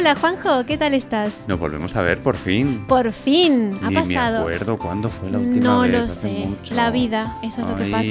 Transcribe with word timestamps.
Hola 0.00 0.14
Juanjo, 0.14 0.64
¿qué 0.64 0.78
tal 0.78 0.94
estás? 0.94 1.44
Nos 1.46 1.58
volvemos 1.60 1.94
a 1.94 2.00
ver 2.00 2.22
por 2.22 2.34
fin. 2.34 2.86
Por 2.88 3.12
fin, 3.12 3.78
ha 3.82 3.90
Ni 3.90 3.94
pasado. 3.96 4.46
me 4.46 4.54
acuerdo 4.54 4.78
cuándo 4.78 5.10
fue 5.10 5.30
la 5.30 5.38
última 5.38 5.62
no 5.62 5.80
vez. 5.82 5.92
lo 5.92 5.98
hace 5.98 6.20
sé. 6.40 6.46
mucho. 6.46 6.74
La 6.74 6.90
vida, 6.90 7.36
eso 7.42 7.60
es 7.60 7.66
lo 7.68 7.76
que 7.76 7.82
Ay, 7.84 7.90
pasa. 7.90 8.04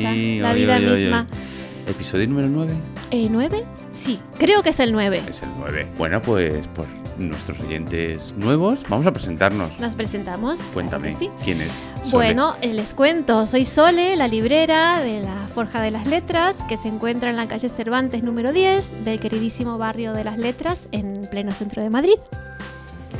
La 0.43 0.49
ay, 0.51 0.61
vida 0.61 0.75
ay, 0.75 0.85
ay, 0.85 1.01
misma. 1.01 1.25
ay. 1.31 1.91
¿Episodio 1.91 2.27
número 2.27 2.47
9? 2.47 2.73
¿Eh, 3.09 3.27
¿Nueve? 3.31 3.63
Sí, 3.91 4.19
creo 4.37 4.61
que 4.63 4.69
es 4.69 4.79
el 4.79 4.91
nueve. 4.91 5.21
Es 5.27 5.41
el 5.41 5.49
9. 5.57 5.87
Bueno, 5.97 6.21
pues 6.21 6.67
por 6.67 6.85
nuestros 7.17 7.59
oyentes 7.59 8.33
nuevos, 8.37 8.79
vamos 8.87 9.05
a 9.05 9.11
presentarnos. 9.11 9.77
Nos 9.79 9.95
presentamos. 9.95 10.59
claro 10.59 10.73
Cuéntame, 10.73 11.09
que 11.09 11.15
sí. 11.15 11.29
¿quién 11.43 11.61
es? 11.61 11.71
Sole? 12.03 12.11
Bueno, 12.11 12.55
eh, 12.61 12.73
les 12.73 12.93
cuento, 12.93 13.45
soy 13.45 13.65
Sole, 13.65 14.15
la 14.15 14.27
librera 14.27 14.99
de 15.01 15.21
la 15.21 15.47
Forja 15.53 15.81
de 15.81 15.91
las 15.91 16.07
Letras, 16.07 16.63
que 16.69 16.77
se 16.77 16.87
encuentra 16.87 17.29
en 17.29 17.35
la 17.35 17.47
calle 17.47 17.67
Cervantes 17.67 18.23
número 18.23 18.53
10 18.53 19.03
del 19.05 19.19
queridísimo 19.19 19.77
barrio 19.77 20.13
de 20.13 20.23
las 20.23 20.37
Letras 20.37 20.87
en 20.91 21.27
pleno 21.29 21.53
centro 21.53 21.83
de 21.83 21.89
Madrid. 21.89 22.15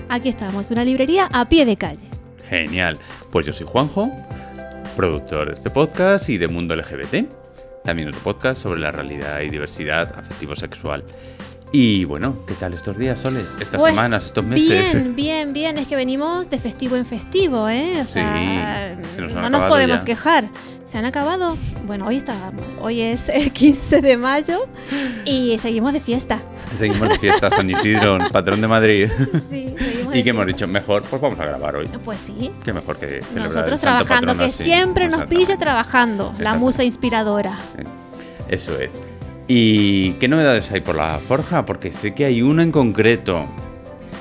Aquí 0.07 0.29
estamos, 0.29 0.71
una 0.71 0.83
librería 0.85 1.27
a 1.33 1.45
pie 1.49 1.65
de 1.65 1.75
calle. 1.75 1.99
Genial. 2.47 2.97
Pues 3.31 3.45
yo 3.45 3.53
soy 3.53 3.67
Juanjo, 3.67 4.09
productor 4.95 5.49
de 5.49 5.53
este 5.55 5.69
podcast 5.69 6.29
y 6.29 6.37
de 6.37 6.47
Mundo 6.47 6.75
LGBT. 6.75 7.27
También 7.83 8.09
otro 8.09 8.21
podcast 8.21 8.61
sobre 8.61 8.79
la 8.79 8.91
realidad 8.91 9.41
y 9.41 9.49
diversidad 9.49 10.19
afectivo-sexual. 10.19 11.03
Y 11.71 12.03
bueno, 12.05 12.35
¿qué 12.47 12.55
tal 12.55 12.73
estos 12.73 12.97
días, 12.97 13.19
Sole? 13.19 13.41
Estas 13.59 13.79
Pues, 13.79 13.91
semanas, 13.91 14.25
estos 14.25 14.43
meses. 14.43 14.91
Bien, 14.93 15.15
bien, 15.15 15.53
bien. 15.53 15.77
Es 15.77 15.87
que 15.87 15.95
venimos 15.95 16.49
de 16.49 16.59
festivo 16.59 16.95
en 16.95 17.05
festivo, 17.05 17.69
¿eh? 17.69 17.99
O 18.01 18.05
Sí, 18.05 18.13
sea, 18.13 18.95
se 19.15 19.21
nos 19.21 19.35
han 19.35 19.41
no 19.43 19.49
nos 19.51 19.63
podemos 19.65 19.99
ya. 19.99 20.05
quejar. 20.05 20.49
¿Se 20.83 20.97
han 20.97 21.05
acabado? 21.05 21.55
Bueno, 21.85 22.07
hoy 22.07 22.15
está, 22.15 22.33
hoy 22.81 23.01
es 23.01 23.29
el 23.29 23.51
15 23.53 24.01
de 24.01 24.17
mayo 24.17 24.65
y 25.25 25.59
seguimos 25.59 25.93
de 25.93 25.99
fiesta. 25.99 26.39
Seguimos 26.75 27.07
de 27.09 27.19
fiesta, 27.19 27.51
San 27.51 27.69
Isidro, 27.69 28.17
patrón 28.31 28.61
de 28.61 28.67
Madrid. 28.67 29.07
Sí, 29.49 29.75
seguimos 29.77 30.15
y 30.15 30.23
que 30.23 30.29
hemos 30.31 30.47
dicho, 30.47 30.67
mejor, 30.67 31.03
pues 31.03 31.21
vamos 31.21 31.39
a 31.39 31.45
grabar 31.45 31.75
hoy. 31.75 31.87
Pues 32.03 32.19
sí. 32.21 32.49
Qué 32.63 32.73
mejor 32.73 32.97
que 32.97 33.23
Nosotros 33.35 33.79
trabajando, 33.79 34.35
que 34.35 34.45
así. 34.45 34.63
siempre 34.63 35.07
nos 35.07 35.21
pille 35.23 35.43
Exactamente. 35.43 35.65
trabajando, 35.65 36.33
la 36.39 36.55
musa 36.55 36.83
inspiradora. 36.83 37.55
Eso 38.47 38.75
es. 38.79 38.91
¿Y 39.51 40.11
qué 40.13 40.27
novedades 40.27 40.71
hay 40.71 40.81
por 40.81 40.93
la 40.95 41.19
forja? 41.27 41.65
Porque 41.65 41.91
sé 41.91 42.13
que 42.13 42.23
hay 42.23 42.43
una 42.43 42.61
en 42.61 42.71
concreto. 42.71 43.47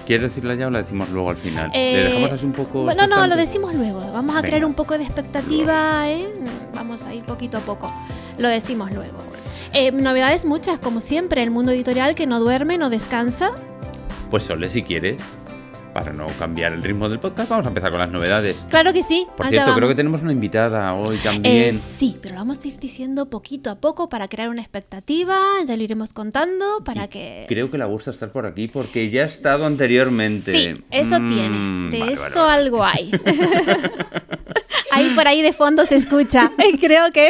¿Quieres 0.07 0.31
decirla 0.31 0.55
ya 0.55 0.69
o 0.69 0.71
la 0.71 0.81
decimos 0.81 1.11
luego 1.11 1.29
al 1.29 1.37
final? 1.37 1.71
Eh, 1.75 1.93
¿Le 1.93 2.05
dejamos 2.05 2.33
así 2.33 2.47
un 2.47 2.53
poco.? 2.53 2.85
Bueno, 2.85 3.07
no, 3.07 3.27
lo 3.27 3.37
decimos 3.37 3.75
luego. 3.75 4.11
Vamos 4.11 4.35
a 4.35 4.39
Venga. 4.41 4.49
crear 4.49 4.65
un 4.65 4.73
poco 4.73 4.97
de 4.97 5.05
expectativa, 5.05 6.11
¿eh? 6.11 6.27
Vamos 6.75 7.05
a 7.05 7.15
ir 7.15 7.25
poquito 7.25 7.59
a 7.59 7.61
poco. 7.61 7.93
Lo 8.39 8.49
decimos 8.49 8.91
luego. 8.91 9.19
Eh, 9.75 9.93
novedades 9.93 10.47
muchas, 10.47 10.79
como 10.79 11.03
siempre, 11.03 11.43
el 11.43 11.51
mundo 11.51 11.73
editorial 11.73 12.15
que 12.15 12.27
no 12.27 12.41
duerme, 12.41 12.79
no 12.79 12.89
descansa. 12.89 13.51
Pues 14.31 14.45
Sole, 14.45 14.71
si 14.71 14.83
quieres, 14.83 15.21
para 15.99 16.13
no 16.13 16.27
cambiar 16.39 16.73
el 16.73 16.83
ritmo 16.83 17.09
del 17.09 17.19
podcast, 17.19 17.49
vamos 17.51 17.67
a 17.67 17.69
empezar 17.69 17.91
con 17.91 18.01
las 18.01 18.11
novedades. 18.11 18.57
Claro 18.69 18.93
que 18.93 19.03
sí. 19.03 19.27
Por 19.37 19.47
cierto, 19.49 19.65
creo 19.67 19.75
vamos. 19.77 19.91
que 19.91 19.95
tenemos 19.97 20.23
una 20.23 20.33
invitada 20.33 20.95
hoy 20.95 21.17
Eh, 21.17 21.21
también. 21.23 21.75
sí, 21.79 22.17
pero 22.21 22.35
lo 22.35 22.41
vamos 22.41 22.65
a 22.65 22.69
ir 22.69 22.79
diciendo 22.79 23.29
poquito 23.31 23.71
a 23.71 23.75
poco 23.77 24.09
para 24.09 24.29
crear 24.29 24.49
una 24.49 24.61
expectativa. 24.63 25.37
Ya 25.67 25.77
lo 25.77 25.83
iremos 25.83 26.13
contando 26.13 26.83
para 26.85 27.05
Y 27.05 27.09
que. 27.09 27.45
Creo 27.49 27.71
que 27.71 27.79
le 27.79 27.85
gusta 27.85 28.11
estar 28.11 28.31
por 28.31 28.47
aquí 28.47 28.69
porque 28.69 29.11
ya 29.11 29.23
ha 29.23 29.27
estado 29.27 29.67
anteriormente. 29.67 30.53
Sí, 30.53 30.85
eso 30.91 31.21
Mm, 31.21 31.29
tiene. 31.29 31.91
De 31.91 31.99
vale, 32.01 32.13
eso 32.13 32.23
vale, 32.23 32.35
vale. 32.37 32.53
algo 32.63 32.85
hay. 32.85 33.11
ahí 34.93 35.11
por 35.15 35.27
ahí 35.27 35.43
de 35.43 35.53
fondo 35.53 35.85
se 35.87 35.97
escucha. 35.97 36.53
Creo 36.81 37.11
que. 37.13 37.29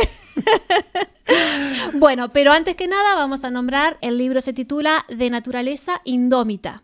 bueno, 1.95 2.29
pero 2.31 2.53
antes 2.53 2.75
que 2.75 2.87
nada 2.89 3.15
vamos 3.17 3.45
a 3.45 3.51
nombrar, 3.51 3.99
el 4.01 4.19
libro 4.19 4.41
se 4.41 4.53
titula 4.53 5.05
De 5.09 5.31
naturaleza 5.31 6.01
indómita. 6.05 6.83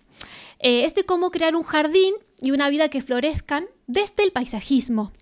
Eh, 0.64 0.86
es 0.86 0.94
de 0.94 1.04
cómo 1.04 1.30
crear 1.30 1.56
un 1.56 1.62
jardín 1.62 2.14
y 2.40 2.50
una 2.50 2.70
vida 2.70 2.88
que 2.88 3.02
florezcan 3.02 3.66
desde 3.86 4.24
el 4.24 4.32
paisajismo. 4.32 5.12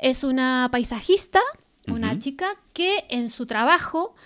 Es 0.00 0.24
una 0.24 0.68
paisajista, 0.72 1.38
una 1.86 2.18
chica 2.18 2.46
que 2.72 3.04
en 3.08 3.28
su 3.28 3.46
trabajo, 3.46 4.16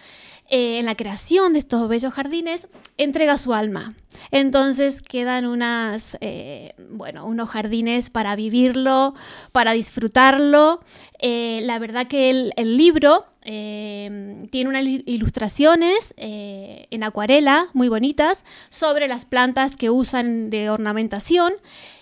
eh, 0.49 0.79
en 0.79 0.87
la 0.87 0.95
creación 0.95 1.53
de 1.53 1.59
estos 1.59 1.87
bellos 1.91 2.15
jardines, 2.15 2.69
entrega 2.97 3.37
su 3.37 3.53
alma. 3.53 3.95
Entonces 4.31 5.03
quedan 5.03 5.45
unas, 5.45 6.17
eh, 6.23 6.73
bueno, 6.93 7.27
unos 7.27 7.51
jardines 7.51 8.09
para 8.09 8.35
vivirlo, 8.35 9.15
para 9.53 9.73
disfrutarlo. 9.73 10.81
La 11.21 11.79
verdad 11.79 12.07
que 12.07 12.31
el, 12.31 12.55
el 12.57 12.79
libro 12.79 13.27
eh, 13.51 14.47
tiene 14.51 14.69
unas 14.69 14.83
il- 14.85 15.03
ilustraciones 15.07 16.13
eh, 16.19 16.87
en 16.91 17.03
acuarela 17.03 17.69
muy 17.73 17.89
bonitas 17.89 18.45
sobre 18.69 19.09
las 19.09 19.25
plantas 19.25 19.77
que 19.77 19.89
usan 19.89 20.51
de 20.51 20.69
ornamentación. 20.69 21.55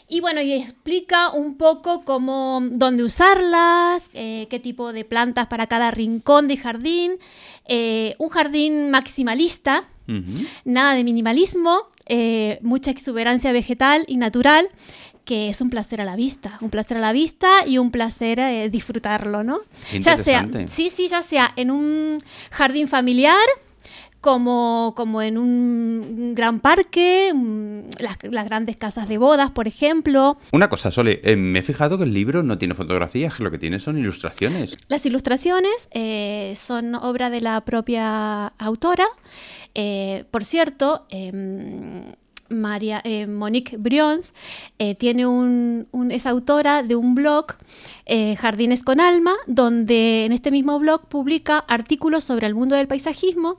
Y 0.08 0.20
bueno, 0.20 0.40
y 0.40 0.52
explica 0.52 1.30
un 1.30 1.56
poco 1.56 2.04
cómo, 2.04 2.60
dónde 2.70 3.02
usarlas, 3.02 4.10
eh, 4.14 4.46
qué 4.50 4.60
tipo 4.60 4.92
de 4.92 5.04
plantas 5.04 5.46
para 5.48 5.66
cada 5.66 5.90
rincón 5.90 6.46
de 6.48 6.56
jardín. 6.56 7.12
Eh, 7.66 8.14
un 8.18 8.28
jardín 8.28 8.90
maximalista, 8.90 9.84
Ujú. 10.08 10.46
nada 10.64 10.94
de 10.94 11.02
minimalismo, 11.02 11.82
eh, 12.08 12.60
mucha 12.62 12.92
exuberancia 12.92 13.50
vegetal 13.52 14.04
y 14.06 14.16
natural, 14.16 14.68
que 15.26 15.50
es 15.50 15.60
un 15.60 15.68
placer 15.68 16.00
a 16.00 16.04
la 16.04 16.16
vista, 16.16 16.56
un 16.62 16.70
placer 16.70 16.96
a 16.96 17.00
la 17.00 17.12
vista 17.12 17.48
y 17.66 17.76
un 17.76 17.90
placer 17.90 18.38
eh, 18.38 18.70
disfrutarlo, 18.70 19.42
¿no? 19.42 19.58
Ya 19.92 20.16
sea, 20.16 20.48
sí, 20.66 20.88
sí, 20.88 21.08
ya 21.08 21.20
sea 21.20 21.52
en 21.56 21.70
un 21.70 22.18
jardín 22.50 22.88
familiar, 22.88 23.36
como, 24.20 24.94
como 24.96 25.22
en 25.22 25.36
un 25.36 26.32
gran 26.34 26.60
parque, 26.60 27.32
mm, 27.34 27.80
las, 28.00 28.16
las 28.22 28.44
grandes 28.44 28.76
casas 28.76 29.08
de 29.08 29.18
bodas, 29.18 29.50
por 29.50 29.68
ejemplo. 29.68 30.38
Una 30.52 30.68
cosa, 30.68 30.90
Sole, 30.90 31.20
eh, 31.22 31.36
me 31.36 31.58
he 31.58 31.62
fijado 31.62 31.98
que 31.98 32.04
el 32.04 32.14
libro 32.14 32.42
no 32.42 32.56
tiene 32.58 32.74
fotografías, 32.74 33.34
que 33.34 33.42
lo 33.42 33.50
que 33.50 33.58
tiene 33.58 33.78
son 33.78 33.98
ilustraciones. 33.98 34.76
Las 34.88 35.06
ilustraciones 35.06 35.88
eh, 35.92 36.54
son 36.56 36.94
obra 36.94 37.30
de 37.30 37.40
la 37.40 37.64
propia 37.64 38.46
autora. 38.58 39.06
Eh, 39.74 40.24
por 40.30 40.44
cierto, 40.44 41.06
em, 41.10 42.02
María, 42.48 43.00
eh, 43.04 43.26
Monique 43.26 43.76
Brions 43.76 44.32
eh, 44.78 44.94
tiene 44.94 45.26
un, 45.26 45.86
un- 45.92 46.10
es 46.10 46.26
autora 46.26 46.82
de 46.82 46.96
un 46.96 47.14
blog, 47.14 47.46
eh, 48.06 48.36
Jardines 48.36 48.82
con 48.84 49.00
Alma, 49.00 49.34
donde 49.46 50.24
en 50.24 50.32
este 50.32 50.50
mismo 50.50 50.78
blog 50.78 51.06
publica 51.08 51.58
artículos 51.58 52.24
sobre 52.24 52.46
el 52.46 52.54
mundo 52.54 52.76
del 52.76 52.86
paisajismo 52.88 53.56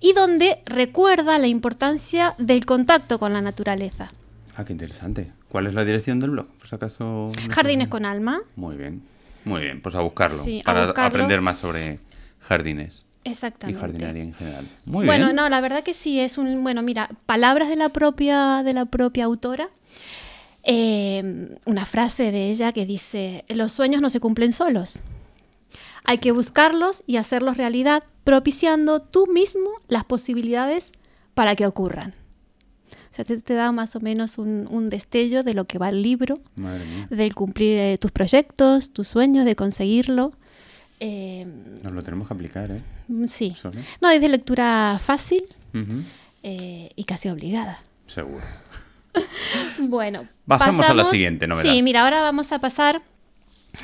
y 0.00 0.12
donde 0.12 0.58
recuerda 0.66 1.38
la 1.38 1.46
importancia 1.46 2.34
del 2.38 2.64
contacto 2.66 3.18
con 3.18 3.32
la 3.32 3.40
naturaleza. 3.40 4.10
Ah, 4.56 4.64
qué 4.64 4.72
interesante. 4.72 5.32
¿Cuál 5.48 5.66
es 5.66 5.74
la 5.74 5.84
dirección 5.84 6.20
del 6.20 6.30
blog? 6.30 6.46
Por 6.58 6.68
si 6.68 6.74
acaso. 6.74 7.30
Jardines 7.50 7.88
con 7.88 8.04
Alma. 8.04 8.40
Muy 8.56 8.76
bien. 8.76 9.02
Muy 9.44 9.60
bien, 9.60 9.80
pues 9.82 9.94
a 9.94 10.00
buscarlo. 10.00 10.42
Sí, 10.42 10.60
a 10.60 10.64
para 10.64 10.86
buscarlo. 10.86 11.08
aprender 11.08 11.40
más 11.40 11.58
sobre 11.58 11.98
jardines 12.40 13.04
y 13.24 13.30
Exactamente. 13.30 13.80
jardinería 13.80 14.22
en 14.22 14.34
general. 14.34 14.68
Muy 14.84 15.06
bueno, 15.06 15.26
bien. 15.26 15.36
no, 15.36 15.48
la 15.48 15.60
verdad 15.60 15.82
que 15.82 15.94
sí, 15.94 16.20
es 16.20 16.36
un, 16.38 16.62
bueno, 16.62 16.82
mira, 16.82 17.10
palabras 17.26 17.68
de 17.68 17.76
la 17.76 17.88
propia, 17.88 18.62
de 18.62 18.74
la 18.74 18.84
propia 18.84 19.24
autora. 19.24 19.68
Eh, 20.62 21.56
una 21.66 21.86
frase 21.86 22.30
de 22.32 22.50
ella 22.50 22.72
que 22.72 22.86
dice, 22.86 23.44
los 23.48 23.72
sueños 23.72 24.00
no 24.00 24.10
se 24.10 24.20
cumplen 24.20 24.52
solos. 24.52 25.02
Hay 26.04 26.18
que 26.18 26.32
buscarlos 26.32 27.02
y 27.06 27.16
hacerlos 27.16 27.56
realidad, 27.56 28.02
propiciando 28.24 29.00
tú 29.00 29.26
mismo 29.26 29.70
las 29.88 30.04
posibilidades 30.04 30.92
para 31.34 31.56
que 31.56 31.66
ocurran. 31.66 32.14
O 33.10 33.16
sea, 33.16 33.24
te, 33.24 33.40
te 33.40 33.54
da 33.54 33.72
más 33.72 33.94
o 33.96 34.00
menos 34.00 34.38
un, 34.38 34.66
un 34.70 34.88
destello 34.90 35.42
de 35.44 35.54
lo 35.54 35.66
que 35.66 35.78
va 35.78 35.88
el 35.88 36.02
libro, 36.02 36.40
del 37.10 37.34
cumplir 37.34 37.78
eh, 37.78 37.98
tus 37.98 38.10
proyectos, 38.10 38.92
tus 38.92 39.08
sueños, 39.08 39.44
de 39.44 39.54
conseguirlo. 39.54 40.32
Eh, 41.00 41.46
Nos 41.82 41.92
lo 41.92 42.02
tenemos 42.02 42.28
que 42.28 42.34
aplicar, 42.34 42.70
¿eh? 42.70 42.80
sí. 43.26 43.56
No, 44.00 44.10
es 44.10 44.20
de 44.20 44.28
lectura 44.28 44.98
fácil, 45.02 45.44
eh, 46.42 46.90
y 46.94 47.04
casi 47.04 47.28
obligada. 47.28 47.78
Seguro. 48.06 48.44
Bueno, 49.78 50.26
Pasamos 50.46 50.86
a 50.86 50.94
la 50.94 51.04
siguiente 51.04 51.46
novedad. 51.46 51.70
Sí, 51.70 51.82
mira, 51.82 52.02
ahora 52.02 52.20
vamos 52.20 52.50
a 52.50 52.58
pasar. 52.58 53.00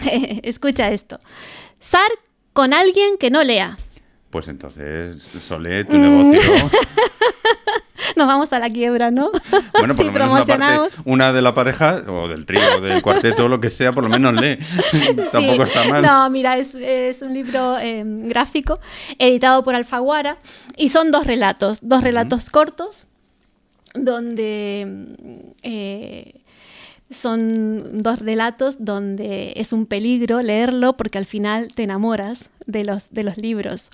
Escucha 0.43 0.91
esto. 0.91 1.21
Sar 1.79 2.11
con 2.53 2.73
alguien 2.75 3.17
que 3.19 3.31
no 3.31 3.45
lea. 3.45 3.79
Pues 4.31 4.49
entonces, 4.49 5.23
Sole, 5.23 5.85
tu 5.85 5.99
negocio. 5.99 6.41
Nos 8.17 8.27
vamos 8.27 8.53
a 8.53 8.59
la 8.59 8.71
quiebra, 8.71 9.11
¿no? 9.11 9.31
Bueno, 9.73 9.95
por 9.95 9.95
si 9.97 10.05
lo 10.05 10.13
menos 10.13 10.13
una, 10.13 10.13
promocionamos. 10.13 10.89
parte, 10.91 11.11
una 11.11 11.33
de 11.33 11.43
la 11.43 11.55
pareja, 11.55 12.03
o 12.07 12.29
del 12.29 12.47
trío, 12.47 12.61
o 12.79 12.81
del 12.81 13.03
cuarteto, 13.03 13.49
lo 13.49 13.61
que 13.61 13.71
sea, 13.71 13.93
por 13.93 14.05
lo 14.05 14.09
menos 14.11 14.35
lee. 14.35 14.59
Tampoco 15.33 15.65
está 15.65 15.89
mal. 15.89 16.03
No, 16.03 16.31
mira, 16.31 16.59
es, 16.59 16.75
es 16.75 17.23
un 17.23 17.35
libro 17.35 17.79
eh, 17.79 18.03
gráfico 18.05 18.81
editado 19.19 19.63
por 19.65 19.75
Alfaguara 19.75 20.39
y 20.77 20.89
son 20.89 21.11
dos 21.11 21.27
relatos, 21.27 21.79
dos 21.83 22.03
relatos 22.03 22.51
cortos 22.51 23.07
donde 23.95 25.07
eh, 25.63 26.41
son 27.11 28.03
dos 28.03 28.21
relatos 28.21 28.85
donde 28.85 29.53
es 29.57 29.73
un 29.73 29.87
peligro 29.87 30.43
leerlo 30.43 30.97
porque 30.97 31.19
al 31.19 31.27
final 31.27 31.69
te 31.75 31.83
enamoras 31.83 32.51
de 32.67 32.85
los, 32.85 33.11
de 33.11 33.25
los 33.25 33.37
libros. 33.37 33.91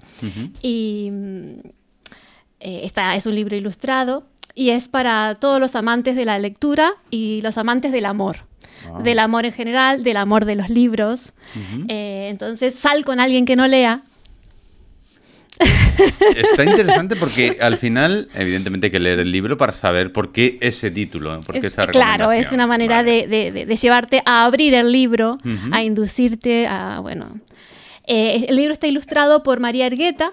Y 0.63 1.11
eh, 2.61 2.81
esta 2.85 3.15
es 3.17 3.27
un 3.27 3.35
libro 3.35 3.57
ilustrado. 3.57 4.25
y 4.59 4.71
es 4.71 4.89
para 4.89 5.35
todos 5.35 5.61
los 5.61 5.75
amantes 5.77 6.17
de 6.17 6.25
la 6.25 6.39
lectura 6.39 6.93
y 7.11 7.41
los 7.43 7.59
amantes 7.59 7.93
del 7.93 8.07
amor. 8.07 8.39
Ah. 8.91 9.03
Del 9.03 9.19
amor 9.19 9.45
en 9.45 9.53
general, 9.53 10.03
del 10.03 10.17
amor 10.17 10.47
de 10.47 10.55
los 10.57 10.71
libros. 10.71 11.33
Eh, 11.89 12.29
entonces, 12.31 12.75
sal 12.75 13.05
con 13.05 13.21
alguien 13.21 13.45
que 13.45 13.55
no 13.57 13.67
lea. 13.67 14.03
Está 16.37 16.65
interesante 16.71 17.17
porque 17.17 17.59
al 17.61 17.79
final, 17.79 18.29
evidentemente, 18.35 18.87
hay 18.87 18.91
que 18.91 19.01
leer 19.01 19.19
el 19.21 19.31
libro 19.33 19.57
para 19.57 19.73
saber 19.73 20.13
por 20.13 20.33
qué 20.33 20.59
ese 20.61 20.91
título, 20.91 21.41
por 21.41 21.53
qué 21.55 21.67
Es- 21.67 21.73
esa 21.73 21.87
claro, 21.87 22.33
es 22.33 22.53
una 22.53 22.67
manera 22.67 22.97
Vale. 22.97 23.27
de, 23.27 23.27
de- 23.27 23.53
de- 23.53 23.67
de 23.67 23.77
llevarte 23.77 24.23
a 24.27 24.45
abrir 24.45 24.75
el 24.75 24.93
libro, 24.93 25.39
a 25.73 25.83
inducirte 25.83 26.67
a, 26.67 27.01
bueno. 27.01 27.41
Eh, 28.07 28.47
el 28.49 28.57
libro 28.57 28.73
está 28.73 28.87
ilustrado 28.87 29.43
por 29.43 29.59
María 29.61 29.87
Ergueta 29.87 30.33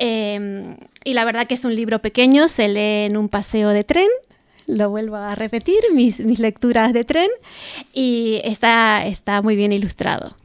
eh, 0.00 0.76
y 1.04 1.14
la 1.14 1.24
verdad 1.24 1.46
que 1.46 1.54
es 1.54 1.64
un 1.64 1.74
libro 1.74 2.00
pequeño, 2.00 2.48
se 2.48 2.68
lee 2.68 3.06
en 3.06 3.16
un 3.16 3.28
paseo 3.28 3.68
de 3.68 3.84
tren, 3.84 4.08
lo 4.66 4.90
vuelvo 4.90 5.16
a 5.16 5.34
repetir, 5.34 5.80
mis, 5.92 6.20
mis 6.20 6.40
lecturas 6.40 6.92
de 6.92 7.04
tren, 7.04 7.28
y 7.92 8.40
está, 8.44 9.06
está 9.06 9.42
muy 9.42 9.54
bien 9.54 9.72
ilustrado. 9.72 10.36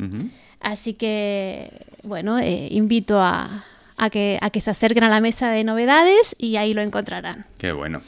Así 0.60 0.94
que, 0.94 1.72
bueno, 2.04 2.40
eh, 2.40 2.68
invito 2.72 3.20
a, 3.20 3.66
a 3.98 4.10
que, 4.10 4.38
a 4.42 4.50
que 4.50 4.62
se 4.62 4.72
acerquen 4.72 5.04
a 5.04 5.10
la 5.10 5.22
mesa 5.22 5.52
de 5.52 5.64
novedades 5.64 6.36
y 6.38 6.56
ahí 6.58 6.74
lo 6.74 6.82
encontrarán. 6.82 7.46
Qué 7.58 7.72
bueno. 7.72 8.02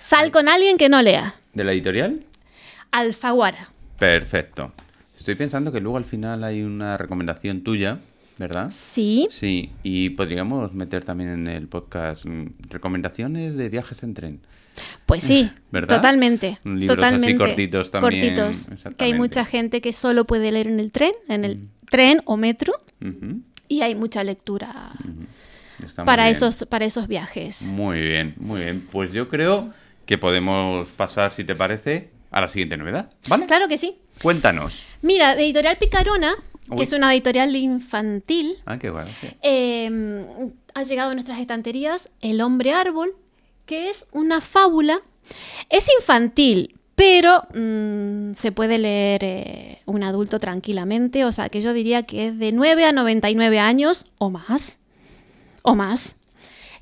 Sal 0.00 0.30
con 0.30 0.48
alguien 0.48 0.78
que 0.78 0.88
no 0.88 1.02
lea. 1.02 1.34
¿De 1.52 1.64
la 1.64 1.72
editorial? 1.72 2.20
Alfaguara. 2.92 3.70
Perfecto. 3.98 4.72
Estoy 5.18 5.34
pensando 5.34 5.72
que 5.72 5.80
luego 5.80 5.96
al 5.96 6.04
final 6.04 6.44
hay 6.44 6.62
una 6.62 6.96
recomendación 6.96 7.62
tuya, 7.62 7.98
¿verdad? 8.38 8.70
Sí, 8.70 9.26
Sí, 9.30 9.70
y 9.82 10.10
podríamos 10.10 10.72
meter 10.74 11.04
también 11.04 11.30
en 11.30 11.46
el 11.48 11.68
podcast 11.68 12.24
mm, 12.26 12.46
recomendaciones 12.70 13.56
de 13.56 13.68
viajes 13.68 14.02
en 14.02 14.14
tren. 14.14 14.40
pues 15.06 15.22
sí, 15.22 15.50
¿Verdad? 15.70 15.96
totalmente. 15.96 16.58
Libros 16.64 16.82
así 16.82 16.86
totalmente. 16.96 17.36
cortitos 17.38 17.90
también, 17.90 18.34
Cortitos. 18.34 18.68
Que 18.96 19.04
hay 19.04 19.14
mucha 19.14 19.44
gente 19.44 19.80
que 19.80 19.92
solo 19.92 20.24
puede 20.24 20.52
leer 20.52 20.68
en 20.68 20.80
el 20.80 20.92
tren, 20.92 21.12
en 21.28 21.44
el 21.44 21.68
tren 21.90 22.20
o 22.24 22.36
metro, 22.36 22.72
y 23.68 23.82
hay 23.82 23.94
mucha 23.94 24.22
lectura 24.24 24.92
para 26.04 26.28
esos, 26.30 26.66
para 26.68 26.84
esos 26.84 27.06
viajes. 27.08 27.62
Muy 27.62 28.00
bien, 28.00 28.34
muy 28.38 28.60
bien. 28.60 28.86
Pues 28.90 29.12
yo 29.12 29.28
creo 29.28 29.72
que 30.06 30.18
podemos 30.18 30.88
pasar, 30.88 31.32
si 31.32 31.44
te 31.44 31.54
parece, 31.54 32.10
a 32.30 32.40
la 32.40 32.48
siguiente 32.48 32.76
novedad. 32.76 33.10
¿Vale? 33.28 33.46
Claro 33.46 33.68
que 33.68 33.76
sí. 33.78 33.96
Cuéntanos. 34.22 34.82
Mira, 35.02 35.34
de 35.34 35.44
Editorial 35.44 35.76
Picarona, 35.78 36.32
Uy. 36.70 36.76
que 36.78 36.82
es 36.84 36.92
una 36.92 37.12
editorial 37.12 37.54
infantil, 37.56 38.56
Ah, 38.66 38.78
qué 38.78 38.90
sí. 39.20 39.28
eh, 39.42 40.50
ha 40.74 40.82
llegado 40.82 41.10
a 41.10 41.14
nuestras 41.14 41.38
estanterías 41.40 42.10
El 42.20 42.40
hombre 42.40 42.72
árbol, 42.72 43.16
que 43.66 43.90
es 43.90 44.06
una 44.12 44.40
fábula. 44.40 45.00
Es 45.70 45.88
infantil, 45.98 46.76
pero 46.94 47.42
mm, 47.54 48.34
se 48.34 48.52
puede 48.52 48.78
leer 48.78 49.24
eh, 49.24 49.82
un 49.86 50.02
adulto 50.02 50.38
tranquilamente. 50.38 51.24
O 51.24 51.32
sea, 51.32 51.48
que 51.48 51.62
yo 51.62 51.72
diría 51.72 52.04
que 52.04 52.28
es 52.28 52.38
de 52.38 52.52
9 52.52 52.84
a 52.84 52.92
99 52.92 53.58
años 53.58 54.06
o 54.18 54.30
más. 54.30 54.78
O 55.62 55.74
más. 55.74 56.16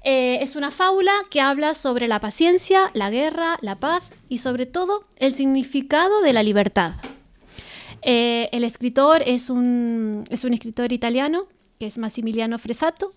Eh, 0.06 0.40
es 0.42 0.54
una 0.56 0.70
fábula 0.70 1.12
que 1.30 1.40
habla 1.40 1.72
sobre 1.72 2.08
la 2.08 2.20
paciencia, 2.20 2.90
la 2.92 3.08
guerra, 3.10 3.56
la 3.62 3.76
paz 3.76 4.02
y 4.28 4.38
sobre 4.38 4.66
todo 4.66 5.04
el 5.16 5.34
significado 5.34 6.20
de 6.20 6.34
la 6.34 6.42
libertad. 6.42 6.92
Eh, 8.04 8.48
el 8.52 8.64
escritor 8.64 9.22
es 9.26 9.48
un, 9.50 10.24
es 10.30 10.44
un 10.44 10.52
escritor 10.52 10.92
italiano, 10.92 11.46
que 11.78 11.86
es 11.86 11.98
Massimiliano 11.98 12.58
Fresato, 12.58 13.14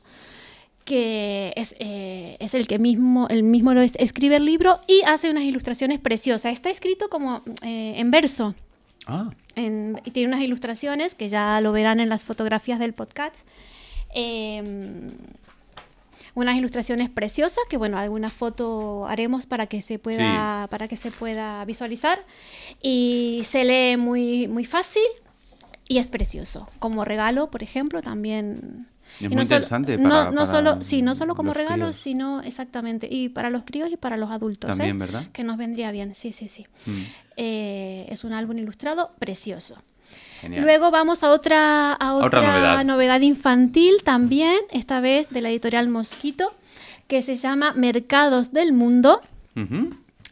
que 0.85 1.51
es, 1.57 1.75
eh, 1.79 2.37
es 2.39 2.53
el 2.53 2.65
que 2.67 2.79
mismo, 2.79 3.27
el 3.29 3.43
mismo 3.43 3.73
lo 3.73 3.81
es- 3.81 3.95
escribe 3.99 4.37
el 4.37 4.45
libro 4.45 4.79
y 4.87 5.01
hace 5.05 5.29
unas 5.29 5.43
ilustraciones 5.43 5.99
preciosas. 5.99 6.53
Está 6.53 6.69
escrito 6.69 7.09
como 7.09 7.41
eh, 7.61 7.95
en 7.97 8.09
verso. 8.11 8.55
Ah, 9.05 9.29
en- 9.55 9.99
y 10.05 10.11
tiene 10.11 10.29
unas 10.29 10.41
ilustraciones 10.41 11.13
que 11.15 11.27
ya 11.29 11.59
lo 11.61 11.73
verán 11.73 11.99
en 11.99 12.07
las 12.09 12.23
fotografías 12.23 12.79
del 12.79 12.93
podcast. 12.93 13.35
Eh, 14.15 15.11
unas 16.37 16.55
ilustraciones 16.55 17.09
preciosas 17.09 17.63
que 17.67 17.77
bueno 17.77 17.97
alguna 17.97 18.29
foto 18.29 19.07
haremos 19.07 19.45
para 19.47 19.65
que 19.65 19.81
se 19.81 19.97
pueda 19.97 20.67
para 20.69 20.87
que 20.87 20.95
se 20.95 21.09
pueda 21.09 21.65
visualizar 21.65 22.19
y 22.81 23.41
se 23.49 23.65
lee 23.65 23.97
muy 23.97 24.47
muy 24.47 24.63
fácil 24.65 25.01
y 25.87 25.97
es 25.97 26.07
precioso 26.07 26.69
como 26.77 27.03
regalo 27.05 27.49
por 27.49 27.63
ejemplo 27.63 28.01
también 28.03 28.87
Es 29.19 29.21
Y 29.21 29.27
muy 29.29 29.37
no 29.37 29.41
solo- 29.45 29.55
interesante 29.55 29.97
no, 29.97 30.09
para- 30.09 30.25
no 30.31 30.35
para 30.35 30.45
solo 30.45 30.81
sí 30.81 31.01
no 31.01 31.15
solo 31.15 31.33
como 31.33 31.53
regalo 31.55 31.85
críos. 31.85 31.95
sino 31.95 32.41
exactamente 32.43 33.07
y 33.09 33.29
para 33.29 33.49
los 33.49 33.63
críos 33.63 33.89
y 33.91 33.97
para 33.97 34.15
los 34.17 34.29
adultos 34.29 34.69
También, 34.69 34.95
¿eh? 34.97 34.99
¿verdad? 34.99 35.25
que 35.33 35.43
nos 35.43 35.57
vendría 35.57 35.91
bien 35.91 36.13
sí 36.13 36.31
sí 36.31 36.47
sí 36.47 36.67
Mm. 36.85 37.01
Eh, 37.39 38.05
es 38.09 38.23
un 38.23 38.33
álbum 38.33 38.57
ilustrado 38.57 39.11
precioso 39.19 39.75
genial. 40.41 40.63
Luego 40.63 40.91
vamos 40.91 41.23
a 41.23 41.31
otra, 41.31 41.93
a 41.93 42.13
Otra 42.15 42.27
otra, 42.27 42.41
novedad. 42.41 42.85
novedad. 42.85 43.21
infantil 43.21 44.03
también, 44.03 44.59
esta 44.71 44.99
vez 44.99 45.29
de 45.29 45.41
la 45.41 45.49
editorial 45.49 45.89
Mosquito, 45.89 46.53
que 47.07 47.21
se 47.21 47.35
llama 47.35 47.73
Mercados 47.73 48.51
del 48.51 48.73
Mundo. 48.73 49.21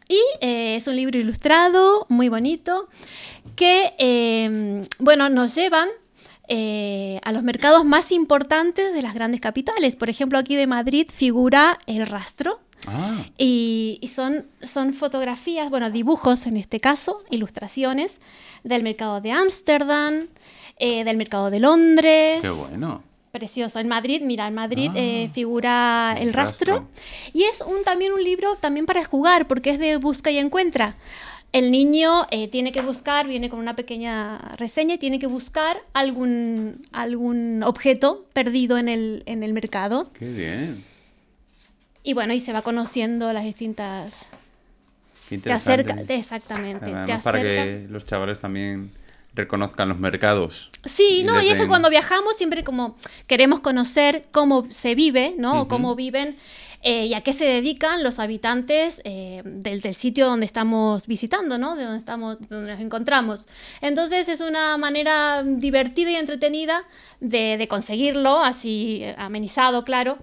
Y 0.08 0.22
eh, 0.42 0.76
es 0.76 0.86
un 0.88 0.96
libro 0.96 1.20
ilustrado, 1.20 2.06
muy 2.10 2.30
bonito, 2.30 2.88
que, 3.56 3.94
eh, 3.98 4.86
bueno, 5.00 5.30
nos 5.30 5.56
llevan 5.56 5.90
eh, 6.48 7.20
a 7.24 7.32
los 7.32 7.42
mercados 7.42 7.86
más 7.86 8.12
importantes 8.12 8.94
de 8.94 9.02
las 9.02 9.16
grandes 9.16 9.42
capitales. 9.42 9.96
Por 9.96 10.10
ejemplo, 10.10 10.38
aquí 10.38 10.56
de 10.56 10.68
Madrid 10.68 11.10
figura 11.12 11.80
El 11.88 12.06
Rastro, 12.06 12.60
Ah, 12.88 13.24
y, 13.38 13.98
y 14.02 14.08
son, 14.08 14.46
son 14.62 14.94
fotografías, 14.94 15.70
bueno, 15.70 15.90
dibujos 15.90 16.48
en 16.48 16.58
este 16.58 16.80
caso, 16.80 17.24
ilustraciones 17.30 18.20
del 18.64 18.84
mercado 18.84 19.22
de 19.22 19.32
Ámsterdam, 19.32 20.28
eh, 20.78 21.04
del 21.04 21.18
mercado 21.18 21.50
de 21.50 21.60
Londres. 21.60 22.40
qué 22.42 22.50
bueno. 22.50 23.02
Precioso. 23.32 23.80
En 23.80 23.90
Madrid, 23.90 24.22
mira, 24.24 24.48
en 24.48 24.54
Madrid 24.54 24.90
Ah, 24.92 24.98
eh, 24.98 25.30
figura 25.34 26.16
El 26.18 26.30
El 26.30 26.34
Rastro. 26.34 26.74
Rastro. 26.74 26.90
Y 27.34 27.44
es 27.44 27.60
un, 27.60 27.84
también 27.84 28.14
un 28.14 28.24
libro 28.24 28.56
también 28.56 28.86
para 28.86 29.04
jugar, 29.04 29.46
porque 29.48 29.72
es 29.72 29.80
de 29.80 29.98
busca 29.98 30.32
y 30.32 30.38
encuentra. 30.38 30.96
El 31.52 31.70
niño 31.70 32.26
eh, 32.32 32.48
tiene 32.48 32.72
que 32.72 32.82
buscar, 32.82 33.28
viene 33.28 33.50
con 33.50 33.60
una 33.60 33.76
pequeña 33.76 34.38
reseña 34.58 34.96
y 34.96 34.98
tiene 34.98 35.20
que 35.20 35.28
buscar 35.28 35.78
algún, 35.94 36.82
algún 36.94 37.62
objeto 37.64 38.26
perdido 38.34 38.78
en 38.78 38.88
el, 38.88 39.24
en 39.26 39.44
el 39.44 39.54
mercado. 39.54 40.10
Qué 40.18 40.28
bien. 40.28 40.84
Y 42.06 42.14
bueno, 42.14 42.34
y 42.34 42.40
se 42.40 42.54
va 42.54 42.62
conociendo 42.62 43.34
las 43.34 43.44
distintas 43.44 44.30
Qué 45.28 45.40
te 45.40 45.52
acerca, 45.52 45.96
exactamente, 46.08 46.86
te 46.86 46.92
Además, 46.94 47.24
para 47.24 47.40
acerca. 47.40 47.64
que 47.64 47.88
los 47.90 48.06
chavales 48.06 48.40
también 48.40 48.92
reconozcan 49.34 49.90
los 49.90 49.98
mercados. 49.98 50.70
Sí, 50.86 51.22
y 51.22 51.24
no, 51.24 51.42
y 51.42 51.50
es 51.50 51.56
que 51.56 51.68
cuando 51.68 51.90
viajamos 51.90 52.38
siempre 52.38 52.64
como 52.64 52.96
queremos 53.26 53.60
conocer 53.62 54.28
cómo 54.32 54.68
se 54.70 54.94
vive, 54.94 55.34
¿no? 55.38 55.54
O 55.54 55.60
Ujú. 55.62 55.68
cómo 55.68 55.96
viven 55.96 56.38
eh, 56.88 57.08
y 57.08 57.16
a 57.16 57.22
qué 57.22 57.34
se 57.34 57.46
dedican 57.46 58.04
los 58.04 58.20
habitantes 58.20 59.02
eh, 59.06 59.42
del, 59.44 59.82
sitio 59.96 60.28
donde 60.28 60.46
estamos 60.46 61.08
visitando, 61.08 61.58
¿no? 61.58 61.76
De 61.76 61.84
donde 61.84 61.98
estamos, 61.98 62.38
donde 62.48 62.74
nos 62.74 62.80
encontramos. 62.80 63.48
Entonces 63.82 64.30
es 64.30 64.40
una 64.40 64.78
manera 64.78 65.42
divertida 65.44 66.12
y 66.12 66.16
entretenida 66.16 66.84
de, 67.20 67.66
conseguirlo, 67.68 68.40
así 68.40 69.00
eh, 69.02 69.16
amenizado, 69.18 69.84
claro, 69.84 70.20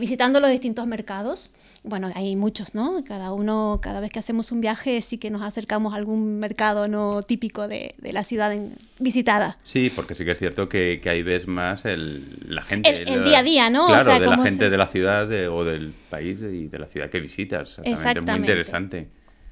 visitando 0.00 0.40
los 0.40 0.48
distintos 0.48 0.86
mercados. 0.86 1.50
Bueno, 1.86 2.10
hay 2.14 2.34
muchos, 2.34 2.74
¿no? 2.74 3.04
Cada 3.06 3.34
uno, 3.34 3.78
cada 3.82 4.00
vez 4.00 4.10
que 4.10 4.18
hacemos 4.18 4.50
un 4.52 4.62
viaje, 4.62 5.02
sí 5.02 5.18
que 5.18 5.28
nos 5.30 5.42
acercamos 5.42 5.92
a 5.92 5.96
algún 5.96 6.38
mercado 6.38 6.88
no 6.88 7.22
típico 7.22 7.68
de, 7.68 7.94
de 7.98 8.12
la 8.14 8.24
ciudad 8.24 8.54
en- 8.54 8.78
visitada. 8.98 9.58
Sí, 9.64 9.92
porque 9.94 10.14
sí 10.14 10.24
que 10.24 10.30
es 10.32 10.38
cierto 10.38 10.66
que, 10.66 10.98
que 11.02 11.10
ahí 11.10 11.22
ves 11.22 11.46
más 11.46 11.84
el, 11.84 12.38
la 12.48 12.62
gente. 12.62 12.88
El- 12.88 13.06
el 13.08 13.20
la- 13.20 13.28
día 13.28 13.38
a 13.40 13.42
día, 13.42 13.68
¿no? 13.70 13.84
O 13.84 13.88
Claro, 13.88 14.04
sea, 14.06 14.18
de 14.18 14.26
la 14.26 14.38
gente 14.38 14.70
de 14.70 14.76
la 14.78 14.86
ciudad 14.86 15.28
de- 15.28 15.46
o 15.48 15.62
del 15.62 15.92
país 16.08 16.38
y 16.40 16.68
de 16.68 16.78
la 16.78 16.86
ciudad 16.86 17.10
que 17.10 17.20
visitas. 17.20 17.78
Exactamente. 17.84 18.30
Es 18.32 18.38
muy 18.38 18.38
interesante. 18.48 19.08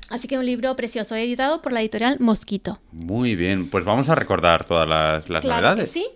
Así 0.09 0.27
que 0.27 0.39
un 0.39 0.47
libro 0.47 0.75
precioso, 0.75 1.15
editado 1.15 1.61
por 1.61 1.73
la 1.75 1.83
editorial 1.83 2.17
Mosquito. 2.19 2.81
Muy 2.93 3.37
bien, 3.37 3.69
pues 3.69 3.85
vamos 3.85 4.09
a 4.09 4.15
recordar 4.15 4.65
todas 4.65 4.89
las, 4.89 5.29
las 5.29 5.43
Claro 5.43 5.61
novedades. 5.61 5.85
que 5.91 6.01
sí. 6.01 6.07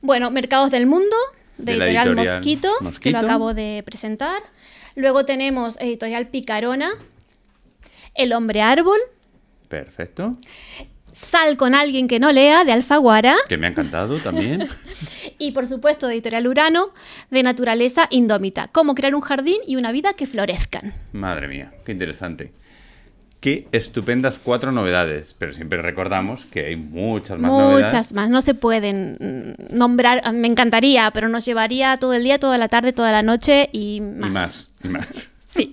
Bueno, 0.00 0.30
Mercados 0.30 0.70
del 0.70 0.86
Mundo, 0.86 1.16
de, 1.62 1.72
editorial, 1.72 2.08
editorial 2.08 2.36
Mosquito, 2.36 2.72
que 3.00 3.10
lo 3.10 3.18
acabo 3.18 3.54
de 3.54 3.82
presentar. 3.84 4.42
Luego 4.94 5.24
tenemos 5.24 5.78
editorial 5.80 6.28
Picarona, 6.28 6.90
El 8.14 8.32
hombre 8.32 8.60
árbol, 8.60 8.98
Perfecto. 9.72 10.36
Sal 11.14 11.56
con 11.56 11.74
alguien 11.74 12.06
que 12.06 12.20
no 12.20 12.30
lea, 12.30 12.62
de 12.64 12.72
Alfaguara. 12.72 13.34
Que 13.48 13.56
me 13.56 13.66
ha 13.66 13.70
encantado 13.70 14.18
también. 14.18 14.68
Y 15.38 15.50
por 15.50 15.66
supuesto, 15.66 16.06
de 16.06 16.12
editorial 16.12 16.46
Urano, 16.46 16.92
de 17.30 17.42
Naturaleza 17.42 18.06
Indómita. 18.10 18.68
Cómo 18.68 18.94
crear 18.94 19.14
un 19.16 19.22
jardín 19.22 19.56
y 19.66 19.74
una 19.74 19.90
vida 19.90 20.12
que 20.12 20.28
florezcan. 20.28 20.94
Madre 21.12 21.48
mía, 21.48 21.72
qué 21.84 21.90
interesante. 21.90 22.52
Qué 23.42 23.66
estupendas 23.72 24.36
cuatro 24.40 24.70
novedades, 24.70 25.34
pero 25.36 25.52
siempre 25.52 25.82
recordamos 25.82 26.44
que 26.44 26.64
hay 26.66 26.76
muchas 26.76 27.40
más 27.40 27.50
novedades. 27.50 27.84
Muchas 27.86 28.12
más, 28.12 28.30
no 28.30 28.40
se 28.40 28.54
pueden 28.54 29.16
mm, 29.18 29.76
nombrar, 29.76 30.32
me 30.32 30.46
encantaría, 30.46 31.10
pero 31.10 31.28
nos 31.28 31.44
llevaría 31.44 31.96
todo 31.96 32.12
el 32.12 32.22
día, 32.22 32.38
toda 32.38 32.56
la 32.56 32.68
tarde, 32.68 32.92
toda 32.92 33.10
la 33.10 33.24
noche 33.24 33.68
y 33.72 33.96
Y 33.96 34.00
más. 34.00 34.30
más, 34.32 34.70
y 34.84 34.88
más. 34.88 35.30
Sí. 35.44 35.72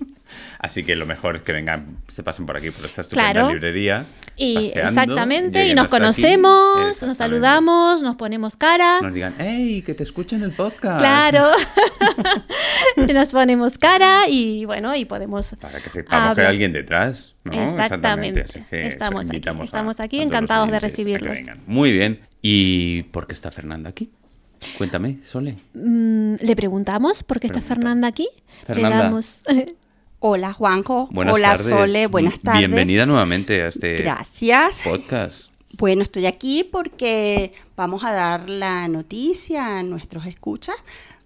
Así 0.62 0.84
que 0.84 0.94
lo 0.94 1.06
mejor 1.06 1.36
es 1.36 1.42
que 1.42 1.54
vengan, 1.54 2.02
se 2.08 2.22
pasen 2.22 2.44
por 2.44 2.54
aquí, 2.54 2.70
por 2.70 2.84
esta 2.84 3.00
estupenda 3.00 3.32
Claro. 3.32 3.48
librería. 3.48 4.04
Y 4.36 4.68
paseando, 4.68 4.88
exactamente, 5.00 5.68
y 5.68 5.74
nos 5.74 5.88
conocemos, 5.88 7.02
nos 7.02 7.16
saludamos, 7.16 8.02
nos 8.02 8.16
ponemos 8.16 8.58
cara. 8.58 9.00
Nos 9.00 9.14
digan, 9.14 9.34
¡hey, 9.38 9.82
que 9.84 9.94
te 9.94 10.02
escuchen 10.02 10.42
el 10.42 10.52
podcast! 10.52 10.98
Claro. 10.98 11.48
nos 13.14 13.28
ponemos 13.28 13.78
cara 13.78 14.28
y 14.28 14.66
bueno, 14.66 14.94
y 14.94 15.06
podemos 15.06 15.56
Para 15.58 15.80
que 15.80 15.88
sepamos 15.88 16.34
que 16.34 16.42
hay 16.42 16.46
alguien 16.48 16.74
detrás. 16.74 17.32
¿no? 17.44 17.52
Exactamente. 17.52 18.44
Estamos 18.70 19.30
aquí, 19.30 19.40
estamos 19.64 19.98
aquí, 20.00 20.20
encantados 20.20 20.70
de 20.70 20.78
recibirlos. 20.78 21.38
Muy 21.66 21.90
bien. 21.90 22.20
¿Y 22.42 23.04
por 23.04 23.26
qué 23.26 23.32
está 23.32 23.50
Fernanda 23.50 23.88
aquí? 23.88 24.10
Cuéntame, 24.76 25.20
Sole. 25.24 25.56
Mm, 25.72 26.34
le 26.40 26.54
preguntamos 26.56 27.22
por 27.22 27.40
qué 27.40 27.46
está. 27.46 27.62
Fernanda 27.62 28.08
aquí. 28.08 28.28
Fernanda. 28.66 28.96
Le 28.96 29.02
damos 29.04 29.42
Hola 30.22 30.52
Juanjo, 30.52 31.08
Buenas 31.10 31.34
hola 31.34 31.48
tardes. 31.52 31.66
Sole, 31.66 32.06
buenas 32.06 32.38
tardes. 32.40 32.58
Bienvenida 32.58 33.06
nuevamente 33.06 33.62
a 33.62 33.68
este 33.68 33.96
Gracias. 33.96 34.82
podcast. 34.84 35.50
Bueno, 35.78 36.02
estoy 36.02 36.26
aquí 36.26 36.62
porque 36.62 37.52
vamos 37.74 38.04
a 38.04 38.12
dar 38.12 38.50
la 38.50 38.86
noticia 38.88 39.78
a 39.78 39.82
nuestros 39.82 40.26
escuchas 40.26 40.76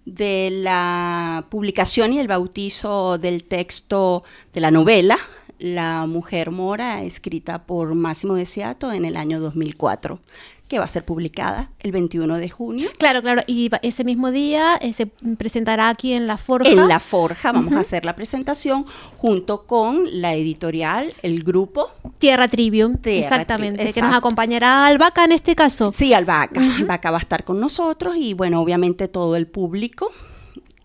de 0.05 0.49
la 0.49 1.45
publicación 1.49 2.13
y 2.13 2.19
el 2.19 2.29
bautizo 2.29 3.17
del 3.17 3.43
texto 3.43 4.23
de 4.53 4.61
la 4.61 4.71
novela 4.71 5.17
La 5.59 6.05
Mujer 6.05 6.51
Mora, 6.51 7.03
escrita 7.03 7.65
por 7.65 7.95
Máximo 7.95 8.35
de 8.35 8.45
Seato 8.45 8.93
en 8.93 9.03
el 9.03 9.17
año 9.17 9.41
2004, 9.41 10.21
que 10.67 10.79
va 10.79 10.85
a 10.85 10.87
ser 10.87 11.05
publicada 11.05 11.69
el 11.79 11.91
21 11.91 12.37
de 12.37 12.49
junio. 12.49 12.89
Claro, 12.97 13.21
claro. 13.21 13.41
Y 13.45 13.69
ese 13.83 14.03
mismo 14.03 14.31
día 14.31 14.77
eh, 14.81 14.93
se 14.93 15.05
presentará 15.05 15.89
aquí 15.89 16.13
en 16.13 16.25
La 16.25 16.37
Forja. 16.37 16.69
En 16.69 16.87
La 16.87 16.99
Forja 16.99 17.51
vamos 17.51 17.73
a 17.73 17.79
hacer 17.79 18.05
la 18.05 18.15
presentación 18.15 18.85
junto 19.17 19.65
con 19.65 20.21
la 20.21 20.33
editorial, 20.33 21.13
el 21.21 21.43
grupo 21.43 21.91
Tierra 22.17 22.47
Trivium. 22.47 22.97
Tierra 22.97 23.19
exactamente. 23.19 23.83
Trivium, 23.83 23.93
Que 23.93 24.01
nos 24.01 24.15
acompañará 24.15 24.87
Albaca 24.87 25.25
en 25.25 25.33
este 25.33 25.55
caso. 25.55 25.91
Sí, 25.91 26.13
Albaca. 26.13 26.59
Albaca 26.77 27.11
va 27.11 27.17
a 27.17 27.21
estar 27.21 27.43
con 27.43 27.59
nosotros 27.59 28.15
y 28.17 28.33
bueno, 28.33 28.59
obviamente 28.61 29.07
todo 29.07 29.35
el 29.35 29.47
público 29.47 30.11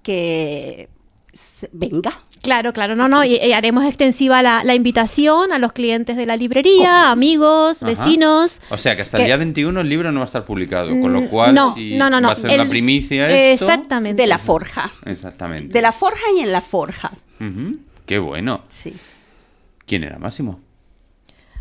que 0.02 0.88
venga. 1.72 2.20
Claro, 2.42 2.72
claro. 2.72 2.96
No, 2.96 3.08
no. 3.08 3.24
Y, 3.24 3.36
y 3.36 3.52
haremos 3.52 3.84
extensiva 3.84 4.42
la, 4.42 4.64
la 4.64 4.74
invitación 4.74 5.52
a 5.52 5.58
los 5.58 5.72
clientes 5.72 6.16
de 6.16 6.26
la 6.26 6.36
librería, 6.36 7.10
amigos, 7.10 7.82
Ajá. 7.82 7.86
vecinos. 7.92 8.60
O 8.70 8.76
sea 8.78 8.96
que 8.96 9.02
hasta 9.02 9.18
que- 9.18 9.24
el 9.24 9.28
día 9.28 9.36
21 9.36 9.80
el 9.82 9.88
libro 9.88 10.10
no 10.12 10.20
va 10.20 10.24
a 10.24 10.26
estar 10.26 10.44
publicado, 10.44 10.88
con 11.00 11.12
lo 11.12 11.20
Mm, 11.22 11.26
cual 11.28 11.54
no, 11.54 11.74
si 11.74 11.94
no, 11.96 12.08
no, 12.10 12.20
no. 12.20 12.28
va 12.28 12.34
a 12.34 12.36
ser 12.36 12.56
la 12.56 12.66
primicia 12.68 13.26
esto. 13.28 13.66
Exactamente. 13.66 14.22
De 14.22 14.26
la 14.26 14.38
forja. 14.38 14.90
Exactamente. 15.04 15.72
De 15.72 15.82
la 15.82 15.92
forja 15.92 16.22
y 16.36 16.40
en 16.40 16.52
la 16.52 16.60
forja. 16.62 17.12
Qué 18.06 18.18
bueno. 18.18 18.62
Sí. 18.70 18.94
¿Quién 19.86 20.04
era 20.04 20.18
Máximo? 20.18 20.60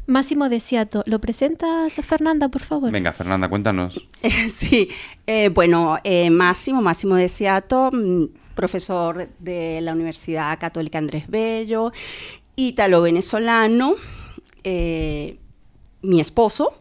Máximo 0.08 0.50
de 0.50 0.60
Seattle. 0.60 1.04
¿Lo 1.06 1.20
presentas, 1.20 1.94
Fernanda, 1.94 2.50
por 2.50 2.62
favor? 2.64 2.92
Venga, 2.92 3.12
Fernanda, 3.12 3.48
cuéntanos. 3.50 4.00
Sí, 4.52 4.90
eh, 5.28 5.50
bueno, 5.50 5.98
eh, 6.04 6.30
Máximo, 6.32 6.82
Máximo 6.82 7.16
de 7.16 7.30
Seato, 7.30 7.92
mm, 7.94 8.26
profesor 8.60 9.30
de 9.40 9.80
la 9.80 9.94
Universidad 9.94 10.60
Católica 10.60 10.98
Andrés 10.98 11.30
Bello, 11.30 11.94
ítalo-venezolano, 12.58 13.96
eh, 14.66 15.38
mi 16.02 16.20
esposo, 16.20 16.74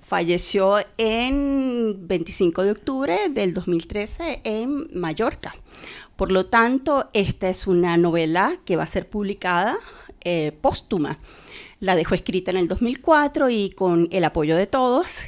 falleció 0.00 0.78
en 0.96 2.08
25 2.08 2.62
de 2.62 2.70
octubre 2.70 3.18
del 3.28 3.52
2013 3.52 4.40
en 4.42 4.88
Mallorca. 4.98 5.54
Por 6.16 6.32
lo 6.32 6.46
tanto, 6.46 7.10
esta 7.12 7.50
es 7.50 7.66
una 7.66 7.98
novela 7.98 8.56
que 8.64 8.76
va 8.76 8.84
a 8.84 8.86
ser 8.86 9.06
publicada 9.10 9.76
eh, 10.22 10.52
póstuma. 10.58 11.18
La 11.78 11.94
dejó 11.94 12.14
escrita 12.14 12.52
en 12.52 12.56
el 12.56 12.68
2004 12.68 13.50
y 13.50 13.68
con 13.68 14.08
el 14.12 14.24
apoyo 14.24 14.56
de 14.56 14.66
todos 14.66 15.18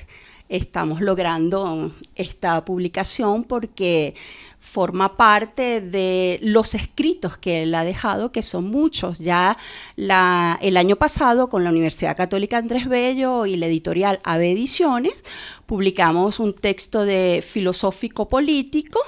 estamos 0.49 1.00
logrando 1.00 1.92
esta 2.16 2.64
publicación 2.64 3.45
porque 3.45 4.14
forma 4.61 5.17
parte 5.17 5.81
de 5.81 6.38
los 6.43 6.75
escritos 6.75 7.37
que 7.38 7.62
él 7.62 7.75
ha 7.75 7.83
dejado, 7.83 8.31
que 8.31 8.43
son 8.43 8.71
muchos. 8.71 9.19
Ya 9.19 9.57
la- 9.97 10.59
el 10.61 10.76
año 10.76 10.97
pasado, 10.97 11.49
con 11.49 11.64
la 11.64 11.71
Universidad 11.71 12.17
Católica 12.17 12.59
Andrés 12.59 12.87
Bello 12.88 13.47
y 13.47 13.57
la 13.57 13.67
editorial 13.67 14.21
AVE 14.23 14.52
Ediciones, 14.52 15.25
publicamos 15.67 16.38
un 16.38 16.52
texto 16.55 17.05
de 17.05 17.43
filosófico 17.47 18.29
político 18.29 19.00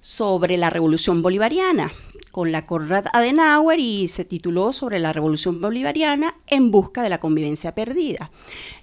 sobre 0.00 0.56
la 0.56 0.68
revolución 0.70 1.22
bolivariana 1.22 1.92
con 2.30 2.50
la 2.50 2.66
Konrad 2.66 3.06
Adenauer 3.12 3.78
y 3.78 4.08
se 4.08 4.24
tituló 4.24 4.72
sobre 4.72 4.98
la 4.98 5.12
revolución 5.12 5.60
bolivariana 5.60 6.34
en 6.46 6.70
busca 6.70 7.02
de 7.02 7.10
la 7.10 7.20
convivencia 7.20 7.74
perdida. 7.74 8.30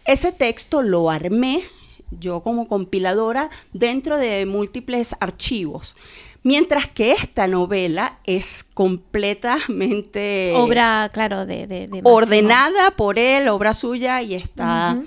Ese 0.05 0.31
texto 0.31 0.81
lo 0.81 1.09
armé 1.09 1.63
yo 2.11 2.41
como 2.41 2.67
compiladora 2.67 3.49
dentro 3.73 4.17
de 4.17 4.45
múltiples 4.45 5.15
archivos. 5.19 5.95
Mientras 6.41 6.87
que 6.87 7.11
esta 7.11 7.47
novela 7.47 8.19
es 8.23 8.63
completamente 8.73 10.53
Obra, 10.55 11.09
claro, 11.11 11.45
de, 11.45 11.67
de, 11.67 12.01
ordenada 12.03 12.91
por 12.91 13.19
él, 13.19 13.49
obra 13.49 13.73
suya, 13.73 14.21
y 14.21 14.35
está 14.35 14.97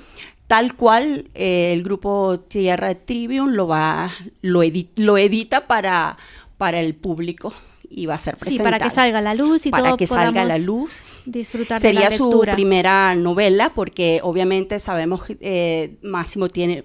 tal 0.47 0.77
cual 0.77 1.31
eh, 1.35 1.73
el 1.73 1.83
grupo 1.83 2.41
Tierra 2.41 2.95
Trivium 2.95 3.53
lo 3.53 3.67
va, 3.67 4.13
lo, 4.43 4.61
lo 4.97 5.17
edita 5.17 5.67
para, 5.67 6.19
para 6.59 6.81
el 6.81 6.95
público 6.95 7.55
y 7.95 8.07
va 8.07 8.15
a 8.15 8.19
ser 8.19 8.37
Sí, 8.37 8.41
presentada. 8.41 8.71
para 8.71 8.85
que 8.85 8.95
salga 8.95 9.21
la 9.21 9.35
luz 9.35 9.67
y 9.67 9.71
Para 9.71 9.85
todo 9.85 9.97
que 9.97 10.07
salga 10.07 10.45
la 10.45 10.59
luz. 10.59 11.03
Disfrutar 11.27 11.79
de 11.81 11.89
Sería 11.89 12.11
la 12.11 12.17
su 12.17 12.45
primera 12.53 13.15
novela, 13.15 13.73
porque 13.75 14.21
obviamente 14.23 14.79
sabemos 14.79 15.25
que 15.25 15.37
eh, 15.41 15.97
Máximo 16.03 16.49
tiene 16.49 16.85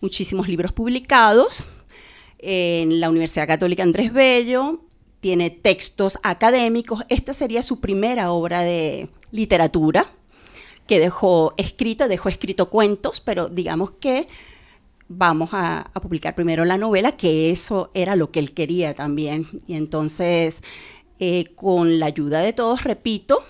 muchísimos 0.00 0.48
libros 0.48 0.72
publicados 0.72 1.64
en 2.38 3.00
la 3.00 3.10
Universidad 3.10 3.46
Católica 3.46 3.82
Andrés 3.82 4.12
Bello, 4.12 4.80
tiene 5.20 5.50
textos 5.50 6.18
académicos. 6.22 7.02
Esta 7.08 7.32
sería 7.32 7.62
su 7.62 7.80
primera 7.80 8.30
obra 8.30 8.60
de 8.60 9.08
literatura 9.30 10.12
que 10.86 10.98
dejó 10.98 11.54
escrita, 11.56 12.08
dejó 12.08 12.28
escrito 12.28 12.68
cuentos, 12.68 13.20
pero 13.20 13.48
digamos 13.48 13.92
que 13.92 14.28
vamos 15.08 15.50
a, 15.52 15.90
publicar 16.02 16.34
primero 16.34 16.64
la 16.64 16.78
novela, 16.78 17.12
que 17.12 17.50
eso 17.50 17.90
era 17.94 18.16
lo 18.16 18.30
que 18.30 18.40
él 18.40 18.52
quería 18.52 18.94
también. 18.94 19.46
Y 19.66 19.74
entonces, 19.74 20.62
eh, 21.18 21.46
con 21.54 21.98
la 21.98 22.06
ayuda 22.06 22.40
de 22.40 22.52
todos, 22.52 22.84
repito, 22.84 23.44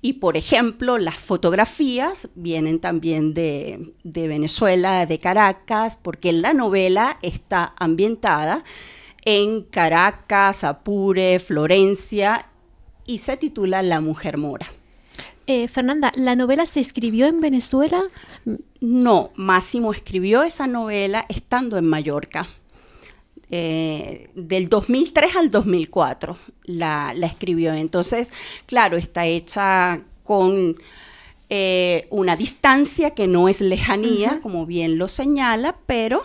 y 0.00 0.14
por 0.14 0.36
ejemplo, 0.36 0.98
las 0.98 1.16
fotografías 1.16 2.28
vienen 2.34 2.80
también 2.80 3.34
de, 3.34 3.92
de 4.04 4.28
Venezuela, 4.28 5.06
de 5.06 5.18
Caracas, 5.18 5.98
porque 6.00 6.32
la 6.32 6.54
novela 6.54 7.18
está 7.22 7.74
ambientada 7.78 8.64
en 9.24 9.62
Caracas, 9.62 10.64
Apure, 10.64 11.38
Florencia, 11.38 12.46
y 13.04 13.18
se 13.18 13.36
titula 13.36 13.82
La 13.82 14.00
Mujer 14.00 14.38
Mora. 14.38 14.66
Eh, 15.50 15.66
Fernanda, 15.66 16.12
¿la 16.14 16.36
novela 16.36 16.66
se 16.66 16.78
escribió 16.78 17.26
en 17.26 17.40
Venezuela? 17.40 18.04
No, 18.80 19.30
Máximo 19.34 19.94
escribió 19.94 20.42
esa 20.42 20.66
novela 20.66 21.24
estando 21.30 21.78
en 21.78 21.86
Mallorca. 21.86 22.46
Eh, 23.50 24.28
del 24.34 24.68
2003 24.68 25.36
al 25.36 25.50
2004 25.50 26.36
la, 26.64 27.14
la 27.14 27.26
escribió. 27.26 27.72
Entonces, 27.72 28.30
claro, 28.66 28.98
está 28.98 29.24
hecha 29.24 30.02
con 30.22 30.76
eh, 31.48 32.08
una 32.10 32.36
distancia 32.36 33.14
que 33.14 33.26
no 33.26 33.48
es 33.48 33.62
lejanía, 33.62 34.40
como 34.42 34.66
bien 34.66 34.98
lo 34.98 35.08
señala, 35.08 35.76
pero 35.86 36.24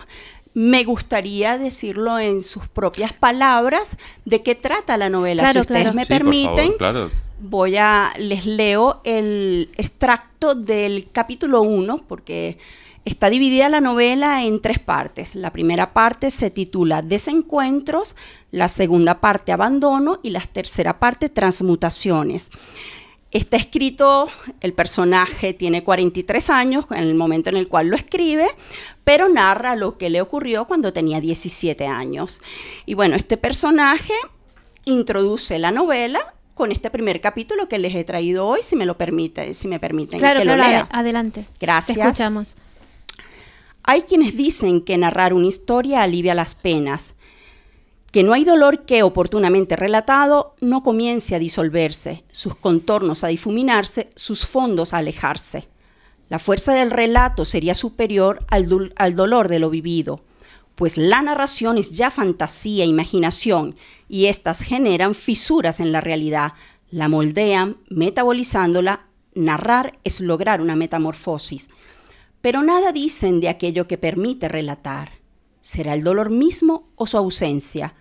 me 0.54 0.84
gustaría 0.84 1.58
decirlo 1.58 2.20
en 2.20 2.42
sus 2.42 2.68
propias 2.68 3.14
palabras 3.14 3.98
de 4.26 4.44
qué 4.44 4.56
trata 4.56 4.98
la 4.98 5.10
novela. 5.10 5.44
Claro, 5.44 5.54
si 5.54 5.62
ustedes 5.62 5.82
claro. 5.84 5.96
me 5.96 6.06
Sí, 6.06 6.10
permiten, 6.10 6.56
favor, 6.56 6.78
claro. 6.78 7.12
voy 7.40 7.78
a, 7.78 8.14
les 8.18 8.46
leo 8.46 9.02
el 9.04 9.70
extracto 9.78 10.54
del 10.56 11.10
capítulo 11.12 11.62
1, 11.62 12.04
porque 12.08 12.58
está 13.06 13.30
dividida 13.30 13.68
la 13.70 13.82
novela 13.82 14.44
en 14.44 14.62
tres 14.62 14.80
partes. 14.80 15.36
La 15.36 15.52
primera 15.52 15.92
parte 15.94 16.30
se 16.30 16.52
titula 16.52 17.02
Desencuentros, 17.02 18.16
la 18.52 18.68
segunda 18.68 19.20
parte 19.20 19.52
Abandono 19.52 20.20
y 20.24 20.30
la 20.30 20.42
tercera 20.42 21.00
parte 21.00 21.30
Transmutaciones. 21.30 22.50
Está 23.34 23.58
escrito, 23.58 24.30
el 24.62 24.74
personaje 24.74 25.54
tiene 25.56 25.84
43 25.84 26.50
años 26.52 26.86
en 26.92 27.00
el 27.00 27.16
momento 27.16 27.50
en 27.50 27.58
el 27.58 27.68
cual 27.68 27.88
lo 27.88 27.96
escribe, 27.96 28.48
pero 29.04 29.28
narra 29.28 29.76
lo 29.76 29.98
que 29.98 30.12
le 30.12 30.22
ocurrió 30.22 30.66
cuando 30.66 30.94
tenía 30.94 31.20
17 31.20 31.88
años. 31.88 32.42
Y 32.86 32.94
bueno, 32.94 33.16
este 33.16 33.38
personaje 33.38 34.14
introduce 34.86 35.58
la 35.58 35.72
novela 35.72 36.36
con 36.54 36.72
este 36.72 36.92
primer 36.92 37.22
capítulo 37.22 37.68
que 37.68 37.80
les 37.80 37.96
he 37.96 38.04
traído 38.04 38.46
hoy, 38.46 38.60
si 38.62 38.76
me 38.76 38.86
lo 38.86 38.98
permite, 38.98 39.56
si 39.56 39.68
me 39.68 39.80
permiten 39.80 40.20
Claro, 40.20 40.42
que 40.42 40.46
claro, 40.46 40.62
lo 40.62 40.68
lea. 40.70 40.82
ade- 40.82 40.90
adelante. 40.92 41.46
Gracias. 41.60 41.96
Te 41.98 42.04
escuchamos. 42.04 42.56
Hay 43.84 44.04
quienes 44.04 44.38
dicen 44.38 44.82
que 44.82 44.98
narrar 44.98 45.34
una 45.34 45.48
historia 45.48 46.04
alivia 46.04 46.36
las 46.36 46.54
penas. 46.56 47.16
Que 48.14 48.22
no 48.22 48.34
hay 48.34 48.46
dolor 48.46 48.86
que, 48.86 49.02
oportunamente 49.02 49.76
relatado, 49.76 50.54
no 50.62 50.84
comience 50.84 51.34
a 51.34 51.40
disolverse, 51.40 52.24
sus 52.32 52.56
contornos 52.56 53.24
a 53.24 53.30
difuminarse, 53.30 54.12
sus 54.16 54.46
fondos 54.46 54.94
a 54.94 55.00
alejarse. 55.00 55.68
La 56.30 56.38
fuerza 56.38 56.76
del 56.76 56.92
relato 56.92 57.44
sería 57.44 57.74
superior 57.74 58.46
al, 58.50 59.16
dolor 59.16 59.48
de 59.48 59.58
lo 59.58 59.72
vivido, 59.72 60.20
pues 60.76 61.00
la 61.00 61.24
narración 61.24 61.80
es 61.80 61.90
ya 61.90 62.12
fantasía, 62.12 62.86
imaginación, 62.86 63.78
y 64.08 64.28
éstas 64.28 64.62
generan 64.62 65.16
fisuras 65.16 65.80
en 65.80 65.92
la 65.92 66.00
realidad, 66.00 66.54
la 66.92 67.08
moldean, 67.08 67.78
metabolizándola. 67.90 69.08
Narrar 69.34 69.98
es 70.04 70.22
lograr 70.22 70.62
una 70.62 70.76
metamorfosis. 70.76 71.72
Pero 72.42 72.62
nada 72.62 72.92
dicen 72.92 73.40
de 73.40 73.50
aquello 73.50 73.88
que 73.88 73.98
permite 73.98 74.50
relatar. 74.50 75.14
¿Será 75.64 75.96
el 75.96 76.04
dolor 76.04 76.30
mismo 76.30 76.92
o 76.96 77.08
su 77.08 77.18
ausencia? 77.18 77.96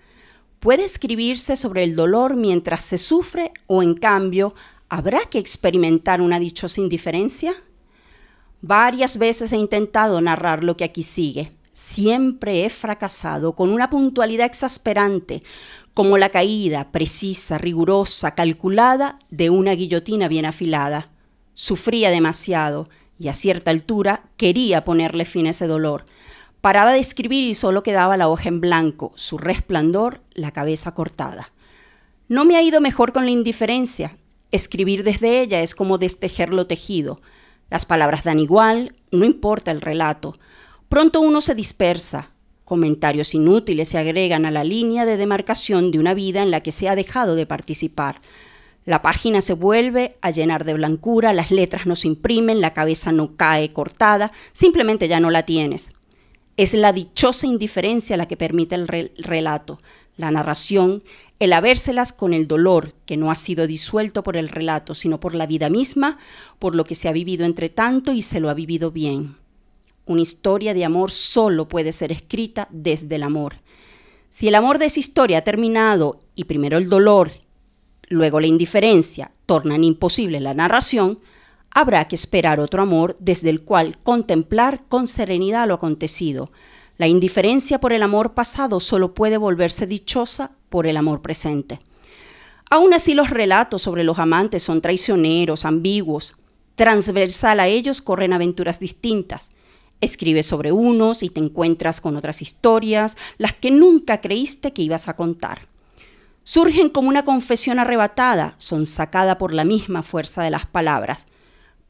¿Puede 0.62 0.84
escribirse 0.84 1.56
sobre 1.56 1.82
el 1.82 1.96
dolor 1.96 2.36
mientras 2.36 2.84
se 2.84 2.96
sufre 2.96 3.50
o 3.66 3.82
en 3.82 3.94
cambio 3.94 4.54
habrá 4.88 5.22
que 5.28 5.40
experimentar 5.40 6.22
una 6.22 6.38
dichosa 6.38 6.80
indiferencia? 6.80 7.52
Varias 8.60 9.18
veces 9.18 9.52
he 9.52 9.56
intentado 9.56 10.20
narrar 10.20 10.62
lo 10.62 10.76
que 10.76 10.84
aquí 10.84 11.02
sigue. 11.02 11.50
Siempre 11.72 12.64
he 12.64 12.70
fracasado 12.70 13.56
con 13.56 13.70
una 13.70 13.90
puntualidad 13.90 14.46
exasperante, 14.46 15.42
como 15.94 16.16
la 16.16 16.28
caída 16.28 16.92
precisa, 16.92 17.58
rigurosa, 17.58 18.36
calculada 18.36 19.18
de 19.30 19.50
una 19.50 19.72
guillotina 19.72 20.28
bien 20.28 20.44
afilada. 20.44 21.10
Sufría 21.54 22.10
demasiado 22.10 22.88
y 23.18 23.26
a 23.26 23.34
cierta 23.34 23.72
altura 23.72 24.30
quería 24.36 24.84
ponerle 24.84 25.24
fin 25.24 25.48
a 25.48 25.50
ese 25.50 25.66
dolor, 25.66 26.04
Paraba 26.62 26.92
de 26.92 27.00
escribir 27.00 27.42
y 27.42 27.56
solo 27.56 27.82
quedaba 27.82 28.16
la 28.16 28.28
hoja 28.28 28.48
en 28.48 28.60
blanco, 28.60 29.10
su 29.16 29.36
resplandor, 29.36 30.20
la 30.32 30.52
cabeza 30.52 30.94
cortada. 30.94 31.50
No 32.28 32.44
me 32.44 32.54
ha 32.54 32.62
ido 32.62 32.80
mejor 32.80 33.12
con 33.12 33.24
la 33.24 33.32
indiferencia. 33.32 34.16
Escribir 34.52 35.02
desde 35.02 35.40
ella 35.40 35.60
es 35.60 35.74
como 35.74 35.98
destejer 35.98 36.54
lo 36.54 36.68
tejido. 36.68 37.20
Las 37.68 37.84
palabras 37.84 38.22
dan 38.22 38.38
igual, 38.38 38.94
no 39.10 39.24
importa 39.24 39.72
el 39.72 39.80
relato. 39.80 40.38
Pronto 40.88 41.20
uno 41.20 41.40
se 41.40 41.56
dispersa. 41.56 42.30
Comentarios 42.64 43.34
inútiles 43.34 43.88
se 43.88 43.98
agregan 43.98 44.46
a 44.46 44.52
la 44.52 44.62
línea 44.62 45.04
de 45.04 45.16
demarcación 45.16 45.90
de 45.90 45.98
una 45.98 46.14
vida 46.14 46.42
en 46.42 46.52
la 46.52 46.60
que 46.60 46.70
se 46.70 46.88
ha 46.88 46.94
dejado 46.94 47.34
de 47.34 47.44
participar. 47.44 48.20
La 48.84 49.02
página 49.02 49.40
se 49.40 49.54
vuelve 49.54 50.16
a 50.20 50.30
llenar 50.30 50.64
de 50.64 50.74
blancura, 50.74 51.32
las 51.32 51.50
letras 51.50 51.86
no 51.86 51.96
se 51.96 52.06
imprimen, 52.06 52.60
la 52.60 52.72
cabeza 52.72 53.10
no 53.10 53.36
cae 53.36 53.72
cortada, 53.72 54.30
simplemente 54.52 55.08
ya 55.08 55.18
no 55.18 55.30
la 55.30 55.42
tienes. 55.42 55.90
Es 56.56 56.74
la 56.74 56.92
dichosa 56.92 57.46
indiferencia 57.46 58.16
la 58.16 58.28
que 58.28 58.36
permite 58.36 58.74
el 58.74 58.86
relato, 58.88 59.78
la 60.16 60.30
narración, 60.30 61.02
el 61.38 61.52
habérselas 61.52 62.12
con 62.12 62.34
el 62.34 62.46
dolor 62.46 62.94
que 63.06 63.16
no 63.16 63.30
ha 63.30 63.34
sido 63.34 63.66
disuelto 63.66 64.22
por 64.22 64.36
el 64.36 64.48
relato, 64.48 64.94
sino 64.94 65.18
por 65.18 65.34
la 65.34 65.46
vida 65.46 65.70
misma, 65.70 66.18
por 66.58 66.76
lo 66.76 66.84
que 66.84 66.94
se 66.94 67.08
ha 67.08 67.12
vivido 67.12 67.44
entre 67.44 67.68
tanto 67.68 68.12
y 68.12 68.22
se 68.22 68.38
lo 68.38 68.50
ha 68.50 68.54
vivido 68.54 68.92
bien. 68.92 69.36
Una 70.04 70.20
historia 70.20 70.74
de 70.74 70.84
amor 70.84 71.10
solo 71.10 71.68
puede 71.68 71.92
ser 71.92 72.12
escrita 72.12 72.68
desde 72.70 73.16
el 73.16 73.22
amor. 73.22 73.56
Si 74.28 74.48
el 74.48 74.54
amor 74.54 74.78
de 74.78 74.86
esa 74.86 75.00
historia 75.00 75.38
ha 75.38 75.42
terminado 75.42 76.20
y 76.34 76.44
primero 76.44 76.78
el 76.78 76.88
dolor, 76.88 77.32
luego 78.08 78.40
la 78.40 78.46
indiferencia 78.46 79.32
tornan 79.46 79.84
imposible 79.84 80.40
la 80.40 80.54
narración, 80.54 81.18
habrá 81.74 82.06
que 82.06 82.16
esperar 82.16 82.60
otro 82.60 82.82
amor 82.82 83.16
desde 83.18 83.50
el 83.50 83.62
cual 83.62 83.98
contemplar 84.02 84.82
con 84.88 85.06
serenidad 85.06 85.66
lo 85.66 85.74
acontecido. 85.74 86.50
La 86.98 87.08
indiferencia 87.08 87.80
por 87.80 87.92
el 87.92 88.02
amor 88.02 88.34
pasado 88.34 88.78
solo 88.80 89.14
puede 89.14 89.38
volverse 89.38 89.86
dichosa 89.86 90.52
por 90.68 90.86
el 90.86 90.96
amor 90.96 91.22
presente. 91.22 91.80
Aún 92.70 92.94
así 92.94 93.14
los 93.14 93.30
relatos 93.30 93.82
sobre 93.82 94.04
los 94.04 94.18
amantes 94.18 94.62
son 94.62 94.80
traicioneros, 94.80 95.64
ambiguos. 95.64 96.36
Transversal 96.74 97.60
a 97.60 97.68
ellos 97.68 98.00
corren 98.00 98.32
aventuras 98.32 98.78
distintas. 98.78 99.50
Escribes 100.00 100.46
sobre 100.46 100.72
unos 100.72 101.22
y 101.22 101.30
te 101.30 101.40
encuentras 101.40 102.00
con 102.00 102.16
otras 102.16 102.42
historias, 102.42 103.16
las 103.38 103.52
que 103.54 103.70
nunca 103.70 104.20
creíste 104.20 104.72
que 104.72 104.82
ibas 104.82 105.08
a 105.08 105.16
contar. 105.16 105.62
Surgen 106.44 106.88
como 106.88 107.08
una 107.08 107.24
confesión 107.24 107.78
arrebatada, 107.78 108.54
son 108.58 108.86
sacada 108.86 109.38
por 109.38 109.52
la 109.52 109.64
misma 109.64 110.02
fuerza 110.02 110.42
de 110.42 110.50
las 110.50 110.66
palabras 110.66 111.26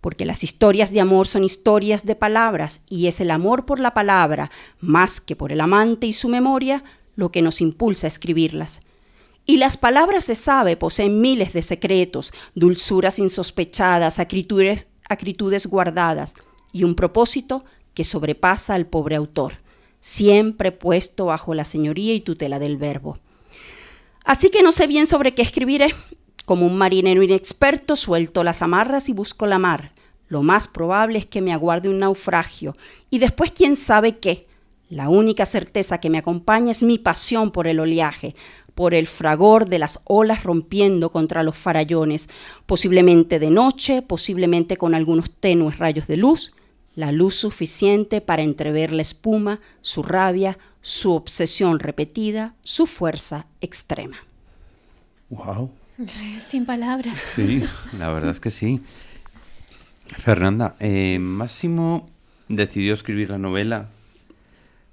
porque 0.03 0.27
las 0.27 0.43
historias 0.43 0.93
de 0.93 1.01
amor 1.01 1.29
son 1.29 1.45
historias 1.45 2.05
de 2.05 2.17
palabras 2.17 2.83
y 2.89 3.07
es 3.07 3.21
el 3.21 3.31
amor 3.31 3.65
por 3.65 3.79
la 3.79 3.95
palabra, 3.95 4.51
más 4.81 5.21
que 5.21 5.37
por 5.37 5.53
el 5.53 5.61
amante 5.61 6.09
y 6.09 6.13
su 6.13 6.29
memoria, 6.29 6.83
lo 7.15 7.31
que 7.31 7.41
nos 7.41 7.61
impulsa 7.61 8.07
a 8.07 8.09
escribirlas. 8.09 8.81
Y 9.47 9.59
las 9.59 9.77
palabras, 9.77 10.25
se 10.25 10.35
sabe, 10.35 10.77
poseen 10.77 11.21
miles 11.21 11.53
de 11.53 11.63
secretos, 11.63 12.33
dulzuras 12.57 13.21
insospechadas, 13.21 14.19
acritudes, 14.19 14.89
acritudes 15.09 15.69
guardadas 15.69 16.35
y 16.73 16.83
un 16.83 16.97
propósito 16.97 17.65
que 17.95 18.03
sobrepasa 18.03 18.75
al 18.75 18.87
pobre 18.87 19.15
autor, 19.15 19.59
siempre 20.01 20.73
puesto 20.73 21.27
bajo 21.27 21.55
la 21.55 21.65
señoría 21.65 22.13
y 22.13 22.21
tutela 22.21 22.59
del 22.59 22.77
verbo. 22.77 23.19
Así 24.25 24.51
que 24.51 24.65
no 24.65 24.73
sé 24.73 24.89
bien 24.89 25.07
sobre 25.07 25.33
qué 25.33 25.43
escribiré, 25.43 25.95
como 26.45 26.67
un 26.67 26.77
marinero 26.77 27.23
inexperto 27.23 27.97
suelto 27.97 28.45
las 28.45 28.63
amarras 28.63 29.09
y 29.09 29.13
busco 29.13 29.47
la 29.47 29.59
mar. 29.59 29.93
Lo 30.29 30.43
más 30.43 30.67
probable 30.67 31.19
es 31.19 31.27
que 31.27 31.43
me 31.43 31.53
aguarde 31.53 31.89
un 31.89 31.99
naufragio 31.99 32.75
y 33.11 33.19
después 33.19 33.51
quién 33.51 33.77
sabe 33.77 34.19
qué. 34.19 34.47
La 34.89 35.09
única 35.09 35.47
certeza 35.47 35.99
que 35.99 36.11
me 36.11 36.19
acompaña 36.19 36.71
es 36.71 36.83
mi 36.83 36.99
pasión 36.99 37.51
por 37.51 37.67
el 37.67 37.81
oleaje, 37.81 38.35
por 38.75 38.95
el 38.95 39.07
fragor 39.07 39.69
de 39.69 39.79
las 39.79 40.01
olas 40.05 40.45
rompiendo 40.45 41.11
contra 41.11 41.43
los 41.43 41.57
farallones, 41.57 42.29
posiblemente 42.67 43.39
de 43.39 43.51
noche, 43.51 44.03
posiblemente 44.03 44.77
con 44.77 44.95
algunos 44.95 45.31
tenues 45.31 45.79
rayos 45.79 46.07
de 46.07 46.17
luz, 46.17 46.55
la 46.95 47.13
luz 47.13 47.35
suficiente 47.37 48.21
para 48.21 48.43
entrever 48.43 48.93
la 48.93 49.03
espuma, 49.03 49.61
su 49.81 50.03
rabia, 50.03 50.59
su 50.83 51.13
obsesión 51.13 51.79
repetida, 51.79 52.55
su 52.63 52.87
fuerza 52.87 53.47
extrema. 53.61 54.19
Wow. 55.31 55.71
Sin 56.41 56.67
palabras. 56.67 57.19
Sí, 57.19 57.63
la 57.99 58.13
verdad 58.13 58.31
es 58.31 58.41
que 58.41 58.51
sí. 58.51 58.81
Fernanda, 60.19 60.77
eh, 60.81 61.19
Máximo 61.19 62.09
decidió 62.49 62.95
escribir 62.95 63.31
la 63.31 63.39
novela 63.39 63.89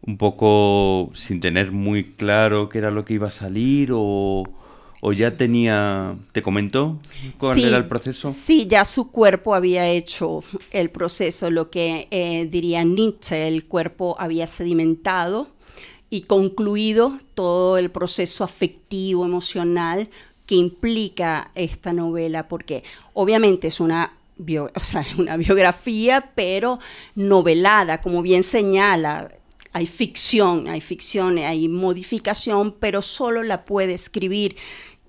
un 0.02 0.18
poco 0.18 1.12
sin 1.14 1.42
tener 1.42 1.72
muy 1.72 2.04
claro 2.14 2.70
qué 2.70 2.78
era 2.78 2.90
lo 2.90 3.06
que 3.06 3.16
iba 3.16 3.28
a 3.28 3.32
salir 3.32 3.90
o, 3.92 4.46
ya 5.14 5.36
tenía, 5.36 6.16
¿te 6.32 6.42
comentó 6.42 7.00
cuál 7.38 7.60
era 7.64 7.78
el 7.78 7.86
proceso? 7.86 8.32
Sí, 8.34 8.68
ya 8.68 8.86
su 8.86 9.12
cuerpo 9.12 9.56
había 9.56 9.88
hecho 9.88 10.44
el 10.72 10.90
proceso, 10.90 11.52
lo 11.52 11.70
que 11.70 12.08
eh, 12.12 12.48
diría 12.50 12.84
Nietzsche, 12.84 13.48
el 13.48 13.66
cuerpo 13.66 14.16
había 14.20 14.48
sedimentado 14.48 15.50
y 16.10 16.22
concluido 16.22 17.20
todo 17.34 17.78
el 17.78 17.92
proceso 17.92 18.44
afectivo, 18.44 19.26
emocional, 19.26 20.10
que 20.50 20.56
implica 20.56 21.52
esta 21.54 21.94
novela, 21.94 22.48
porque 22.48 22.84
obviamente 23.14 23.68
es 23.68 23.80
una, 23.80 24.18
una 25.20 25.38
biografía, 25.38 26.32
pero 26.34 26.80
novelada, 27.14 28.02
como 28.02 28.24
bien 28.24 28.42
señala. 28.42 29.32
Hay 29.74 29.86
ficción, 29.86 30.68
hay 30.68 30.82
ficción, 30.82 31.38
hay 31.38 31.68
modificación, 31.68 32.72
pero 32.80 33.04
solo 33.04 33.44
la 33.44 33.64
puede 33.64 33.94
escribir 33.94 34.56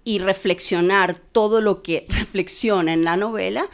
y 0.05 0.19
reflexionar 0.19 1.17
todo 1.17 1.63
lo 1.63 1.83
que 1.83 2.05
reflexiona 2.11 2.93
en 2.93 3.05
la 3.05 3.17
novela 3.17 3.71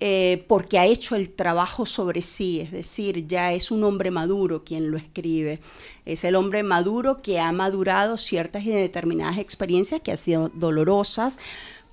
eh, 0.00 0.44
porque 0.46 0.78
ha 0.78 0.86
hecho 0.86 1.16
el 1.16 1.30
trabajo 1.30 1.84
sobre 1.84 2.22
sí, 2.22 2.60
es 2.60 2.70
decir, 2.70 3.26
ya 3.26 3.52
es 3.52 3.72
un 3.72 3.82
hombre 3.82 4.12
maduro 4.12 4.62
quien 4.62 4.92
lo 4.92 4.96
escribe. 4.96 5.60
Es 6.04 6.22
el 6.22 6.36
hombre 6.36 6.62
maduro 6.62 7.20
que 7.20 7.40
ha 7.40 7.50
madurado 7.50 8.16
ciertas 8.16 8.64
y 8.64 8.70
determinadas 8.70 9.38
experiencias 9.38 10.00
que 10.00 10.12
han 10.12 10.16
sido 10.16 10.50
dolorosas, 10.54 11.38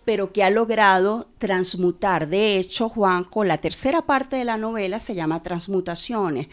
pero 0.06 0.32
que 0.32 0.44
ha 0.44 0.52
logrado 0.52 1.28
transmutar. 1.40 2.28
De 2.28 2.60
hecho, 2.60 2.90
Juanjo, 2.90 3.44
la 3.44 3.58
tercera 3.58 4.04
parte 4.04 4.36
de 4.36 4.46
la 4.46 4.58
novela 4.58 5.00
se 5.00 5.16
llama 5.16 5.42
Transmutaciones. 5.42 6.48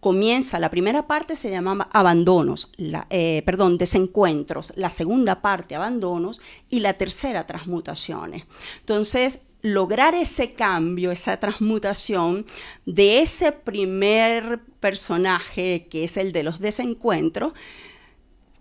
Comienza, 0.00 0.60
la 0.60 0.70
primera 0.70 1.06
parte 1.06 1.34
se 1.34 1.50
llama 1.50 1.88
Abandonos, 1.90 2.70
eh, 3.10 3.42
perdón, 3.44 3.78
Desencuentros, 3.78 4.74
la 4.76 4.90
segunda 4.90 5.40
parte 5.40 5.74
Abandonos 5.74 6.40
y 6.68 6.80
la 6.80 6.92
tercera 6.94 7.46
Transmutaciones. 7.46 8.44
Entonces, 8.80 9.40
lograr 9.62 10.14
ese 10.14 10.52
cambio, 10.52 11.10
esa 11.10 11.38
transmutación 11.38 12.46
de 12.86 13.20
ese 13.20 13.52
primer 13.52 14.60
personaje 14.80 15.86
que 15.90 16.04
es 16.04 16.16
el 16.16 16.32
de 16.32 16.42
los 16.44 16.60
desencuentros, 16.60 17.52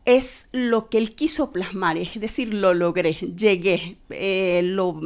es 0.06 0.48
lo 0.54 0.90
que 0.90 0.98
él 0.98 1.16
quiso 1.16 1.52
plasmar, 1.52 1.98
es 1.98 2.20
decir, 2.20 2.54
lo 2.54 2.74
logré, 2.74 3.14
llegué, 3.14 3.98
eh, 4.10 4.62
lo, 4.64 5.02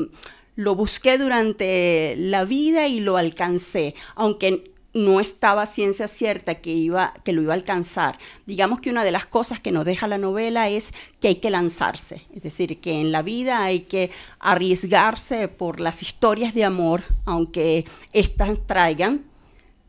lo 0.56 0.76
busqué 0.76 1.18
durante 1.18 2.16
la 2.18 2.46
vida 2.46 2.88
y 2.88 3.00
lo 3.00 3.18
alcancé, 3.18 3.96
aunque 4.16 4.72
no 4.94 5.20
estaba 5.20 5.66
ciencia 5.66 6.08
cierta 6.08 6.56
que, 6.56 6.72
iba, 6.72 7.14
que 7.24 7.32
lo 7.34 7.42
iba 7.42 7.54
a 7.54 7.56
alcanzar. 7.56 8.18
Digamos 8.46 8.80
que 8.82 8.90
una 8.90 9.04
de 9.04 9.12
las 9.12 9.26
cosas 9.26 9.60
que 9.60 9.72
nos 9.72 9.86
deja 9.86 10.08
la 10.08 10.18
novela 10.18 10.70
es 10.70 10.94
que 11.20 11.30
hay 11.30 11.36
que 11.36 11.50
lanzarse, 11.50 12.26
es 12.36 12.44
decir, 12.44 12.82
que 12.82 13.00
en 13.00 13.12
la 13.12 13.22
vida 13.22 13.64
hay 13.64 13.82
que 13.82 14.12
arriesgarse 14.40 15.48
por 15.48 15.80
las 15.80 16.04
historias 16.04 16.54
de 16.54 16.66
amor, 16.66 17.04
aunque 17.26 17.86
éstas 18.14 18.58
traigan 18.66 19.26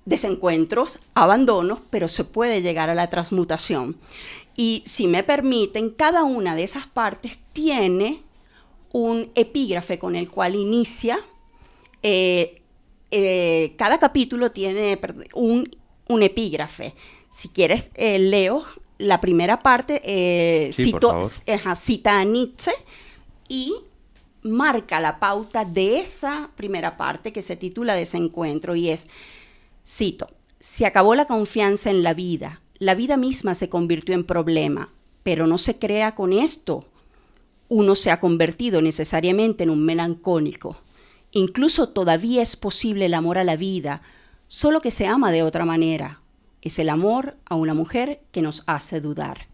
desencuentros, 0.04 0.98
abandonos, 1.14 1.80
pero 1.90 2.08
se 2.08 2.24
puede 2.24 2.62
llegar 2.62 2.90
a 2.90 2.94
la 2.94 3.08
transmutación. 3.08 3.96
Y 4.56 4.82
si 4.84 5.06
me 5.06 5.22
permiten, 5.22 5.90
cada 5.90 6.24
una 6.24 6.54
de 6.54 6.64
esas 6.64 6.86
partes 6.86 7.38
tiene 7.52 8.22
un 8.92 9.30
epígrafe 9.34 9.98
con 9.98 10.16
el 10.16 10.28
cual 10.28 10.54
inicia 10.54 11.20
eh, 12.02 12.61
eh, 13.14 13.74
cada 13.76 13.98
capítulo 13.98 14.52
tiene 14.52 14.98
un, 15.34 15.68
epígrafe. 16.08 16.94
Si 17.30 17.48
quieres, 17.48 17.84
eh, 17.94 18.18
leo 18.18 18.64
la 18.96 19.20
primera 19.20 19.58
parte, 19.60 20.00
eh, 20.02 20.72
cita 20.72 22.18
a 22.18 22.24
Nietzsche 22.24 22.72
y 23.48 23.74
marca 24.42 24.98
la 24.98 25.20
pauta 25.20 25.66
de 25.66 26.00
esa 26.00 26.50
primera 26.56 26.96
parte 26.96 27.34
que 27.34 27.42
se 27.42 27.56
titula 27.56 27.94
Desencuentro 27.94 28.74
y 28.76 28.88
es, 28.88 29.08
cito, 29.86 30.26
se 30.58 30.86
acabó 30.86 31.14
la 31.14 31.26
confianza 31.26 31.90
en 31.90 32.02
la 32.02 32.14
vida, 32.14 32.62
la 32.78 32.94
vida 32.94 33.18
misma 33.18 33.52
se 33.52 33.68
convirtió 33.68 34.14
en 34.14 34.24
problema, 34.24 34.88
pero 35.22 35.46
no 35.46 35.58
se 35.58 35.78
crea 35.78 36.14
con 36.14 36.32
esto. 36.32 36.86
Uno 37.68 37.94
se 37.94 38.10
ha 38.10 38.20
convertido 38.20 38.80
necesariamente 38.80 39.64
en 39.64 39.70
un 39.70 39.84
melancólico. 39.84 40.78
Incluso 41.32 41.88
todavía 41.88 42.42
es 42.42 42.56
posible 42.56 43.06
el 43.06 43.14
amor 43.14 43.38
a 43.38 43.44
la 43.44 43.56
vida, 43.56 44.02
solo 44.48 44.80
que 44.80 44.90
se 44.90 45.06
ama 45.06 45.32
de 45.32 45.42
otra 45.42 45.64
manera. 45.64 46.20
Es 46.60 46.78
el 46.78 46.90
amor 46.90 47.36
a 47.46 47.54
una 47.56 47.74
mujer 47.74 48.20
que 48.30 48.42
nos 48.42 48.62
hace 48.66 49.00
dudar. 49.00 49.48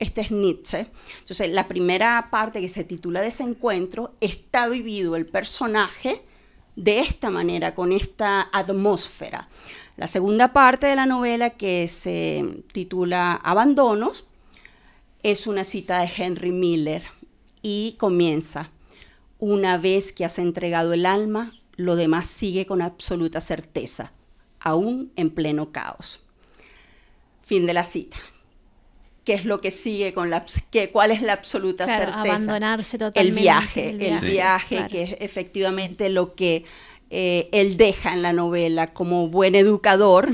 Este 0.00 0.20
es 0.20 0.32
Nietzsche. 0.32 0.88
Entonces, 1.20 1.50
la 1.50 1.68
primera 1.68 2.28
parte 2.30 2.60
que 2.60 2.68
se 2.68 2.82
titula 2.82 3.20
Desencuentro 3.20 4.14
está 4.20 4.68
vivido 4.68 5.14
el 5.14 5.26
personaje 5.26 6.22
de 6.74 6.98
esta 6.98 7.30
manera, 7.30 7.74
con 7.76 7.92
esta 7.92 8.48
atmósfera. 8.52 9.48
La 9.96 10.08
segunda 10.08 10.52
parte 10.52 10.88
de 10.88 10.96
la 10.96 11.06
novela, 11.06 11.50
que 11.50 11.86
se 11.86 12.64
titula 12.72 13.34
Abandonos, 13.34 14.24
es 15.22 15.46
una 15.46 15.62
cita 15.62 16.00
de 16.00 16.10
Henry 16.16 16.50
Miller 16.50 17.04
y 17.62 17.94
comienza. 17.98 18.70
Una 19.44 19.76
vez 19.76 20.12
que 20.12 20.24
has 20.24 20.38
entregado 20.38 20.92
el 20.92 21.04
alma, 21.04 21.52
lo 21.74 21.96
demás 21.96 22.28
sigue 22.28 22.64
con 22.64 22.80
absoluta 22.80 23.40
certeza, 23.40 24.12
aún 24.60 25.10
en 25.16 25.30
pleno 25.30 25.72
caos. 25.72 26.20
Fin 27.44 27.66
de 27.66 27.74
la 27.74 27.82
cita. 27.82 28.18
¿Qué 29.24 29.32
es 29.32 29.44
lo 29.44 29.60
que 29.60 29.72
sigue 29.72 30.14
con 30.14 30.30
la 30.30 30.46
qué, 30.70 30.90
cuál 30.90 31.10
es 31.10 31.22
la 31.22 31.32
absoluta 31.32 31.86
certeza? 31.86 32.20
Abandonarse 32.20 32.98
totalmente. 32.98 33.20
El 33.20 33.42
viaje, 33.42 33.88
el 33.88 34.20
viaje, 34.20 34.86
que 34.88 35.02
es 35.02 35.16
efectivamente 35.18 36.08
lo 36.08 36.36
que 36.36 36.64
eh, 37.10 37.48
él 37.50 37.76
deja 37.76 38.12
en 38.12 38.22
la 38.22 38.32
novela 38.32 38.92
como 38.92 39.26
buen 39.26 39.56
educador. 39.56 40.28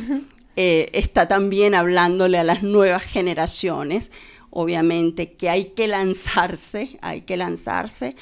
Eh, 0.60 0.90
está 0.92 1.28
también 1.28 1.76
hablándole 1.76 2.36
a 2.36 2.42
las 2.42 2.64
nuevas 2.64 3.04
generaciones, 3.04 4.10
obviamente, 4.50 5.34
que 5.34 5.48
hay 5.48 5.66
que 5.66 5.86
lanzarse, 5.86 6.98
hay 7.00 7.20
que 7.20 7.36
lanzarse 7.36 8.16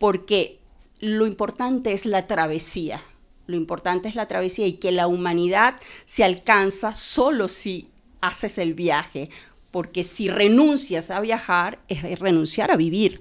porque 0.00 0.58
lo 0.98 1.26
importante 1.26 1.92
es 1.92 2.06
la 2.06 2.26
travesía, 2.26 3.02
lo 3.46 3.54
importante 3.54 4.08
es 4.08 4.14
la 4.14 4.26
travesía 4.26 4.66
y 4.66 4.72
que 4.72 4.92
la 4.92 5.06
humanidad 5.06 5.76
se 6.06 6.24
alcanza 6.24 6.94
solo 6.94 7.48
si 7.48 7.88
haces 8.22 8.56
el 8.56 8.72
viaje, 8.72 9.28
porque 9.70 10.02
si 10.02 10.28
renuncias 10.28 11.10
a 11.10 11.20
viajar 11.20 11.80
es 11.86 12.18
renunciar 12.18 12.70
a 12.70 12.76
vivir, 12.76 13.20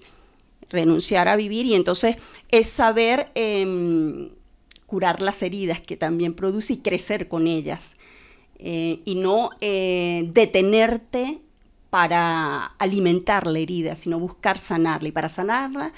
renunciar 0.70 1.28
a 1.28 1.36
vivir 1.36 1.66
y 1.66 1.76
entonces 1.76 2.16
es 2.48 2.70
saber 2.70 3.30
em, 3.36 4.30
curar 4.86 5.22
las 5.22 5.44
heridas 5.44 5.82
que 5.82 5.98
también 5.98 6.34
produce 6.34 6.74
y 6.74 6.78
crecer 6.78 7.28
con 7.28 7.46
ellas 7.46 7.98
eh, 8.58 9.02
y 9.04 9.16
no 9.16 9.50
eh, 9.60 10.30
detenerte 10.32 11.42
para 11.90 12.66
alimentar 12.78 13.48
la 13.48 13.60
herida, 13.60 13.96
sino 13.96 14.20
buscar 14.20 14.60
sanarla. 14.60 15.10
Y 15.10 15.12
para 15.12 15.30
sanarla 15.30 15.94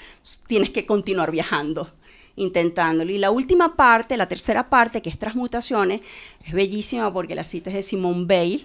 tienes 0.46 0.70
que 0.70 0.86
continuar 0.86 1.30
viajando, 1.30 1.90
intentándolo. 2.36 3.12
Y 3.12 3.18
la 3.18 3.30
última 3.30 3.76
parte, 3.76 4.16
la 4.16 4.28
tercera 4.28 4.70
parte, 4.70 5.02
que 5.02 5.10
es 5.10 5.18
transmutaciones, 5.18 6.00
es 6.44 6.52
bellísima 6.52 7.12
porque 7.12 7.34
la 7.34 7.44
cita 7.44 7.70
es 7.70 7.76
de 7.76 7.82
Simone 7.82 8.24
Bale 8.26 8.64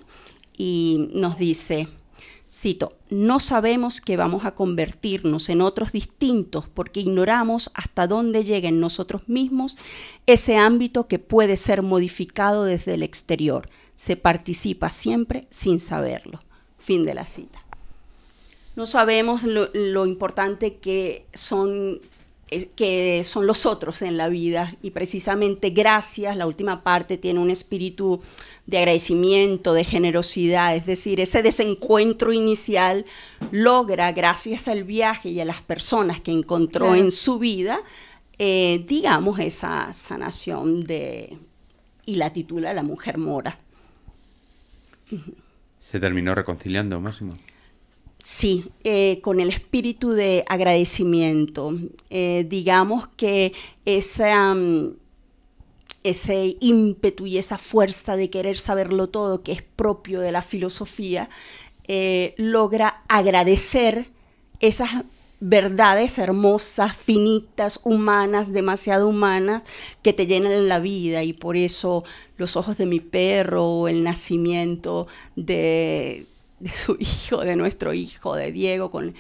y 0.58 1.10
nos 1.14 1.38
dice, 1.38 1.88
cito, 2.52 2.98
no 3.10 3.40
sabemos 3.40 4.02
que 4.02 4.18
vamos 4.18 4.46
a 4.46 4.56
convertirnos 4.56 5.50
en 5.50 5.62
otros 5.62 5.92
distintos 5.92 6.68
porque 6.68 7.02
ignoramos 7.02 7.72
hasta 7.74 8.08
dónde 8.08 8.44
llega 8.44 8.70
en 8.70 8.80
nosotros 8.80 9.28
mismos 9.28 9.78
ese 10.26 10.58
ámbito 10.58 11.08
que 11.08 11.20
puede 11.20 11.58
ser 11.58 11.82
modificado 11.82 12.64
desde 12.64 12.96
el 12.96 13.04
exterior. 13.04 13.68
Se 13.96 14.16
participa 14.16 14.90
siempre 14.90 15.48
sin 15.50 15.80
saberlo. 15.80 16.40
Fin 16.88 17.04
de 17.04 17.14
la 17.14 17.26
cita. 17.26 17.60
No 18.78 18.86
sabemos 18.86 19.44
lo, 19.44 20.06
importante 20.06 20.78
que 20.78 21.26
son, 21.34 22.00
que 22.78 23.24
son 23.26 23.46
los 23.46 23.66
otros 23.66 24.02
en 24.02 24.16
la 24.16 24.30
vida 24.30 24.74
y 24.82 24.92
precisamente 24.92 25.72
gracias, 25.72 26.38
la 26.38 26.48
última 26.48 26.84
parte 26.84 27.18
tiene 27.18 27.42
un 27.42 27.50
espíritu 27.50 28.22
de 28.68 28.78
agradecimiento, 28.78 29.74
de 29.74 29.84
generosidad, 29.84 30.78
es 30.78 30.86
decir, 30.86 31.20
ese 31.20 31.44
desencuentro 31.44 32.32
inicial 32.32 33.04
logra, 33.52 34.14
gracias 34.14 34.70
al 34.70 34.86
viaje 34.86 35.28
y 35.28 35.42
a 35.42 35.46
las 35.46 35.60
personas 35.60 36.22
que 36.22 36.32
encontró 36.32 36.96
en 36.96 37.12
su 37.12 37.38
vida, 37.38 37.82
eh, 38.40 38.86
digamos, 38.88 39.40
esa 39.40 39.92
sanación 39.92 40.86
de, 40.86 41.38
y 42.06 42.16
la 42.16 42.32
titula 42.32 42.72
La 42.74 42.84
mujer 42.84 43.18
mora. 43.18 43.60
¿Se 45.80 46.00
terminó 46.00 46.36
reconciliando, 46.36 47.00
Máximo? 47.00 47.36
Sí, 48.22 48.66
eh, 48.84 49.20
con 49.22 49.40
el 49.40 49.50
espíritu 49.50 50.12
de 50.12 50.44
agradecimiento. 50.48 51.74
Eh, 52.10 52.46
digamos 52.50 53.08
que 53.10 53.54
esa, 53.86 54.54
mm, 54.54 54.98
ese 56.04 56.58
ímpetu 56.60 57.26
y 57.26 57.38
esa 57.38 57.58
fuerza 57.58 58.16
de 58.18 58.30
querer 58.30 58.58
saberlo 58.58 59.08
todo, 59.08 59.44
que 59.44 59.54
es 59.54 59.62
propio 59.62 60.20
de 60.20 60.32
la 60.32 60.42
filosofía, 60.42 61.30
eh, 61.88 62.34
logra 62.38 63.04
agradecer 63.08 64.10
esas 64.60 65.06
verdades 65.40 66.18
hermosas, 66.18 66.96
finitas, 66.96 67.82
humanas, 67.84 68.52
demasiado 68.52 69.08
humanas, 69.08 69.64
que 70.02 70.14
te 70.14 70.26
llenan 70.26 70.68
la 70.68 70.80
vida 70.80 71.24
y 71.24 71.34
por 71.34 71.58
eso 71.58 72.04
los 72.38 72.56
ojos 72.56 72.78
de 72.78 72.86
mi 72.86 73.00
perro, 73.00 73.88
el 73.88 74.04
nacimiento 74.04 75.08
de, 75.36 76.26
su 76.86 76.98
hijo, 77.00 77.44
de 77.44 77.56
nuestro 77.56 77.94
hijo, 77.94 78.36
de 78.36 78.52
Diego, 78.52 78.90
con, 78.90 79.14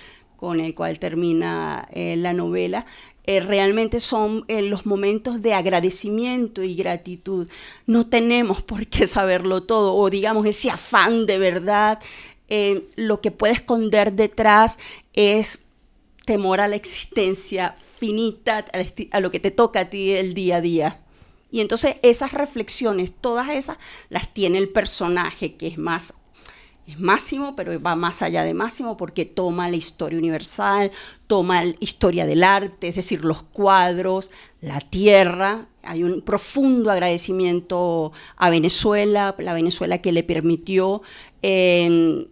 el 0.60 0.76
cual 0.76 1.00
termina 1.00 1.88
eh, 1.92 2.16
la 2.18 2.34
novela, 2.34 2.86
eh, 3.26 3.42
realmente 3.42 4.00
son 4.00 4.46
eh, 4.48 4.62
los 4.62 4.86
momentos 4.86 5.42
de 5.42 5.54
agradecimiento 5.54 6.64
y 6.64 6.76
gratitud. 6.76 7.48
No 7.86 8.08
tenemos 8.08 8.62
por 8.62 8.88
qué 8.88 9.06
saberlo 9.06 9.64
todo, 9.64 9.94
o 9.96 10.10
digamos 10.10 10.46
ese 10.48 10.70
afán 10.72 11.26
de 11.26 11.38
verdad. 11.38 12.00
lo 12.96 13.20
que 13.20 13.32
puede 13.32 13.54
esconder 13.54 14.14
detrás 14.14 14.80
es 15.14 15.60
temor 16.28 16.60
a 16.60 16.68
la 16.68 16.76
existencia 16.76 17.76
finita, 17.98 18.66
a 19.12 19.20
lo 19.22 19.32
que 19.32 19.40
te 19.40 19.50
toca 19.50 19.80
a 19.80 19.90
ti 19.90 20.12
el 20.12 20.34
día 20.34 20.58
a 20.58 20.62
día. 20.62 21.00
Y 21.50 21.62
entonces 21.62 21.96
esas 22.04 22.34
reflexiones, 22.34 23.13
todas 23.20 23.50
esas, 23.50 23.78
las 24.10 24.34
tiene 24.34 24.58
el 24.58 24.68
personaje, 24.68 25.56
que 25.56 25.68
es 25.68 25.78
más 25.78 26.13
es 26.86 27.00
Máximo, 27.00 27.54
pero 27.56 27.82
va 27.82 27.98
más 27.98 28.22
allá 28.22 28.44
de 28.44 28.54
Máximo 28.54 28.96
porque 28.96 29.26
toma 29.26 29.70
la 29.70 29.76
historia 29.76 30.18
universal, 30.18 30.92
toma 31.28 31.66
la 31.66 31.76
historia 31.82 32.26
del 32.26 32.46
arte, 32.46 32.88
es 32.88 32.96
decir, 32.96 33.26
los 33.26 33.44
cuadros, 33.44 34.32
la 34.62 34.80
tierra. 34.80 35.68
Hay 35.84 36.04
un 36.04 36.22
profundo 36.22 36.90
agradecimiento 36.90 38.13
a 38.38 38.50
Venezuela, 38.50 39.36
la 39.38 39.54
Venezuela 39.54 39.98
que 39.98 40.13
le 40.13 40.24
permitió 40.24 41.02
eh, 41.42 42.28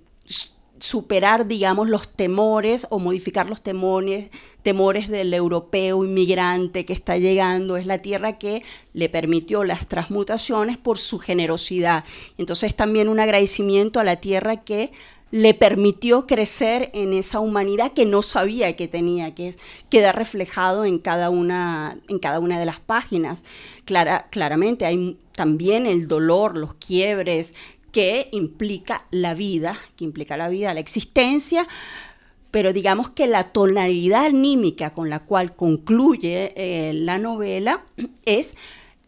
superar, 0.85 1.47
digamos, 1.47 1.89
los 1.89 2.07
temores 2.07 2.87
o 2.89 2.99
modificar 2.99 3.49
los 3.49 3.61
temores, 3.61 4.29
temores 4.61 5.09
del 5.09 5.33
europeo 5.33 6.05
inmigrante 6.05 6.85
que 6.85 6.93
está 6.93 7.17
llegando. 7.17 7.75
Es 7.75 7.85
la 7.85 8.01
tierra 8.01 8.37
que 8.37 8.63
le 8.93 9.09
permitió 9.09 9.63
las 9.63 9.87
transmutaciones 9.87 10.77
por 10.77 10.97
su 10.97 11.19
generosidad. 11.19 12.05
Entonces 12.37 12.75
también 12.75 13.09
un 13.09 13.19
agradecimiento 13.19 13.99
a 13.99 14.03
la 14.03 14.17
tierra 14.17 14.63
que 14.63 14.91
le 15.31 15.53
permitió 15.53 16.27
crecer 16.27 16.91
en 16.93 17.11
esa 17.11 17.39
humanidad 17.39 17.91
que 17.93 18.05
no 18.05 18.21
sabía 18.21 18.75
que 18.75 18.87
tenía, 18.87 19.35
que 19.35 19.55
queda 19.89 20.11
reflejado 20.11 20.85
en 20.85 20.99
cada 20.99 21.29
una, 21.29 21.97
en 22.07 22.19
cada 22.19 22.39
una 22.39 22.59
de 22.59 22.65
las 22.65 22.79
páginas. 22.79 23.43
Clara, 23.85 24.27
claramente 24.29 24.85
hay 24.85 25.17
también 25.33 25.87
el 25.87 26.07
dolor, 26.07 26.55
los 26.55 26.75
quiebres 26.75 27.53
que 27.95 28.27
implica 28.33 29.07
la 29.09 29.35
vida, 29.35 29.79
que 29.95 30.03
implica 30.03 30.35
la 30.35 30.49
vida, 30.49 30.73
la 30.73 30.81
existencia, 30.81 31.65
pero 32.51 32.73
digamos 32.73 33.11
que 33.11 33.25
la 33.25 33.53
tonalidad 33.53 34.25
anímica 34.25 34.89
con 34.89 35.09
la 35.09 35.19
cual 35.19 35.55
concluye 35.55 36.51
eh, 36.57 36.91
la 36.93 37.19
novela 37.19 37.85
es 38.25 38.57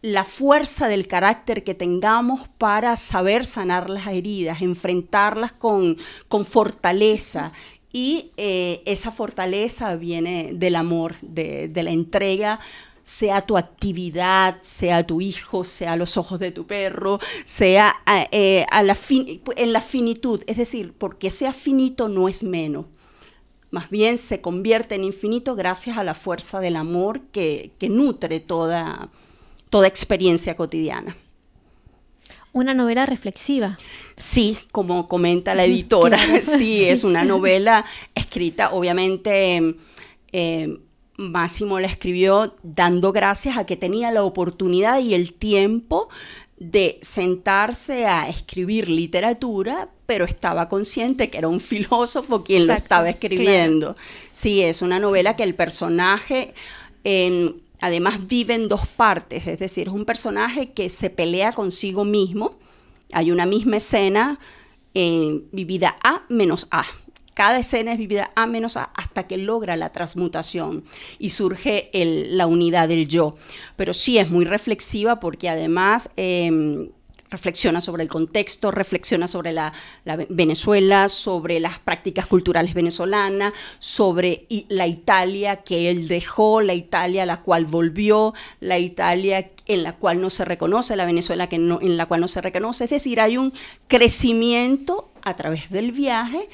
la 0.00 0.24
fuerza 0.24 0.88
del 0.88 1.06
carácter 1.06 1.64
que 1.64 1.74
tengamos 1.74 2.48
para 2.56 2.96
saber 2.96 3.44
sanar 3.44 3.90
las 3.90 4.06
heridas, 4.06 4.62
enfrentarlas 4.62 5.52
con, 5.52 5.98
con 6.28 6.46
fortaleza. 6.46 7.52
Y 7.92 8.30
eh, 8.38 8.80
esa 8.86 9.12
fortaleza 9.12 9.96
viene 9.96 10.52
del 10.54 10.76
amor, 10.76 11.16
de, 11.20 11.70
la 11.74 11.90
entrega 11.90 12.58
sea 13.08 13.40
tu 13.40 13.56
actividad, 13.56 14.60
sea 14.60 15.06
tu 15.06 15.22
hijo, 15.22 15.64
sea 15.64 15.96
los 15.96 16.18
ojos 16.18 16.38
de 16.38 16.52
tu 16.52 16.66
perro, 16.66 17.20
sea 17.46 17.96
eh, 18.30 18.66
a 18.70 18.82
la 18.82 18.94
en 19.56 19.72
la 19.72 19.80
finitud. 19.80 20.42
Es 20.46 20.58
decir, 20.58 20.92
porque 20.92 21.30
sea 21.30 21.54
finito 21.54 22.10
no 22.10 22.28
es 22.28 22.42
menos. 22.42 22.84
Más 23.70 23.88
bien 23.88 24.18
se 24.18 24.42
convierte 24.42 24.94
en 24.94 25.04
infinito 25.04 25.54
gracias 25.54 25.96
a 25.96 26.04
la 26.04 26.12
fuerza 26.12 26.60
del 26.60 26.76
amor 26.76 27.22
que, 27.32 27.72
que 27.78 27.88
nutre 27.88 28.40
toda, 28.40 29.08
toda 29.70 29.86
experiencia 29.86 30.54
cotidiana. 30.54 31.16
Una 32.52 32.74
novela 32.74 33.06
reflexiva. 33.06 33.78
Sí, 34.16 34.58
como 34.70 35.08
comenta 35.08 35.54
la 35.54 35.64
editora, 35.64 36.18
sí, 36.58 36.84
es 36.84 37.04
una 37.04 37.24
novela 37.24 37.86
escrita, 38.14 38.70
obviamente 38.72 39.76
eh, 40.30 40.78
Máximo 41.18 41.78
la 41.80 41.88
escribió 41.88 42.54
dando 42.62 43.12
gracias 43.12 43.58
a 43.58 43.66
que 43.66 43.76
tenía 43.76 44.10
la 44.10 44.22
oportunidad 44.22 45.00
y 45.00 45.14
el 45.14 45.34
tiempo 45.34 46.08
de 46.56 46.98
sentarse 47.02 48.06
a 48.06 48.28
escribir 48.28 48.88
literatura, 48.88 49.90
pero 50.06 50.24
estaba 50.24 50.68
consciente 50.68 51.28
que 51.28 51.38
era 51.38 51.48
un 51.48 51.60
filósofo 51.60 52.42
quien 52.42 52.66
lo 52.66 52.72
estaba 52.72 53.10
escribiendo. 53.10 53.96
Sí, 54.32 54.62
es 54.62 54.80
una 54.80 54.98
novela 54.98 55.36
que 55.36 55.42
el 55.42 55.54
personaje... 55.54 56.54
Además 57.80 58.26
vive 58.26 58.54
en 58.54 58.68
dos 58.68 58.86
partes, 58.86 59.46
es 59.46 59.58
decir, 59.58 59.86
es 59.86 59.92
un 59.92 60.04
personaje 60.04 60.72
que 60.72 60.88
se 60.88 61.10
pelea 61.10 61.52
consigo 61.52 62.04
mismo. 62.04 62.56
Hay 63.12 63.30
una 63.30 63.46
misma 63.46 63.76
escena 63.76 64.40
eh, 64.94 65.42
vivida 65.52 65.94
A 66.02 66.22
menos 66.28 66.66
A. 66.70 66.84
Cada 67.38 67.58
escena 67.58 67.92
es 67.92 67.98
vivida 67.98 68.32
A 68.34 68.46
menos 68.46 68.76
hasta 68.76 69.28
que 69.28 69.36
logra 69.36 69.76
la 69.76 69.90
transmutación 69.92 70.82
y 71.20 71.30
surge 71.30 71.88
la 71.92 72.48
unidad 72.48 72.88
del 72.88 73.06
yo. 73.06 73.36
Pero 73.76 73.92
sí 73.92 74.18
es 74.18 74.28
muy 74.28 74.44
reflexiva 74.44 75.20
porque 75.20 75.48
además 75.48 76.10
em, 76.16 76.88
reflexiona 77.30 77.80
sobre 77.80 78.02
el 78.02 78.08
contexto, 78.08 78.72
reflexiona 78.72 79.28
sobre 79.28 79.52
la, 79.52 79.72
Venezuela, 80.28 81.08
sobre 81.08 81.60
las 81.60 81.78
prácticas 81.78 82.26
culturales 82.26 82.74
venezolanas, 82.74 83.52
sobre 83.78 84.46
la 84.68 84.88
Italia 84.88 85.58
que 85.62 85.90
él 85.90 86.08
dejó, 86.08 86.60
la 86.60 86.74
Italia 86.74 87.22
a 87.22 87.26
la 87.26 87.42
cual 87.42 87.66
volvió, 87.66 88.34
la 88.58 88.80
Italia 88.80 89.48
en 89.66 89.84
la 89.84 89.94
cual 89.94 90.20
no 90.20 90.30
se 90.30 90.44
reconoce, 90.44 90.96
la 90.96 91.04
Venezuela 91.04 91.48
que 91.48 91.54
en 91.54 91.96
la 91.96 92.06
cual 92.06 92.20
no 92.20 92.26
se 92.26 92.40
reconoce. 92.40 92.82
Es 92.82 92.90
decir, 92.90 93.20
hay 93.20 93.38
un 93.38 93.52
crecimiento 93.86 95.12
a 95.22 95.36
través 95.36 95.70
del 95.70 95.92
viaje 95.92 96.48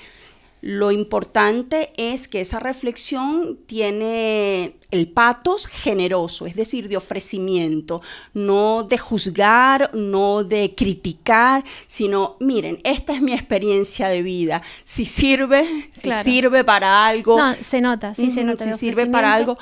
lo 0.67 0.91
importante 0.93 1.93
es 1.99 2.27
que 2.27 2.41
esa 2.41 2.59
reflexión 2.59 3.59
tiene 3.67 4.77
el 4.91 5.09
patos 5.09 5.67
generoso, 5.67 6.47
es 6.47 6.57
decir, 6.57 6.89
de 6.89 6.97
ofrecimiento, 6.97 8.01
no 8.33 8.83
de 8.83 8.97
juzgar, 8.97 9.91
no 9.93 10.43
de 10.43 10.75
criticar, 10.75 11.65
sino, 11.87 12.39
miren, 12.41 12.81
esta 12.83 13.13
es 13.13 13.21
mi 13.21 13.35
experiencia 13.35 14.09
de 14.09 14.23
vida. 14.23 14.63
Si 14.85 15.05
sirve, 15.05 15.91
si 15.91 16.11
sirve 16.11 16.65
para 16.65 17.05
algo. 17.05 17.37
No, 17.37 17.53
se 17.57 17.83
nota, 17.83 18.15
sí, 18.15 18.31
se 18.31 18.43
nota. 18.43 18.65
Si 18.65 18.73
sirve 18.73 19.05
para 19.05 19.35
algo, 19.35 19.59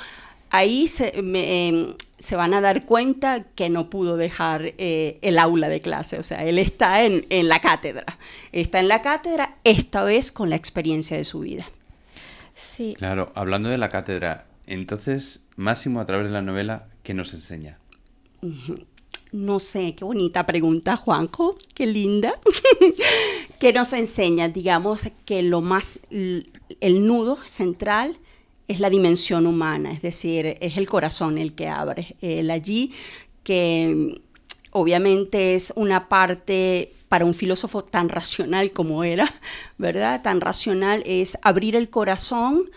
ahí 0.51 0.87
se, 0.87 1.21
me, 1.21 1.67
em, 1.67 1.93
se 2.23 2.37
van 2.37 2.53
a 2.53 2.61
dar 2.61 2.85
cuenta 2.85 3.43
que 3.43 3.67
no 3.67 3.89
pudo 3.89 4.15
dejar 4.15 4.75
eh, 4.77 5.19
el 5.21 5.37
aula 5.37 5.67
de 5.67 5.81
clase, 5.81 6.17
o 6.17 6.23
sea, 6.23 6.45
él 6.45 6.57
está 6.57 7.03
en, 7.03 7.25
la 7.49 7.59
cátedra, 7.59 8.17
está 8.53 8.79
en 8.79 8.87
la 8.87 9.01
cátedra 9.01 9.57
esta 9.65 10.05
vez 10.05 10.31
con 10.31 10.49
la 10.49 10.55
experiencia 10.55 11.17
de 11.17 11.25
su 11.25 11.41
vida. 11.41 11.65
Sí. 12.53 12.95
Claro, 12.97 13.33
hablando 13.35 13.67
de 13.67 13.77
la 13.77 13.89
cátedra, 13.89 14.45
entonces 14.67 15.43
Máximo 15.57 15.99
a 15.99 16.05
través 16.05 16.27
de 16.27 16.31
la 16.31 16.41
novela, 16.41 16.87
¿qué 17.03 17.13
nos 17.13 17.33
enseña? 17.33 17.77
No 19.33 19.59
sé, 19.59 19.93
qué 19.93 20.05
bonita 20.05 20.45
pregunta, 20.45 20.95
Juanjo, 20.95 21.57
qué 21.73 21.85
linda. 21.85 22.39
¿Qué 23.59 23.73
nos 23.73 23.91
enseña? 23.91 24.47
Digamos 24.47 25.09
que 25.25 25.43
lo 25.43 25.59
más, 25.59 25.99
el 26.09 27.05
nudo 27.05 27.37
central 27.45 28.17
es 28.67 28.79
la 28.79 28.89
dimensión 28.89 29.45
humana, 29.45 29.91
es 29.91 30.01
decir, 30.01 30.57
es 30.59 30.77
el 30.77 30.87
corazón 30.87 31.37
el 31.37 31.53
que 31.53 31.67
abre. 31.67 32.15
El 32.21 32.49
allí 32.49 32.93
que 33.43 34.21
obviamente 34.71 35.55
es 35.55 35.73
una 35.75 36.09
parte 36.09 36.93
para 37.09 37.25
un 37.25 37.33
filósofo 37.33 37.83
tan 37.83 38.09
racional 38.09 38.71
como 38.71 39.03
era, 39.03 39.31
¿verdad? 39.77 40.21
Tan 40.23 40.41
racional 40.41 41.03
es 41.05 41.37
abrir 41.41 41.75
el 41.75 41.89
corazón 41.89 42.71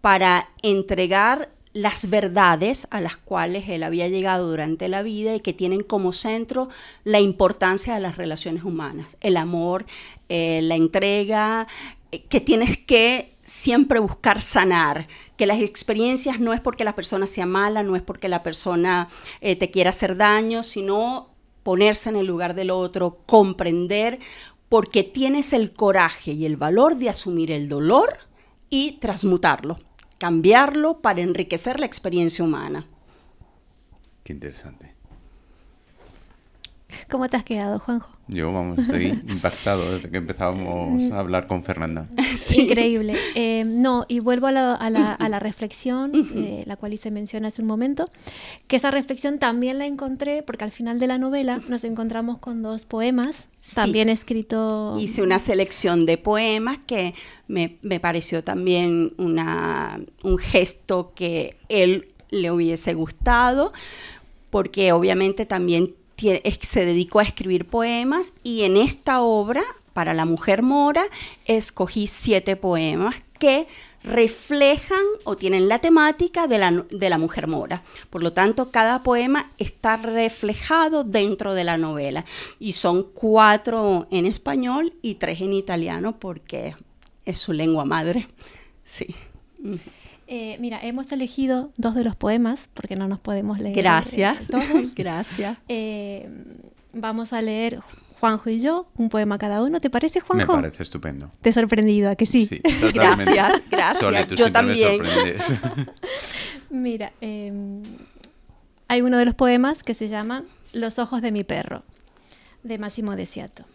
para 0.00 0.48
entregar 0.62 1.50
las 1.72 2.10
verdades 2.10 2.86
a 2.90 3.00
las 3.00 3.16
cuales 3.16 3.68
él 3.68 3.82
había 3.82 4.06
llegado 4.08 4.48
durante 4.48 4.88
la 4.88 5.02
vida 5.02 5.34
y 5.34 5.40
que 5.40 5.54
tienen 5.54 5.82
como 5.82 6.12
centro 6.12 6.68
la 7.02 7.20
importancia 7.20 7.94
de 7.94 8.00
las 8.00 8.16
relaciones 8.16 8.62
humanas, 8.62 9.16
el 9.20 9.38
amor, 9.38 9.86
eh, 10.28 10.60
la 10.62 10.76
entrega, 10.76 11.66
eh, 12.10 12.24
que 12.24 12.40
tienes 12.40 12.76
que 12.76 13.34
siempre 13.52 14.00
buscar 14.00 14.40
sanar, 14.40 15.06
que 15.36 15.44
las 15.44 15.60
experiencias 15.60 16.40
no 16.40 16.54
es 16.54 16.60
porque 16.60 16.84
la 16.84 16.94
persona 16.94 17.26
sea 17.26 17.44
mala, 17.44 17.82
no 17.82 17.96
es 17.96 18.02
porque 18.02 18.30
la 18.30 18.42
persona 18.42 19.10
eh, 19.42 19.56
te 19.56 19.70
quiera 19.70 19.90
hacer 19.90 20.16
daño, 20.16 20.62
sino 20.62 21.28
ponerse 21.62 22.08
en 22.08 22.16
el 22.16 22.26
lugar 22.26 22.54
del 22.54 22.70
otro, 22.70 23.18
comprender, 23.26 24.18
porque 24.70 25.04
tienes 25.04 25.52
el 25.52 25.74
coraje 25.74 26.32
y 26.32 26.46
el 26.46 26.56
valor 26.56 26.96
de 26.96 27.10
asumir 27.10 27.52
el 27.52 27.68
dolor 27.68 28.20
y 28.70 28.92
transmutarlo, 29.00 29.78
cambiarlo 30.16 31.02
para 31.02 31.20
enriquecer 31.20 31.78
la 31.78 31.84
experiencia 31.84 32.42
humana. 32.42 32.86
Qué 34.24 34.32
interesante. 34.32 34.91
¿Cómo 37.10 37.28
te 37.28 37.36
has 37.36 37.44
quedado, 37.44 37.78
Juanjo? 37.78 38.10
Yo, 38.28 38.52
vamos, 38.52 38.78
estoy 38.78 39.06
impactado 39.28 39.92
desde 39.92 40.10
que 40.10 40.16
empezábamos 40.16 41.10
a 41.12 41.18
hablar 41.18 41.46
con 41.46 41.64
Fernanda. 41.64 42.06
Increíble. 42.54 43.16
Eh, 43.34 43.64
no, 43.64 44.06
y 44.08 44.20
vuelvo 44.20 44.46
a 44.46 44.52
la, 44.52 44.74
a 44.74 44.90
la, 44.90 45.12
a 45.12 45.28
la 45.28 45.38
reflexión, 45.38 46.12
eh, 46.34 46.62
la 46.66 46.76
cual 46.76 46.94
hice 46.94 47.10
mención 47.10 47.44
hace 47.44 47.62
un 47.62 47.68
momento, 47.68 48.10
que 48.68 48.76
esa 48.76 48.90
reflexión 48.90 49.38
también 49.38 49.78
la 49.78 49.86
encontré 49.86 50.42
porque 50.42 50.64
al 50.64 50.72
final 50.72 50.98
de 50.98 51.06
la 51.06 51.18
novela 51.18 51.60
nos 51.68 51.84
encontramos 51.84 52.38
con 52.38 52.62
dos 52.62 52.86
poemas, 52.86 53.48
también 53.74 54.08
escrito... 54.08 54.96
Hice 54.98 55.22
una 55.22 55.38
selección 55.38 56.06
de 56.06 56.18
poemas 56.18 56.78
que 56.86 57.14
me, 57.48 57.78
me 57.82 58.00
pareció 58.00 58.42
también 58.42 59.14
una, 59.18 60.00
un 60.22 60.38
gesto 60.38 61.12
que 61.14 61.56
él 61.68 62.08
le 62.30 62.50
hubiese 62.50 62.94
gustado, 62.94 63.72
porque 64.50 64.92
obviamente 64.92 65.46
también 65.46 65.94
se 66.60 66.84
dedicó 66.84 67.20
a 67.20 67.24
escribir 67.24 67.66
poemas 67.66 68.32
y 68.42 68.62
en 68.62 68.76
esta 68.76 69.20
obra, 69.20 69.62
para 69.92 70.14
la 70.14 70.24
mujer 70.24 70.62
mora, 70.62 71.04
escogí 71.44 72.06
siete 72.06 72.56
poemas 72.56 73.16
que 73.38 73.66
reflejan 74.04 75.04
o 75.24 75.36
tienen 75.36 75.68
la 75.68 75.78
temática 75.80 76.46
de 76.46 76.58
la, 76.58 76.84
de 76.90 77.10
la, 77.10 77.18
mujer 77.18 77.46
mora. 77.46 77.82
Por 78.10 78.22
lo 78.22 78.32
tanto, 78.32 78.70
cada 78.70 79.02
poema 79.02 79.50
está 79.58 79.96
reflejado 79.96 81.04
dentro 81.04 81.54
de 81.54 81.64
la 81.64 81.78
novela. 81.78 82.24
Y 82.58 82.72
son 82.72 83.04
cuatro 83.04 84.06
en 84.10 84.26
español 84.26 84.94
y 85.02 85.16
tres 85.16 85.40
en 85.40 85.52
italiano 85.52 86.18
porque 86.18 86.74
es 87.24 87.38
su 87.38 87.52
lengua 87.52 87.84
madre. 87.84 88.28
Sí. 88.84 89.14
Eh, 90.34 90.56
mira, 90.60 90.80
hemos 90.82 91.12
elegido 91.12 91.74
dos 91.76 91.94
de 91.94 92.04
los 92.04 92.16
poemas 92.16 92.70
porque 92.72 92.96
no 92.96 93.06
nos 93.06 93.20
podemos 93.20 93.58
leer. 93.58 93.76
Gracias. 93.76 94.46
todos. 94.50 94.94
Gracias. 94.96 95.58
Eh, 95.68 96.26
vamos 96.94 97.34
a 97.34 97.42
leer 97.42 97.80
Juanjo 98.18 98.48
y 98.48 98.58
yo, 98.58 98.88
un 98.96 99.10
poema 99.10 99.36
cada 99.36 99.62
uno. 99.62 99.78
¿Te 99.78 99.90
parece, 99.90 100.20
Juanjo? 100.20 100.56
Me 100.56 100.62
parece 100.62 100.84
estupendo. 100.84 101.30
Te 101.42 101.50
he 101.50 101.52
sorprendido, 101.52 102.08
¿a 102.08 102.16
que 102.16 102.24
sí? 102.24 102.46
Sí, 102.46 102.62
gracias, 102.94 103.60
gracias. 103.70 104.28
yo 104.28 104.50
también. 104.50 105.02
Mira, 106.70 107.12
em, 107.20 107.82
hay 108.88 109.02
uno 109.02 109.18
de 109.18 109.26
los 109.26 109.34
poemas 109.34 109.82
que 109.82 109.92
se 109.92 110.08
llama 110.08 110.44
Los 110.72 110.98
ojos 110.98 111.20
de 111.20 111.30
mi 111.30 111.44
perro, 111.44 111.82
de 112.62 112.78
Máximo 112.78 113.16
Desiato. 113.16 113.66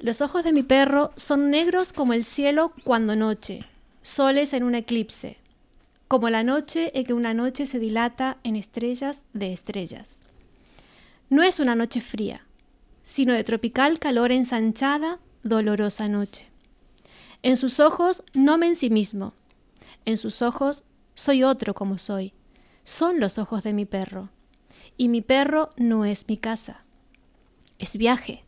Los 0.00 0.20
ojos 0.20 0.44
de 0.44 0.52
mi 0.52 0.64
perro 0.64 1.12
son 1.16 1.50
negros 1.50 1.94
como 1.94 2.12
el 2.12 2.24
cielo 2.24 2.74
cuando 2.84 3.16
noche, 3.16 3.64
soles 4.02 4.52
en 4.52 4.62
un 4.62 4.74
eclipse, 4.74 5.38
como 6.08 6.30
la 6.30 6.42
noche 6.42 6.90
en 6.98 7.04
que 7.04 7.12
una 7.12 7.34
noche 7.34 7.66
se 7.66 7.78
dilata 7.78 8.38
en 8.42 8.56
estrellas 8.56 9.24
de 9.32 9.52
estrellas. 9.52 10.18
No 11.28 11.42
es 11.42 11.60
una 11.60 11.74
noche 11.74 12.00
fría, 12.00 12.46
sino 13.04 13.34
de 13.34 13.44
tropical 13.44 13.98
calor 13.98 14.32
ensanchada, 14.32 15.20
dolorosa 15.42 16.08
noche. 16.08 16.46
En 17.42 17.56
sus 17.56 17.80
ojos 17.80 18.24
no 18.34 18.58
me 18.58 18.66
en 18.66 18.76
sí 18.76 18.90
mismo, 18.90 19.34
en 20.04 20.18
sus 20.18 20.42
ojos 20.42 20.84
soy 21.14 21.42
otro 21.44 21.74
como 21.74 21.98
soy, 21.98 22.32
son 22.84 23.20
los 23.20 23.38
ojos 23.38 23.62
de 23.62 23.72
mi 23.72 23.84
perro, 23.84 24.30
y 24.96 25.08
mi 25.08 25.20
perro 25.20 25.70
no 25.76 26.04
es 26.04 26.26
mi 26.28 26.36
casa, 26.36 26.84
es 27.78 27.96
viaje, 27.96 28.44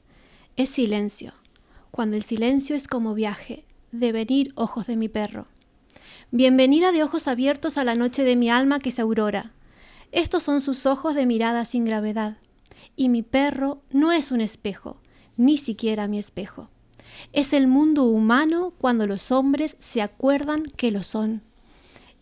es 0.56 0.70
silencio, 0.70 1.34
cuando 1.90 2.16
el 2.16 2.22
silencio 2.22 2.74
es 2.74 2.88
como 2.88 3.14
viaje, 3.14 3.64
de 3.92 4.12
venir 4.12 4.53
ojos 4.55 4.87
de 4.87 4.96
mi 4.96 5.09
perro. 5.09 5.46
Bienvenida 6.31 6.92
de 6.92 7.03
ojos 7.03 7.29
abiertos 7.29 7.76
a 7.76 7.85
la 7.85 7.94
noche 7.94 8.22
de 8.22 8.37
mi 8.37 8.50
alma 8.50 8.79
que 8.79 8.90
es 8.90 8.98
aurora. 8.98 9.53
Estos 10.12 10.42
son 10.42 10.61
sus 10.61 10.87
ojos 10.87 11.14
de 11.14 11.26
mirada 11.26 11.64
sin 11.64 11.85
gravedad. 11.85 12.37
Y 12.96 13.09
mi 13.09 13.22
perro 13.22 13.83
no 13.90 14.12
es 14.12 14.31
un 14.31 14.40
espejo, 14.40 15.00
ni 15.37 15.59
siquiera 15.59 16.07
mi 16.07 16.18
espejo. 16.18 16.68
Es 17.33 17.53
el 17.53 17.66
mundo 17.66 18.05
humano 18.05 18.72
cuando 18.79 19.07
los 19.07 19.33
hombres 19.33 19.76
se 19.81 20.03
acuerdan 20.03 20.64
que 20.76 20.90
lo 20.90 21.03
son 21.03 21.42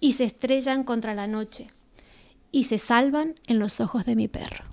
y 0.01 0.13
se 0.13 0.25
estrellan 0.25 0.85
contra 0.85 1.15
la 1.15 1.27
noche 1.27 1.71
y 2.51 2.65
se 2.65 2.79
salvan 2.79 3.35
en 3.47 3.59
los 3.59 3.81
ojos 3.81 4.07
de 4.07 4.17
mi 4.17 4.29
perro. 4.29 4.65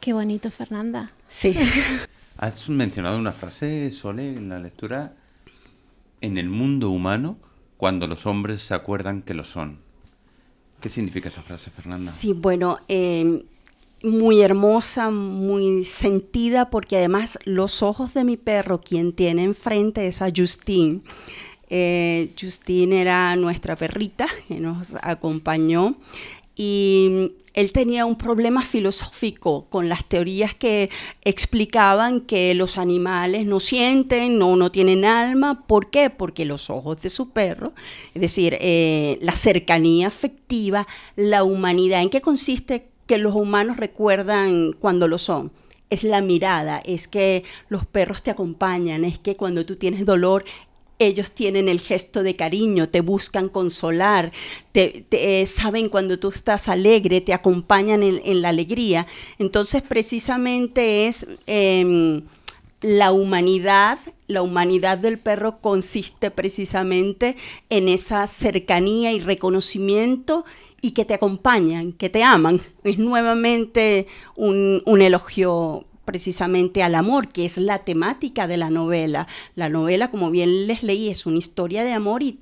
Qué 0.00 0.12
bonito, 0.12 0.50
Fernanda. 0.50 1.12
Sí. 1.28 1.56
Has 2.36 2.68
mencionado 2.68 3.18
una 3.18 3.32
frase, 3.32 3.90
Sole, 3.92 4.28
en 4.28 4.48
la 4.48 4.58
lectura, 4.58 5.14
en 6.26 6.38
el 6.38 6.48
mundo 6.48 6.90
humano 6.90 7.38
cuando 7.76 8.06
los 8.06 8.26
hombres 8.26 8.62
se 8.62 8.74
acuerdan 8.74 9.22
que 9.22 9.34
lo 9.34 9.44
son. 9.44 9.78
¿Qué 10.80 10.88
significa 10.88 11.28
esa 11.28 11.42
frase, 11.42 11.70
Fernanda? 11.70 12.12
Sí, 12.12 12.32
bueno, 12.32 12.78
eh, 12.88 13.44
muy 14.02 14.40
hermosa, 14.42 15.10
muy 15.10 15.84
sentida, 15.84 16.70
porque 16.70 16.96
además 16.96 17.38
los 17.44 17.82
ojos 17.82 18.12
de 18.14 18.24
mi 18.24 18.36
perro, 18.36 18.80
quien 18.80 19.12
tiene 19.12 19.44
enfrente 19.44 20.06
es 20.06 20.20
a 20.20 20.30
Justine. 20.34 21.00
Eh, 21.68 22.32
Justine 22.40 23.00
era 23.00 23.34
nuestra 23.34 23.74
perrita 23.74 24.26
que 24.46 24.60
nos 24.60 24.94
acompañó 25.02 25.96
y 26.56 27.32
él 27.52 27.72
tenía 27.72 28.04
un 28.06 28.16
problema 28.16 28.64
filosófico 28.64 29.66
con 29.70 29.88
las 29.88 30.04
teorías 30.06 30.54
que 30.54 30.90
explicaban 31.22 32.22
que 32.22 32.54
los 32.54 32.78
animales 32.78 33.46
no 33.46 33.60
sienten, 33.60 34.38
no, 34.38 34.56
no 34.56 34.72
tienen 34.72 35.04
alma. 35.04 35.66
¿Por 35.66 35.90
qué? 35.90 36.10
Porque 36.10 36.44
los 36.44 36.70
ojos 36.70 37.00
de 37.00 37.10
su 37.10 37.30
perro, 37.30 37.72
es 38.14 38.20
decir, 38.20 38.56
eh, 38.60 39.18
la 39.22 39.36
cercanía 39.36 40.08
afectiva, 40.08 40.86
la 41.16 41.44
humanidad, 41.44 42.02
¿en 42.02 42.10
qué 42.10 42.20
consiste 42.20 42.88
que 43.06 43.18
los 43.18 43.34
humanos 43.34 43.76
recuerdan 43.76 44.72
cuando 44.72 45.08
lo 45.08 45.18
son? 45.18 45.52
es 45.88 46.02
la 46.02 46.20
mirada, 46.20 46.82
es 46.84 47.06
que 47.06 47.44
los 47.68 47.86
perros 47.86 48.22
te 48.22 48.30
acompañan, 48.30 49.04
es 49.04 49.18
que 49.18 49.36
cuando 49.36 49.64
tú 49.64 49.76
tienes 49.76 50.04
dolor, 50.04 50.44
ellos 50.98 51.32
tienen 51.32 51.68
el 51.68 51.80
gesto 51.80 52.22
de 52.22 52.36
cariño, 52.36 52.88
te 52.88 53.00
buscan 53.00 53.48
consolar, 53.48 54.32
te, 54.72 55.04
eh, 55.10 55.46
saben 55.46 55.88
cuando 55.88 56.18
tú 56.18 56.28
estás 56.28 56.68
alegre, 56.68 57.20
te 57.20 57.34
acompañan 57.34 58.02
en, 58.02 58.42
la 58.42 58.48
alegría. 58.48 59.06
Entonces, 59.38 59.82
precisamente 59.82 61.06
es 61.06 61.26
em, 61.46 62.22
la 62.80 63.12
humanidad, 63.12 63.98
la 64.26 64.42
humanidad 64.42 64.98
del 64.98 65.18
perro 65.18 65.60
consiste 65.60 66.30
precisamente 66.30 67.36
en 67.70 67.88
esa 67.88 68.26
cercanía 68.26 69.12
y 69.12 69.20
reconocimiento 69.20 70.44
y 70.80 70.92
que 70.92 71.04
te 71.04 71.14
acompañan, 71.14 71.92
que 71.92 72.10
te 72.10 72.22
aman. 72.22 72.60
Es 72.84 72.98
nuevamente 72.98 74.06
un, 74.36 74.82
un 74.84 75.02
elogio 75.02 75.84
precisamente 76.06 76.82
al 76.82 76.94
amor, 76.94 77.28
que 77.28 77.44
es 77.44 77.58
la 77.58 77.80
temática 77.80 78.46
de 78.46 78.56
la 78.56 78.70
novela. 78.70 79.28
La 79.54 79.68
novela, 79.68 80.10
como 80.10 80.30
bien 80.30 80.66
les 80.66 80.82
leí, 80.82 81.10
es 81.10 81.26
una 81.26 81.36
historia 81.36 81.84
de 81.84 81.92
amor 81.92 82.22
y, 82.22 82.38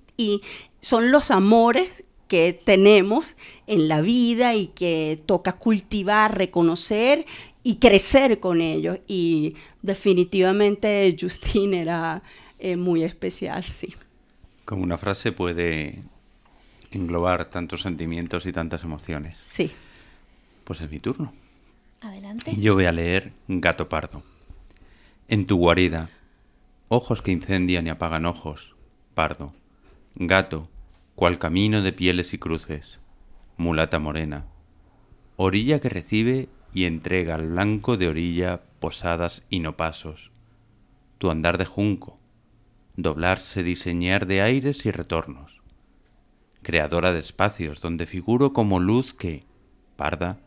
son 0.80 1.10
los 1.10 1.30
amores 1.32 2.04
que 2.28 2.52
tenemos 2.52 3.36
en 3.66 3.88
la 3.88 4.02
vida 4.02 4.54
y 4.54 4.66
que 4.68 5.18
toca 5.26 5.54
cultivar, 5.54 6.36
reconocer 6.36 7.24
y 7.62 7.76
crecer 7.76 8.38
con 8.38 8.60
ellos. 8.60 8.98
Y 9.08 9.56
definitivamente 9.82 11.16
Justine 11.18 11.80
era 11.80 12.22
eh, 12.58 12.76
muy 12.76 13.02
especial, 13.02 13.64
sí. 13.64 13.94
Como 14.66 14.82
una 14.82 14.98
frase 14.98 15.32
puede 15.32 16.02
englobar 16.92 17.46
tantos 17.50 17.80
sentimientos 17.80 18.44
y 18.46 18.52
tantas 18.52 18.84
emociones. 18.84 19.38
Sí. 19.38 19.72
Pues 20.64 20.80
es 20.82 20.90
mi 20.90 21.00
turno. 21.00 21.32
Yo 22.58 22.74
voy 22.74 22.84
a 22.84 22.92
leer 22.92 23.32
Gato 23.48 23.88
Pardo. 23.88 24.22
En 25.28 25.46
tu 25.46 25.56
guarida, 25.56 26.10
ojos 26.88 27.22
que 27.22 27.32
incendian 27.32 27.86
y 27.86 27.90
apagan 27.90 28.26
ojos, 28.26 28.74
pardo. 29.14 29.54
Gato, 30.14 30.68
cual 31.14 31.38
camino 31.38 31.80
de 31.80 31.92
pieles 31.92 32.34
y 32.34 32.38
cruces, 32.38 33.00
mulata 33.56 33.98
morena. 33.98 34.44
Orilla 35.36 35.80
que 35.80 35.88
recibe 35.88 36.48
y 36.74 36.84
entrega 36.84 37.36
al 37.36 37.48
blanco 37.48 37.96
de 37.96 38.08
orilla 38.08 38.60
posadas 38.80 39.46
y 39.48 39.60
no 39.60 39.76
pasos. 39.76 40.30
Tu 41.16 41.30
andar 41.30 41.56
de 41.56 41.64
junco, 41.64 42.18
doblarse, 42.96 43.62
diseñar 43.62 44.26
de 44.26 44.42
aires 44.42 44.84
y 44.84 44.90
retornos. 44.90 45.62
Creadora 46.62 47.14
de 47.14 47.20
espacios 47.20 47.80
donde 47.80 48.06
figuro 48.06 48.52
como 48.52 48.78
luz 48.78 49.14
que, 49.14 49.44
parda, 49.96 50.38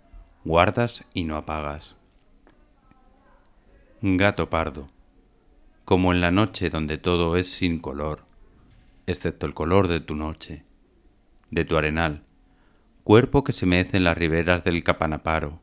guardas 0.47 1.03
y 1.13 1.25
no 1.25 1.35
apagas. 1.35 1.97
Gato 4.01 4.49
pardo, 4.49 4.87
como 5.83 6.13
en 6.13 6.21
la 6.21 6.31
noche 6.31 6.69
donde 6.69 6.97
todo 6.97 7.35
es 7.35 7.51
sin 7.51 7.79
color, 7.79 8.23
excepto 9.07 9.45
el 9.45 9.53
color 9.53 9.89
de 9.89 9.99
tu 9.99 10.15
noche, 10.15 10.63
de 11.51 11.65
tu 11.65 11.75
arenal, 11.75 12.23
cuerpo 13.03 13.43
que 13.43 13.51
se 13.51 13.65
mece 13.65 13.97
en 13.97 14.05
las 14.05 14.17
riberas 14.17 14.63
del 14.63 14.85
Capanaparo, 14.85 15.59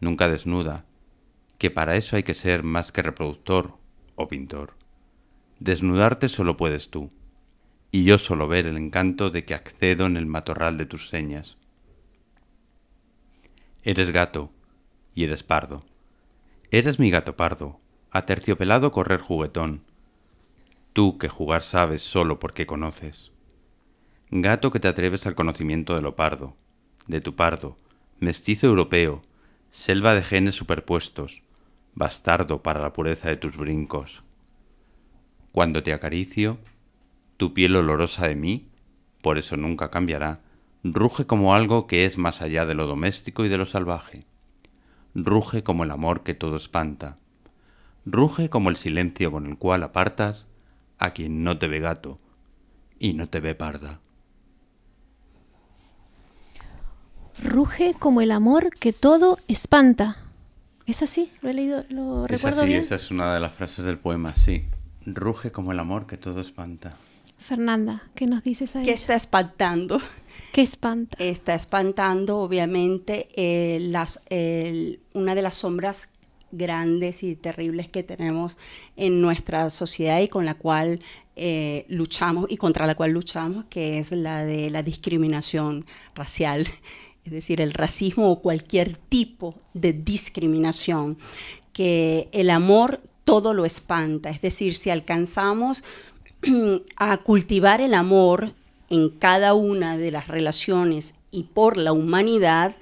nunca 0.00 0.28
desnuda, 0.28 0.86
que 1.58 1.70
para 1.70 1.96
eso 1.96 2.16
hay 2.16 2.22
que 2.22 2.32
ser 2.32 2.62
más 2.62 2.92
que 2.92 3.02
reproductor 3.02 3.76
o 4.14 4.28
pintor. 4.28 4.78
Desnudarte 5.58 6.30
solo 6.30 6.56
puedes 6.56 6.88
tú, 6.88 7.10
y 7.90 8.04
yo 8.04 8.16
solo 8.16 8.48
ver 8.48 8.66
el 8.66 8.78
encanto 8.78 9.28
de 9.28 9.44
que 9.44 9.52
accedo 9.52 10.06
en 10.06 10.16
el 10.16 10.24
matorral 10.24 10.78
de 10.78 10.86
tus 10.86 11.10
señas. 11.10 11.58
Eres 13.88 14.10
gato 14.10 14.50
y 15.14 15.22
eres 15.22 15.44
pardo. 15.44 15.84
Eres 16.72 16.98
mi 16.98 17.08
gato 17.08 17.36
pardo, 17.36 17.78
aterciopelado 18.10 18.90
correr 18.90 19.20
juguetón. 19.20 19.84
Tú 20.92 21.18
que 21.18 21.28
jugar 21.28 21.62
sabes 21.62 22.02
solo 22.02 22.40
porque 22.40 22.66
conoces. 22.66 23.30
Gato 24.32 24.72
que 24.72 24.80
te 24.80 24.88
atreves 24.88 25.24
al 25.28 25.36
conocimiento 25.36 25.94
de 25.94 26.02
lo 26.02 26.16
pardo, 26.16 26.56
de 27.06 27.20
tu 27.20 27.36
pardo, 27.36 27.76
mestizo 28.18 28.66
europeo, 28.66 29.22
selva 29.70 30.16
de 30.16 30.24
genes 30.24 30.56
superpuestos, 30.56 31.44
bastardo 31.94 32.64
para 32.64 32.80
la 32.80 32.92
pureza 32.92 33.28
de 33.28 33.36
tus 33.36 33.56
brincos. 33.56 34.24
Cuando 35.52 35.84
te 35.84 35.92
acaricio, 35.92 36.58
tu 37.36 37.54
piel 37.54 37.76
olorosa 37.76 38.26
de 38.26 38.34
mí, 38.34 38.66
por 39.22 39.38
eso 39.38 39.56
nunca 39.56 39.92
cambiará, 39.92 40.40
ruge 40.94 41.26
como 41.26 41.54
algo 41.54 41.86
que 41.86 42.04
es 42.04 42.18
más 42.18 42.42
allá 42.42 42.66
de 42.66 42.74
lo 42.74 42.86
doméstico 42.86 43.44
y 43.44 43.48
de 43.48 43.58
lo 43.58 43.66
salvaje. 43.66 44.24
Ruge 45.14 45.62
como 45.62 45.84
el 45.84 45.90
amor 45.90 46.22
que 46.22 46.34
todo 46.34 46.56
espanta. 46.56 47.16
Ruge 48.04 48.50
como 48.50 48.70
el 48.70 48.76
silencio 48.76 49.32
con 49.32 49.46
el 49.46 49.56
cual 49.56 49.82
apartas 49.82 50.46
a 50.98 51.12
quien 51.12 51.42
no 51.42 51.58
te 51.58 51.68
ve 51.68 51.80
gato 51.80 52.18
y 52.98 53.14
no 53.14 53.28
te 53.28 53.40
ve 53.40 53.54
parda. 53.54 54.00
Ruge 57.42 57.94
como 57.98 58.20
el 58.20 58.30
amor 58.30 58.70
que 58.70 58.92
todo 58.92 59.38
espanta. 59.48 60.18
¿Es 60.86 61.02
así? 61.02 61.32
¿Lo 61.42 61.50
he 61.50 61.54
leído? 61.54 61.84
¿Lo 61.88 62.24
es 62.24 62.30
recuerdo 62.30 62.60
así, 62.60 62.68
bien? 62.68 62.80
esa 62.82 62.94
es 62.94 63.10
una 63.10 63.34
de 63.34 63.40
las 63.40 63.52
frases 63.52 63.84
del 63.84 63.98
poema, 63.98 64.34
sí. 64.34 64.64
Ruge 65.04 65.52
como 65.52 65.72
el 65.72 65.78
amor 65.78 66.06
que 66.06 66.16
todo 66.16 66.40
espanta. 66.40 66.96
Fernanda, 67.38 68.02
¿qué 68.14 68.26
nos 68.26 68.42
dices 68.42 68.76
a 68.76 68.82
¿Qué 68.82 68.92
está 68.92 69.14
espantando? 69.14 70.00
¿Qué 70.56 70.62
espanta? 70.62 71.18
Está 71.22 71.52
espantando, 71.52 72.38
obviamente, 72.38 73.28
eh, 73.36 74.98
una 75.12 75.34
de 75.34 75.42
las 75.42 75.54
sombras 75.54 76.08
grandes 76.50 77.22
y 77.22 77.36
terribles 77.36 77.90
que 77.90 78.02
tenemos 78.02 78.56
en 78.96 79.20
nuestra 79.20 79.68
sociedad 79.68 80.18
y 80.20 80.28
con 80.28 80.46
la 80.46 80.54
cual 80.54 81.02
eh, 81.36 81.84
luchamos 81.90 82.46
y 82.48 82.56
contra 82.56 82.86
la 82.86 82.94
cual 82.94 83.10
luchamos, 83.10 83.66
que 83.66 83.98
es 83.98 84.12
la 84.12 84.46
de 84.46 84.70
la 84.70 84.82
discriminación 84.82 85.84
racial, 86.14 86.66
es 87.26 87.32
decir, 87.32 87.60
el 87.60 87.74
racismo 87.74 88.30
o 88.30 88.40
cualquier 88.40 88.96
tipo 88.96 89.56
de 89.74 89.92
discriminación, 89.92 91.18
que 91.74 92.30
el 92.32 92.48
amor 92.48 93.02
todo 93.24 93.52
lo 93.52 93.66
espanta. 93.66 94.30
Es 94.30 94.40
decir, 94.40 94.72
si 94.72 94.88
alcanzamos 94.88 95.84
a 96.96 97.18
cultivar 97.18 97.82
el 97.82 97.92
amor 97.92 98.54
en 98.90 99.10
cada 99.10 99.54
una 99.54 99.96
de 99.96 100.10
las 100.10 100.28
relaciones 100.28 101.14
y 101.30 101.44
por 101.44 101.76
la 101.76 101.92
humanidad, 101.92 102.76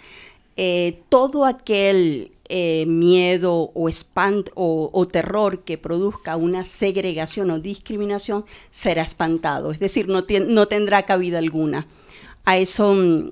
eh, 0.57 1.01
todo 1.09 1.47
aquel 1.47 2.31
eh, 2.49 2.85
miedo 2.87 3.71
o 3.75 3.89
espanto 3.89 4.53
o, 4.55 5.09
terror 5.09 5.65
que 5.65 5.79
produzca 5.79 6.37
una 6.37 6.63
segregación 6.63 7.51
o 7.51 7.59
discriminación 7.59 8.45
será 8.71 9.03
espantado, 9.03 9.73
es 9.73 9.79
decir, 9.79 10.09
no, 10.09 10.25
tendrá 10.69 11.07
cabida 11.07 11.39
alguna. 11.39 11.87
A 12.45 12.59
eso, 12.59 13.25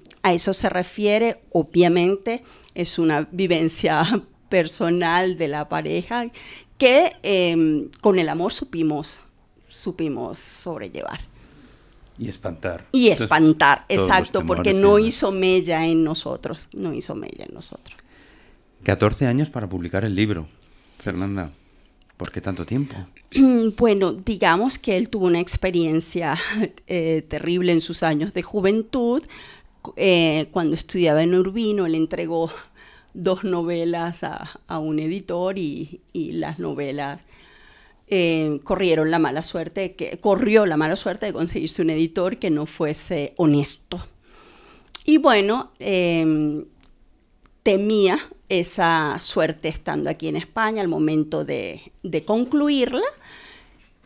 se 0.54 0.68
refiere, 0.70 1.40
obviamente, 1.52 2.42
es 2.74 2.98
una 2.98 3.28
vivencia 3.30 4.02
personal 4.48 5.36
de 5.36 5.48
la 5.48 5.68
pareja 5.68 6.30
que 6.78 7.12
em, 7.22 7.90
con 8.00 8.18
el 8.18 8.30
amor 8.30 8.52
supimos, 8.52 9.18
supimos 9.68 10.38
sobrellevar. 10.38 11.31
Y 12.18 12.28
espantar. 12.28 12.86
Y 12.92 13.08
espantar, 13.08 13.84
exacto, 13.88 14.44
porque 14.44 14.74
no 14.74 14.98
hizo 14.98 15.32
mella 15.32 15.86
en 15.86 16.04
nosotros, 16.04 16.68
no 16.72 16.92
hizo 16.92 17.14
mella 17.14 17.44
en 17.46 17.54
nosotros. 17.54 17.96
14 18.82 19.26
años 19.26 19.48
para 19.48 19.68
publicar 19.68 20.04
el 20.04 20.14
libro. 20.14 20.48
Fernanda, 20.84 21.50
¿por 22.16 22.30
qué 22.30 22.40
tanto 22.40 22.64
tiempo? 22.64 22.94
Bueno, 23.78 24.12
digamos 24.12 24.78
que 24.78 24.96
él 24.96 25.08
tuvo 25.08 25.26
una 25.26 25.40
experiencia 25.40 26.38
eh, 26.86 27.22
terrible 27.22 27.72
en 27.72 27.80
sus 27.80 28.02
años 28.02 28.32
de 28.34 28.42
juventud. 28.42 29.22
Eh, 29.96 30.48
cuando 30.52 30.74
estudiaba 30.74 31.22
en 31.22 31.34
Urbino, 31.34 31.88
le 31.88 31.96
entregó 31.96 32.50
dos 33.14 33.44
novelas 33.44 34.22
a, 34.24 34.78
un 34.78 34.98
editor 34.98 35.58
y, 35.58 36.00
las 36.12 36.58
novelas 36.58 37.26
eh, 38.14 38.60
corrieron 38.62 39.10
la 39.10 39.18
mala 39.18 39.42
suerte, 39.42 39.94
que 39.94 40.18
corrió 40.18 40.66
la 40.66 40.76
mala 40.76 40.96
suerte 40.96 41.24
de 41.24 41.32
conseguirse 41.32 41.80
un 41.80 41.88
editor 41.88 42.36
que 42.36 42.50
no 42.50 42.66
fuese 42.66 43.32
honesto. 43.38 44.06
Y 45.06 45.16
bueno, 45.16 45.70
em, 45.78 46.66
temía 47.62 48.18
esa 48.50 49.18
suerte 49.18 49.68
estando 49.68 50.10
aquí 50.10 50.28
en 50.28 50.36
España 50.36 50.82
al 50.82 50.88
momento 50.88 51.46
de, 51.46 51.90
de 52.02 52.22
concluirla 52.22 53.06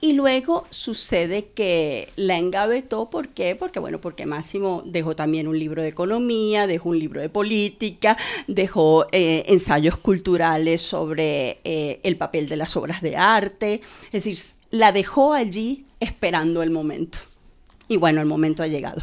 y 0.00 0.12
luego 0.12 0.66
sucede 0.70 1.46
que 1.54 2.10
la 2.16 2.36
engavetó, 2.36 3.08
¿por 3.08 3.28
qué? 3.28 3.56
Porque, 3.56 3.80
bueno, 3.80 3.98
porque 3.98 4.26
Máximo 4.26 4.82
dejó 4.84 5.16
también 5.16 5.48
un 5.48 5.58
libro 5.58 5.82
de 5.82 5.88
economía, 5.88 6.66
dejó 6.66 6.90
un 6.90 6.98
libro 6.98 7.20
de 7.20 7.30
política, 7.30 8.16
dejó 8.46 9.06
eh, 9.12 9.44
ensayos 9.48 9.96
culturales 9.96 10.82
sobre 10.82 11.60
eh, 11.64 12.00
el 12.02 12.16
papel 12.16 12.48
de 12.48 12.56
las 12.56 12.76
obras 12.76 13.00
de 13.00 13.16
arte, 13.16 13.80
es 14.06 14.24
decir, 14.24 14.38
la 14.70 14.92
dejó 14.92 15.32
allí 15.32 15.86
esperando 15.98 16.62
el 16.62 16.70
momento. 16.70 17.18
Y 17.88 17.96
bueno, 17.96 18.20
el 18.20 18.26
momento 18.26 18.62
ha 18.62 18.66
llegado. 18.66 19.02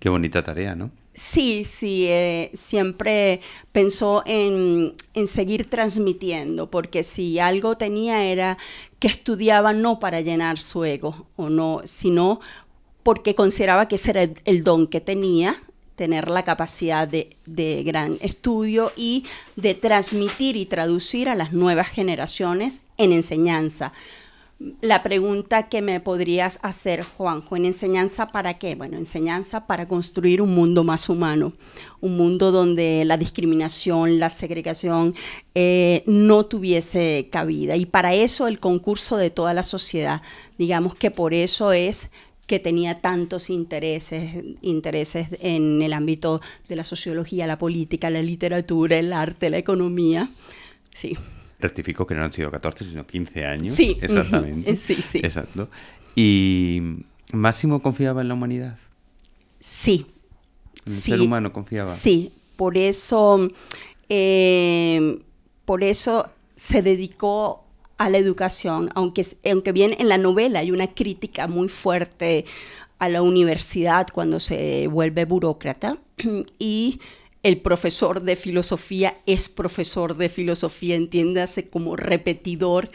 Qué 0.00 0.08
bonita 0.08 0.42
tarea, 0.42 0.74
¿no? 0.74 0.90
Sí, 1.16 1.64
sí, 1.64 2.04
eh, 2.08 2.50
siempre 2.52 3.40
pensó 3.72 4.22
en, 4.26 4.94
seguir 5.26 5.70
transmitiendo, 5.70 6.70
porque 6.70 7.02
si 7.02 7.38
algo 7.38 7.78
tenía 7.78 8.24
era 8.26 8.58
que 8.98 9.08
estudiaba 9.08 9.72
no 9.72 9.98
para 9.98 10.20
llenar 10.20 10.58
su 10.58 10.84
ego, 10.84 11.26
o 11.36 11.48
no, 11.48 11.80
sino 11.84 12.40
porque 13.02 13.34
consideraba 13.34 13.88
que 13.88 13.94
ese 13.94 14.10
era 14.10 14.28
el, 14.44 14.62
don 14.62 14.86
que 14.86 15.00
tenía, 15.00 15.56
tener 15.94 16.28
la 16.28 16.44
capacidad 16.44 17.08
de, 17.08 17.34
de, 17.46 17.82
gran 17.82 18.18
estudio 18.20 18.92
y 18.94 19.24
de 19.56 19.72
transmitir 19.74 20.56
y 20.56 20.66
traducir 20.66 21.30
a 21.30 21.34
las 21.34 21.54
nuevas 21.54 21.88
generaciones 21.88 22.82
en 22.98 23.14
enseñanza 23.14 23.94
la 24.58 25.02
pregunta 25.02 25.68
que 25.68 25.82
me 25.82 26.00
podrías 26.00 26.58
hacer, 26.62 27.02
Juanjo, 27.02 27.56
¿en 27.56 27.66
enseñanza 27.66 28.28
para 28.28 28.54
qué? 28.54 28.74
Bueno, 28.74 28.96
enseñanza 28.96 29.66
para 29.66 29.86
construir 29.86 30.40
un 30.40 30.54
mundo 30.54 30.82
más 30.82 31.10
humano, 31.10 31.52
un 32.00 32.16
mundo 32.16 32.52
donde 32.52 33.04
la 33.04 33.18
discriminación, 33.18 34.18
la 34.18 34.30
segregación 34.30 35.14
eh, 35.54 36.02
no 36.06 36.46
tuviese 36.46 37.28
cabida. 37.30 37.76
Y 37.76 37.84
para 37.84 38.14
eso 38.14 38.48
el 38.48 38.58
concurso 38.58 39.18
de 39.18 39.28
toda 39.28 39.52
la 39.52 39.62
sociedad, 39.62 40.22
digamos 40.56 40.94
que 40.94 41.10
por 41.10 41.34
eso 41.34 41.72
es 41.72 42.10
que 42.46 42.58
tenía 42.58 43.00
tantos 43.00 43.50
intereses, 43.50 44.42
intereses 44.62 45.28
en 45.40 45.82
el 45.82 45.92
ámbito 45.92 46.40
de 46.68 46.76
la 46.76 46.84
sociología, 46.84 47.46
la 47.46 47.58
política, 47.58 48.08
la 48.08 48.22
literatura, 48.22 48.98
el 48.98 49.12
arte, 49.12 49.50
la 49.50 49.58
economía. 49.58 50.30
Sí. 50.94 51.18
Rectifico 51.58 52.06
que 52.06 52.14
no 52.14 52.24
han 52.24 52.32
sido 52.32 52.50
14, 52.50 52.84
sino 52.84 53.06
15 53.06 53.44
años. 53.44 53.74
Sí, 53.74 53.96
exactamente. 54.02 54.76
Sí, 54.76 54.96
sí. 54.96 55.20
Exacto. 55.22 55.68
¿Y 56.14 56.80
Máximo 57.32 57.80
confiaba 57.82 58.20
en 58.20 58.28
la 58.28 58.34
humanidad? 58.34 58.78
Sí. 59.60 60.06
¿En 60.84 60.92
el 60.92 60.98
ser 60.98 61.20
humano 61.20 61.52
confiaba? 61.52 61.88
Sí, 61.88 62.32
por 62.56 62.76
eso, 62.76 63.50
eh, 64.08 65.20
por 65.64 65.82
eso 65.82 66.30
se 66.54 66.82
dedicó 66.82 67.64
a 67.98 68.10
la 68.10 68.18
educación, 68.18 68.90
aunque, 68.94 69.26
aunque 69.50 69.72
bien 69.72 69.96
en 69.98 70.08
la 70.08 70.18
novela 70.18 70.60
hay 70.60 70.70
una 70.70 70.88
crítica 70.88 71.48
muy 71.48 71.68
fuerte 71.68 72.44
a 72.98 73.08
la 73.08 73.22
universidad 73.22 74.06
cuando 74.12 74.40
se 74.40 74.86
vuelve 74.88 75.24
burócrata 75.24 75.98
y 76.58 77.00
el 77.46 77.58
profesor 77.58 78.22
de 78.22 78.34
filosofía 78.34 79.18
es 79.24 79.48
profesor 79.48 80.16
de 80.16 80.28
filosofía, 80.28 80.96
entiéndase 80.96 81.68
como 81.68 81.94
repetidor 81.94 82.88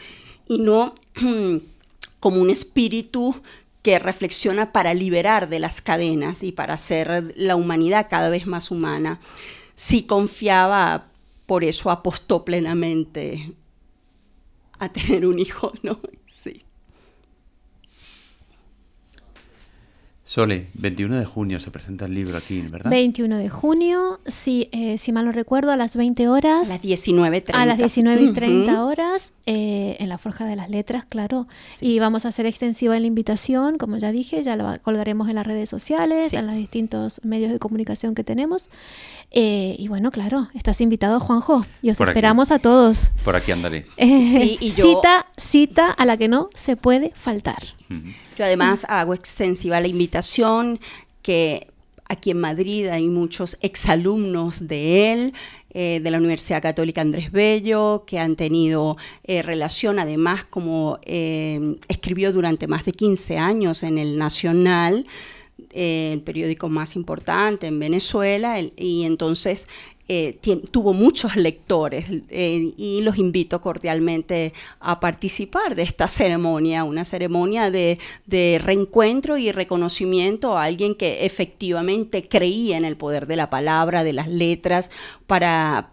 y 0.46 0.58
no 0.58 0.94
como 2.20 2.38
un 2.38 2.50
espíritu 2.50 3.40
que 3.80 3.98
reflexiona 3.98 4.70
para 4.70 4.92
liberar 4.92 5.48
de 5.48 5.58
las 5.58 5.80
cadenas 5.80 6.42
y 6.42 6.52
para 6.52 6.74
hacer 6.74 7.32
la 7.34 7.56
humanidad 7.56 8.08
cada 8.10 8.28
vez 8.28 8.46
más 8.46 8.70
humana. 8.70 9.20
Si 9.74 10.02
confiaba, 10.02 11.06
por 11.46 11.64
eso 11.64 11.90
apostó 11.90 12.44
plenamente 12.44 13.54
a 14.78 14.92
tener 14.92 15.24
un 15.24 15.38
hijo, 15.38 15.72
¿no? 15.82 15.98
Sole, 20.32 20.68
21 20.72 21.18
de 21.18 21.26
junio 21.26 21.60
se 21.60 21.70
presenta 21.70 22.06
el 22.06 22.14
libro 22.14 22.38
aquí, 22.38 22.62
¿verdad? 22.62 22.90
21 22.90 23.36
de 23.36 23.50
junio, 23.50 24.18
si, 24.24 24.70
eh, 24.72 24.96
si 24.96 25.12
mal 25.12 25.26
no 25.26 25.32
recuerdo, 25.32 25.72
a 25.72 25.76
las 25.76 25.94
20 25.94 26.26
horas. 26.28 26.70
A 26.70 26.72
las 26.72 26.80
19.30. 26.80 27.50
A 27.52 27.66
las 27.66 27.78
19.30 27.78 28.78
horas, 28.78 29.34
eh, 29.44 29.98
en 30.00 30.08
la 30.08 30.16
Forja 30.16 30.46
de 30.46 30.56
las 30.56 30.70
Letras, 30.70 31.04
claro. 31.04 31.48
Y 31.82 31.98
vamos 31.98 32.24
a 32.24 32.30
hacer 32.30 32.46
extensiva 32.46 32.98
la 32.98 33.06
invitación, 33.06 33.76
como 33.76 33.98
ya 33.98 34.10
dije, 34.10 34.42
ya 34.42 34.56
la 34.56 34.78
colgaremos 34.78 35.28
en 35.28 35.34
las 35.34 35.46
redes 35.46 35.68
sociales, 35.68 36.32
en 36.32 36.46
los 36.46 36.56
distintos 36.56 37.20
medios 37.22 37.52
de 37.52 37.58
comunicación 37.58 38.14
que 38.14 38.24
tenemos. 38.24 38.70
Eh, 39.32 39.76
y 39.78 39.88
bueno, 39.88 40.10
claro, 40.10 40.48
estás 40.54 40.80
invitado, 40.80 41.20
Juanjo, 41.20 41.66
y 41.82 41.90
os 41.90 42.00
esperamos 42.00 42.52
a 42.52 42.58
todos. 42.58 43.12
Por 43.22 43.36
aquí 43.36 43.52
andaré. 43.52 43.84
Sí, 43.98 44.56
y 44.60 44.70
yo... 44.70 44.82
Cita, 44.82 45.26
cita 45.36 45.90
a 45.90 46.06
la 46.06 46.16
que 46.16 46.28
no 46.28 46.48
se 46.54 46.78
puede 46.78 47.12
faltar. 47.14 47.62
Yo 48.38 48.44
además 48.44 48.86
hago 48.88 49.14
extensiva 49.14 49.80
la 49.80 49.88
invitación 49.88 50.80
que 51.22 51.68
aquí 52.12 52.30
en 52.30 52.40
Madrid 52.40 52.88
hay 52.88 53.08
muchos 53.08 53.56
exalumnos 53.62 54.68
de 54.68 55.12
él, 55.12 55.32
eh, 55.70 56.00
de 56.02 56.10
la 56.10 56.18
Universidad 56.18 56.60
Católica 56.60 57.00
Andrés 57.00 57.32
Bello, 57.32 58.04
que 58.06 58.18
han 58.18 58.36
tenido 58.36 58.98
eh, 59.24 59.40
relación, 59.42 59.98
además, 59.98 60.44
como 60.44 60.98
eh, 61.02 61.76
escribió 61.88 62.32
durante 62.32 62.66
más 62.66 62.84
de 62.84 62.92
15 62.92 63.38
años 63.38 63.82
en 63.82 63.96
el 63.96 64.18
Nacional, 64.18 65.06
el 65.70 66.20
periódico 66.20 66.68
más 66.68 66.96
importante 66.96 67.68
en 67.68 67.78
Venezuela, 67.78 68.60
y 68.60 69.04
entonces 69.04 69.66
eh, 70.08 70.38
tuvo 70.72 70.92
muchos 70.92 71.36
lectores 71.36 72.06
eh, 72.28 72.74
y 72.76 73.00
los 73.02 73.18
invito 73.18 73.60
cordialmente 73.60 74.52
a 74.80 74.98
participar 74.98 75.76
de 75.76 75.84
esta 75.84 76.08
ceremonia, 76.08 76.82
una 76.82 77.04
ceremonia 77.04 77.70
de, 77.70 77.98
reencuentro 78.62 79.38
y 79.38 79.52
reconocimiento 79.52 80.58
a 80.58 80.64
alguien 80.64 80.96
que 80.96 81.24
efectivamente 81.24 82.26
creía 82.28 82.76
en 82.76 82.84
el 82.84 82.96
poder 82.96 83.28
de 83.28 83.36
la 83.36 83.48
palabra, 83.48 84.02
de 84.02 84.12
las 84.12 84.28
letras, 84.28 84.90
para, 85.28 85.92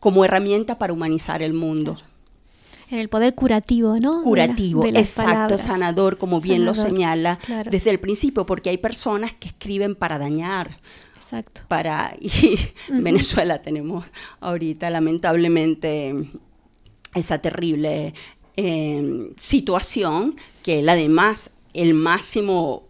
como 0.00 0.24
herramienta 0.24 0.76
para 0.76 0.92
humanizar 0.92 1.40
el 1.40 1.54
mundo. 1.54 1.96
En 2.90 2.98
el 2.98 3.08
poder 3.08 3.34
curativo, 3.34 4.00
¿no? 4.00 4.22
Curativo, 4.22 4.84
exacto, 4.86 5.58
sanador, 5.58 6.18
como 6.18 6.40
bien 6.40 6.64
lo 6.64 6.74
señala 6.74 7.38
desde 7.70 7.90
el 7.90 8.00
principio, 8.00 8.46
porque 8.46 8.70
hay 8.70 8.78
personas 8.78 9.32
que 9.38 9.48
escriben 9.48 9.94
para 9.94 10.18
dañar, 10.18 10.78
Exacto. 11.28 11.60
Para, 11.68 12.16
y 12.18 12.30
Venezuela 12.88 13.60
tenemos 13.60 14.06
ahorita 14.40 14.88
lamentablemente 14.88 16.14
esa 17.14 17.38
terrible 17.38 18.14
em, 18.56 19.34
situación 19.36 20.36
que 20.62 20.78
él 20.78 20.88
además, 20.88 21.50
el 21.74 21.92
máximo 21.92 22.88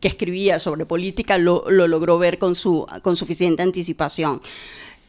que 0.00 0.08
escribía 0.08 0.58
sobre 0.58 0.86
política 0.86 1.38
lo, 1.38 1.70
logró 1.70 2.18
ver 2.18 2.38
con, 2.38 2.56
su, 2.56 2.84
con 3.02 3.14
suficiente 3.14 3.62
anticipación. 3.62 4.42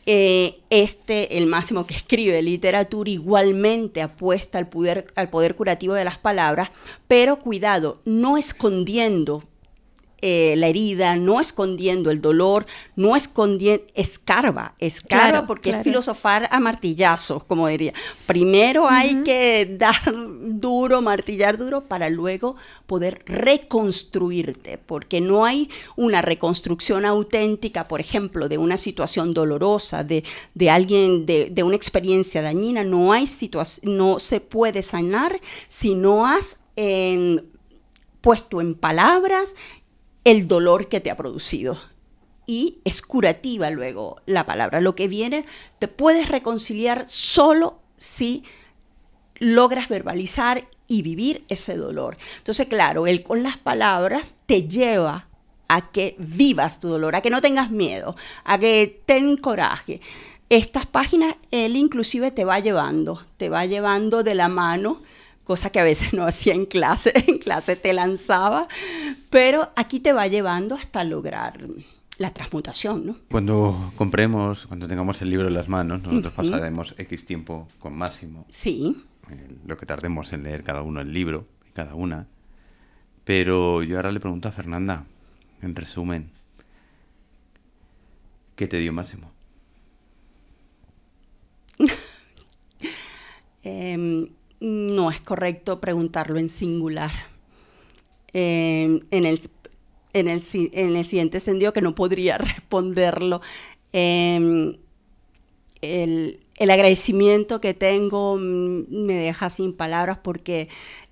Eh, 0.06 0.60
este, 0.70 1.40
el 1.40 1.48
máximo 1.48 1.88
que 1.88 1.96
escribe 1.96 2.40
literatura, 2.44 3.10
igualmente 3.10 4.04
apuesta 4.04 4.60
al 4.60 4.70
poder, 4.70 5.08
al 5.16 5.32
poder 5.32 5.56
curativo 5.56 5.96
de 5.96 6.06
las 6.06 6.20
palabras, 6.20 6.70
pero 7.08 7.40
cuidado, 7.40 8.00
no 8.06 8.38
escondiendo 8.38 9.42
eh, 10.26 10.56
la 10.56 10.68
herida, 10.68 11.18
no 11.18 11.42
escondiendo 11.42 12.10
el 12.10 12.22
dolor, 12.22 12.66
no 12.96 13.18
escondiendo, 13.18 13.84
escarba, 13.94 14.74
escarba 14.80 15.46
porque 15.46 15.72
es 15.72 15.84
filosofar 15.84 16.48
a 16.50 16.62
martillazos, 16.62 17.44
como 17.44 17.68
diría. 17.68 17.92
Primero 18.26 18.88
hay 18.90 19.22
que 19.24 19.76
dar 19.78 20.00
duro, 20.40 21.02
martillar 21.02 21.58
duro, 21.58 21.90
para 21.90 22.10
luego 22.10 22.56
poder 22.86 23.22
reconstruirte, 23.26 24.78
porque 24.78 25.20
no 25.20 25.44
hay 25.44 25.70
una 25.98 26.22
reconstrucción 26.22 27.04
auténtica, 27.04 27.90
por 27.90 28.00
ejemplo, 28.00 28.48
de 28.48 28.58
una 28.58 28.78
situación 28.78 29.34
dolorosa, 29.34 30.06
de, 30.06 30.24
de 30.54 30.70
alguien, 30.70 31.26
de, 31.26 31.50
de, 31.52 31.64
una 31.64 31.76
experiencia 31.76 32.42
dañina, 32.42 32.86
no 32.86 33.12
hay 33.12 33.28
situación, 33.28 33.98
no 33.98 34.20
se 34.20 34.40
puede 34.40 34.84
sanar 34.84 35.42
si 35.68 35.96
no 35.96 36.26
has 36.26 36.60
puesto 38.22 38.62
en 38.62 38.74
palabras 38.74 39.54
el 40.24 40.48
dolor 40.48 40.88
que 40.88 41.00
te 41.00 41.12
ha 41.12 41.18
producido. 41.18 41.80
Y 42.46 42.80
es 42.84 43.02
curativa 43.02 43.70
luego 43.70 44.22
la 44.26 44.46
palabra. 44.46 44.82
Lo 44.82 44.96
que 44.96 45.08
viene, 45.08 45.46
te 45.80 45.88
puedes 45.88 46.30
reconciliar 46.30 47.06
solo 47.08 47.80
si 47.98 48.44
logras 49.40 49.88
verbalizar 49.90 50.68
y 50.88 51.02
vivir 51.02 51.46
ese 51.48 51.78
dolor. 51.78 52.18
Entonces, 52.38 52.68
claro, 52.68 53.08
él 53.08 53.24
con 53.24 53.44
las 53.44 53.58
palabras 53.58 54.36
te 54.46 54.68
lleva 54.68 55.28
a 55.68 55.92
que 55.92 56.16
vivas 56.20 56.80
tu 56.80 56.90
dolor, 56.90 57.16
a 57.16 57.22
que 57.22 57.30
no 57.30 57.42
tengas 57.42 57.72
miedo, 57.72 58.16
a 58.44 58.60
que 58.60 59.02
ten 59.06 59.38
coraje. 59.38 60.02
Estas 60.50 60.86
páginas 60.86 61.36
él 61.52 61.76
inclusive 61.76 62.30
te 62.32 62.46
va 62.46 62.60
llevando, 62.60 63.26
te 63.38 63.50
va 63.50 63.66
llevando 63.66 64.24
de 64.24 64.36
la 64.36 64.50
mano 64.50 65.02
cosa 65.44 65.72
que 65.72 65.80
a 65.80 65.84
veces 65.84 66.14
no 66.14 66.24
hacía 66.28 66.54
en 66.54 66.66
clase, 66.66 67.14
en 67.28 67.38
clase 67.38 67.76
te 67.76 67.94
lanzaba, 67.94 68.68
pero 69.30 69.72
aquí 69.76 70.00
te 70.00 70.14
va 70.14 70.28
llevando 70.28 70.76
hasta 70.76 71.04
lograr 71.04 71.60
la 72.18 72.34
transmutación, 72.34 73.06
¿no? 73.06 73.18
Cuando 73.30 73.92
compremos, 73.96 74.68
cuando 74.68 74.88
tengamos 74.88 75.22
el 75.22 75.30
libro 75.30 75.48
en 75.48 75.56
las 75.56 75.68
manos, 75.68 76.04
nosotros 76.04 76.34
pasaremos 76.34 76.94
X 76.98 77.26
tiempo 77.26 77.68
con 77.80 77.98
Máximo. 77.98 78.46
Sí. 78.50 79.04
Eh, 79.30 79.48
lo 79.66 79.78
que 79.78 79.86
tardemos 79.86 80.32
en 80.32 80.44
leer 80.44 80.64
cada 80.64 80.82
uno 80.84 81.02
el 81.02 81.12
libro, 81.12 81.48
cada 81.74 81.96
una. 81.96 82.28
Pero 83.24 83.82
yo 83.84 83.96
ahora 83.96 84.12
le 84.12 84.20
pregunto 84.20 84.48
a 84.48 84.52
Fernanda, 84.52 85.06
en 85.62 85.76
resumen, 85.76 86.30
¿qué 88.56 88.68
te 88.68 88.78
dio 88.78 88.94
Máximo? 88.94 89.32
eh, 93.64 94.30
no 94.64 95.12
es 95.12 95.20
correcto 95.20 95.82
preguntarlo 95.82 96.40
en 96.40 96.48
singular. 96.48 97.12
Eh, 98.34 99.02
en, 99.12 99.26
el, 99.26 99.42
en, 100.14 100.30
el, 100.30 100.42
en, 100.54 100.96
el, 100.96 101.04
siguiente 101.04 101.42
sentido 101.42 101.74
que 101.74 101.82
no 101.82 101.96
podría 101.96 102.38
responderlo. 102.40 103.42
Em, 103.92 104.78
el, 105.82 106.40
el, 106.58 106.72
agradecimiento 106.72 107.60
que 107.60 107.74
tengo 107.74 108.38
me 108.38 109.14
deja 109.16 109.50
sin 109.50 109.74
palabras 109.74 110.20
porque 110.24 110.70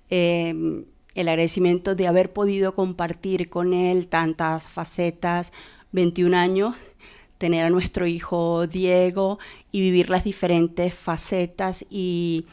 em, 0.08 0.86
el 1.14 1.28
agradecimiento 1.28 1.94
de 1.94 2.06
haber 2.06 2.32
podido 2.32 2.74
compartir 2.74 3.50
con 3.50 3.74
él 3.74 4.08
tantas 4.08 4.66
facetas, 4.66 5.52
21 5.92 6.34
años, 6.38 6.76
tener 7.36 7.66
a 7.66 7.70
nuestro 7.70 8.06
hijo 8.06 8.66
Diego 8.66 9.38
y 9.72 9.82
vivir 9.82 10.08
las 10.08 10.24
diferentes 10.24 10.94
facetas 10.94 11.84
y 11.90 12.46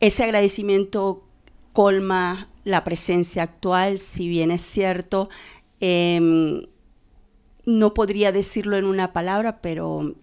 ese 0.00 0.24
agradecimiento 0.24 1.24
colma 1.72 2.48
la 2.64 2.84
presencia 2.84 3.42
actual, 3.42 3.98
si 3.98 4.28
bien 4.28 4.50
es 4.50 4.62
cierto, 4.62 5.30
em, 5.80 6.66
no 7.64 7.94
podría 7.94 8.32
decirlo 8.32 8.76
en 8.76 8.84
una 8.84 9.12
palabra, 9.12 9.60
pero 9.60 10.14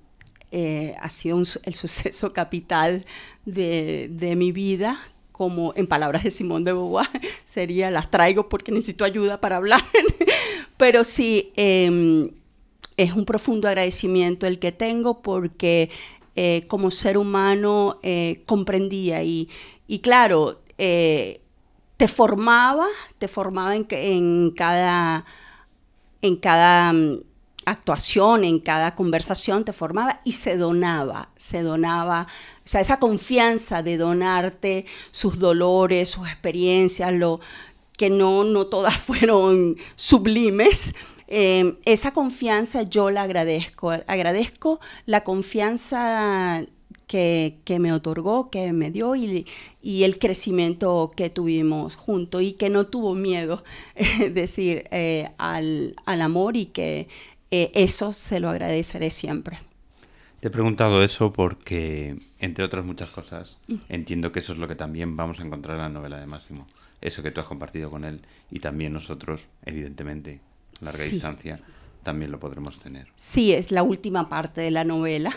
eh, 0.52 0.96
ha 1.02 1.10
sido 1.10 1.42
el 1.64 1.74
suceso 1.74 2.34
capital 2.34 3.06
de, 3.46 4.34
mi 4.38 4.52
vida, 4.52 5.00
como 5.32 5.74
en 5.76 5.88
palabras 5.88 6.24
de 6.24 6.32
Simón 6.32 6.64
de 6.64 6.74
Beauvoir, 6.74 7.08
sería 7.46 7.92
las 7.92 8.10
traigo 8.10 8.48
porque 8.48 8.72
necesito 8.72 9.04
ayuda 9.04 9.42
para 9.42 9.58
hablar, 9.58 9.82
pero 10.78 11.04
sí, 11.04 11.52
em, 11.56 12.32
es 12.98 13.14
un 13.14 13.26
profundo 13.26 13.68
agradecimiento 13.68 14.48
el 14.48 14.60
que 14.60 14.72
tengo 14.72 15.22
porque 15.22 15.90
eh, 16.36 16.66
como 16.68 16.92
ser 16.92 17.18
humano 17.18 18.00
eh, 18.04 18.44
comprendía 18.46 19.24
y, 19.24 19.50
y 19.88 20.00
claro, 20.00 20.62
eh, 20.78 21.42
te 21.98 22.08
formaba, 22.08 22.88
te 23.18 23.28
formaba 23.28 23.76
en, 23.76 23.88
en 23.90 24.52
cada, 24.52 25.26
en 26.22 26.36
cada 26.36 26.92
mm, 26.92 27.20
actuación, 27.66 28.44
en 28.44 28.60
cada 28.60 28.96
conversación, 28.96 29.64
te 29.64 29.74
formaba 29.74 30.22
y 30.24 30.34
se 30.34 30.58
donaba, 30.58 31.30
se 31.36 31.62
donaba, 31.62 32.28
o 32.58 32.68
sea, 32.68 32.82
esa 32.82 33.00
confianza 33.00 33.82
de 33.82 33.98
donarte 33.98 34.86
sus 35.12 35.40
dolores, 35.40 36.10
sus 36.10 36.28
experiencias, 36.28 37.14
lo 37.14 37.40
que 37.98 38.10
no, 38.10 38.44
no 38.44 38.68
todas 38.68 38.98
fueron 39.00 39.78
sublimes, 39.96 40.94
Em, 41.28 41.76
esa 41.86 42.12
confianza 42.12 42.84
yo 42.84 43.12
la 43.12 43.24
agradezco. 43.24 43.92
Agradezco 43.92 44.80
la 45.06 45.24
confianza 45.24 46.66
que, 47.08 47.78
me 47.80 47.94
otorgó, 47.94 48.50
que 48.50 48.74
me 48.74 48.92
dio 48.92 49.16
y, 49.16 49.46
el 49.82 50.20
crecimiento 50.20 51.14
que 51.16 51.30
tuvimos 51.30 51.96
juntos 51.96 52.42
y 52.42 52.54
que 52.54 52.70
no 52.70 52.88
tuvo 52.88 53.16
miedo, 53.16 53.64
es 53.96 54.34
decir, 54.34 54.86
eh, 54.92 55.30
al, 55.38 55.96
amor 56.06 56.58
y 56.58 56.68
que 56.68 57.08
eh, 57.52 57.72
eso 57.74 58.14
se 58.14 58.40
lo 58.40 58.50
agradeceré 58.50 59.12
siempre. 59.12 59.60
Te 60.40 60.50
he 60.50 60.52
preguntado 60.52 61.02
eso 61.02 61.32
porque, 61.32 62.18
entre 62.40 62.64
otras 62.64 62.86
muchas 62.86 63.10
cosas, 63.10 63.58
mm. 63.68 63.76
entiendo 63.90 64.32
que 64.32 64.40
eso 64.40 64.54
es 64.54 64.60
lo 64.60 64.68
que 64.68 64.76
también 64.76 65.16
vamos 65.16 65.40
a 65.40 65.44
encontrar 65.44 65.78
en 65.78 65.84
la 65.84 65.90
novela 65.90 66.20
de 66.20 66.28
Máximo. 66.28 66.68
Eso 67.02 67.24
que 67.24 67.32
tú 67.32 67.42
has 67.42 67.48
compartido 67.48 67.90
con 67.90 68.04
él 68.04 68.22
y 68.52 68.60
también 68.60 68.94
nosotros, 68.94 69.46
evidentemente, 69.64 70.40
larga 70.82 71.04
distancia, 71.04 71.60
también 72.04 72.32
lo 72.32 72.40
podremos 72.40 72.80
tener. 72.80 73.08
Sí, 73.16 73.54
es 73.54 73.72
la 73.72 73.84
última 73.84 74.30
parte 74.30 74.62
de 74.62 74.72
la 74.72 74.84
novela. 74.84 75.36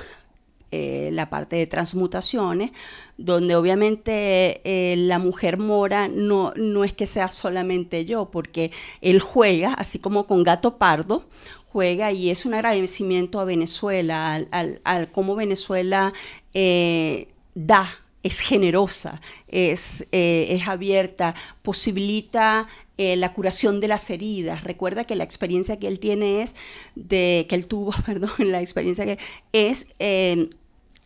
Eh, 0.71 1.09
la 1.15 1.31
parte 1.31 1.57
de 1.57 1.67
transmutaciones, 1.67 2.73
donde 3.17 3.57
obviamente 3.57 4.61
eh, 4.65 4.97
la 4.99 5.19
mujer 5.19 5.57
mora 5.57 6.09
no, 6.09 6.53
no 6.57 6.85
es 6.85 6.93
que 6.93 7.07
sea 7.07 7.29
solamente 7.29 8.05
yo, 8.05 8.31
porque 8.31 8.71
él 9.01 9.19
juega, 9.19 9.73
así 9.73 9.99
como 9.99 10.27
con 10.27 10.43
Gato 10.43 10.77
Pardo, 10.77 11.25
juega 11.73 12.13
y 12.13 12.29
es 12.29 12.45
un 12.45 12.53
agradecimiento 12.53 13.41
a 13.41 13.47
Venezuela, 13.47 14.47
al, 14.51 15.11
cómo 15.11 15.37
Venezuela 15.37 16.13
eh, 16.53 17.29
da 17.55 17.89
es 18.23 18.41
generosa, 18.41 19.23
es, 19.47 20.05
es 20.11 20.69
abierta, 20.69 21.35
posibilita 21.63 22.69
eh, 22.99 23.17
la 23.17 23.33
curación 23.33 23.81
de 23.81 23.89
las 23.89 24.11
heridas. 24.11 24.65
Recuerda 24.65 25.05
que 25.05 25.15
la 25.15 25.25
experiencia 25.25 25.79
que 25.79 25.87
él 25.87 26.01
tiene 26.01 26.43
es 26.43 26.57
de 26.97 27.47
que 27.49 27.55
él 27.55 27.67
tuvo, 27.67 27.93
perdón, 28.07 28.33
la 28.39 28.61
experiencia 28.61 29.05
que 29.05 29.19
es 29.53 29.87
eh, 30.01 30.51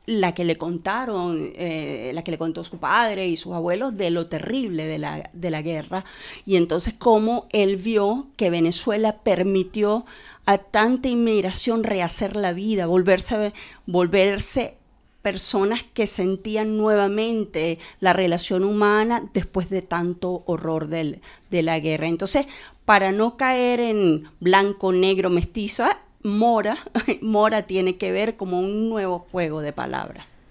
la 0.06 0.32
que 0.34 0.44
le 0.44 0.56
contaron, 0.56 1.52
eh, 1.54 2.10
la 2.14 2.24
que 2.24 2.30
le 2.30 2.38
contó 2.38 2.64
su 2.64 2.78
padre 2.78 3.28
y 3.28 3.36
sus 3.36 3.52
abuelos 3.52 3.96
de 3.96 4.10
lo 4.10 4.26
terrible 4.26 4.86
de 4.86 4.98
la, 4.98 5.30
de 5.32 5.50
la 5.50 5.62
guerra. 5.62 6.04
Y 6.44 6.56
entonces 6.56 6.94
cómo 6.94 7.46
él 7.50 7.76
vio 7.76 8.28
que 8.36 8.50
Venezuela 8.50 9.18
permitió 9.18 10.04
a 10.44 10.58
tanta 10.58 11.08
inmigración 11.08 11.84
rehacer 11.84 12.36
la 12.36 12.52
vida, 12.52 12.86
volverse, 12.86 13.52
volverse 13.86 14.78
personas 15.22 15.82
que 15.94 16.06
sentían 16.06 16.76
nuevamente 16.76 17.78
la 18.00 18.12
relación 18.12 18.64
humana 18.64 19.30
después 19.32 19.70
de 19.70 19.82
tanto 19.82 20.42
horror 20.46 20.88
de 20.88 21.20
la 21.50 21.78
guerra. 21.78 22.08
Entonces, 22.08 22.46
para 22.84 23.12
no 23.12 23.36
caer 23.36 23.80
en 23.80 24.28
blanco, 24.40 24.92
negro, 24.92 25.30
mestizo, 25.30 25.84
Mora, 26.22 26.78
Mora 27.20 27.62
tiene 27.62 27.96
que 27.96 28.12
ver 28.12 28.36
como 28.36 28.60
un 28.60 28.88
nuevo 28.88 29.20
juego 29.30 29.60
de 29.60 29.72
palabras. 29.72 30.41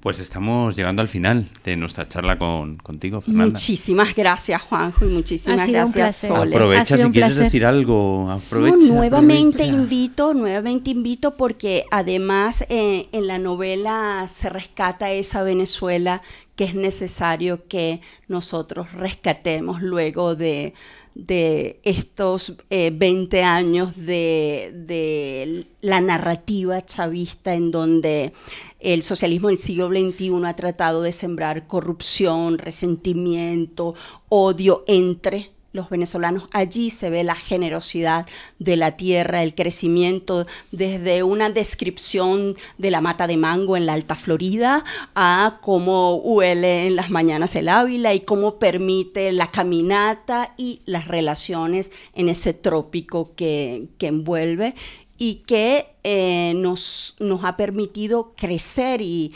Pues 0.00 0.18
estamos 0.18 0.74
llegando 0.76 1.02
al 1.02 1.08
final 1.08 1.46
de 1.62 1.76
nuestra 1.76 2.08
charla 2.08 2.38
con, 2.38 2.78
contigo, 2.78 3.20
Fernanda. 3.20 3.52
Muchísimas 3.52 4.14
gracias, 4.16 4.62
Juanjo, 4.62 5.04
y 5.04 5.08
muchísimas 5.08 5.68
gracias, 5.68 6.16
Sole. 6.16 6.56
Aprovecha 6.56 6.96
si 6.96 7.10
quieres 7.10 7.36
decir 7.36 7.66
algo, 7.66 8.30
aprovecha. 8.30 8.76
nuevamente 8.88 9.64
invito, 9.66 10.32
nuevamente 10.32 10.90
invito 10.90 11.36
porque 11.36 11.84
además 11.90 12.64
eh, 12.70 13.08
en 13.12 13.26
la 13.26 13.38
novela 13.38 14.26
se 14.28 14.48
rescata 14.48 15.10
esa 15.10 15.42
Venezuela 15.42 16.22
que 16.56 16.64
es 16.64 16.74
necesario 16.74 17.68
que 17.68 18.00
nosotros 18.26 18.92
rescatemos 18.92 19.82
luego 19.82 20.34
de, 20.34 20.72
estos 21.14 22.56
20 22.70 23.38
eh, 23.38 23.42
años 23.42 23.92
de, 23.96 24.72
de, 24.74 25.66
la 25.80 26.00
narrativa 26.00 26.84
chavista 26.84 27.54
en 27.54 27.70
donde 27.70 28.32
el 28.78 29.02
socialismo 29.02 29.48
del 29.48 29.58
siglo 29.58 29.88
XXI 29.88 30.32
ha 30.44 30.56
tratado 30.56 31.02
de 31.02 31.12
sembrar 31.12 31.66
corrupción, 31.66 32.58
resentimiento, 32.58 33.94
odio 34.28 34.84
entre 34.86 35.50
los 35.72 35.88
venezolanos. 35.88 36.48
Allí 36.52 36.90
se 36.90 37.10
ve 37.10 37.24
la 37.24 37.34
generosidad 37.34 38.26
de 38.58 38.76
la 38.76 38.96
tierra, 38.96 39.42
el 39.42 39.54
crecimiento, 39.54 40.46
desde 40.72 41.22
una 41.22 41.50
descripción 41.50 42.54
de 42.78 42.90
la 42.90 43.00
mata 43.00 43.26
de 43.26 43.36
mango 43.36 43.76
en 43.76 43.86
la 43.86 43.94
Alta 43.94 44.16
Florida 44.16 44.84
a 45.14 45.58
cómo 45.62 46.16
huele 46.16 46.86
en 46.86 46.96
las 46.96 47.10
mañanas 47.10 47.54
el 47.54 47.68
Ávila 47.68 48.14
y 48.14 48.20
cómo 48.20 48.58
permite 48.58 49.32
la 49.32 49.50
caminata 49.50 50.54
y 50.56 50.80
las 50.86 51.08
relaciones 51.08 51.90
en 52.14 52.28
ese 52.28 52.54
trópico 52.54 53.34
que, 53.34 53.88
envuelve 54.00 54.74
y 55.18 55.36
que 55.46 55.86
eh, 56.02 56.52
nos, 56.56 57.14
nos, 57.20 57.44
ha 57.44 57.56
permitido 57.56 58.32
crecer 58.36 59.00
y, 59.00 59.34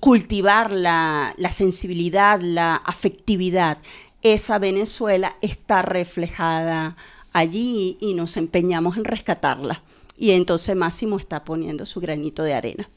cultivar 0.00 0.72
la, 0.72 1.34
la 1.36 1.50
sensibilidad, 1.50 2.40
la 2.40 2.76
afectividad 2.76 3.76
esa 4.24 4.58
Venezuela 4.58 5.36
está 5.42 5.82
reflejada 5.82 6.96
allí 7.32 7.98
y, 8.00 8.14
nos 8.14 8.36
empeñamos 8.36 8.96
en 8.96 9.04
rescatarla. 9.04 9.82
Y 10.16 10.30
entonces 10.30 10.74
Máximo 10.74 11.18
está 11.18 11.44
poniendo 11.44 11.84
su 11.86 12.00
granito 12.00 12.42
de 12.42 12.54
arena. 12.54 12.88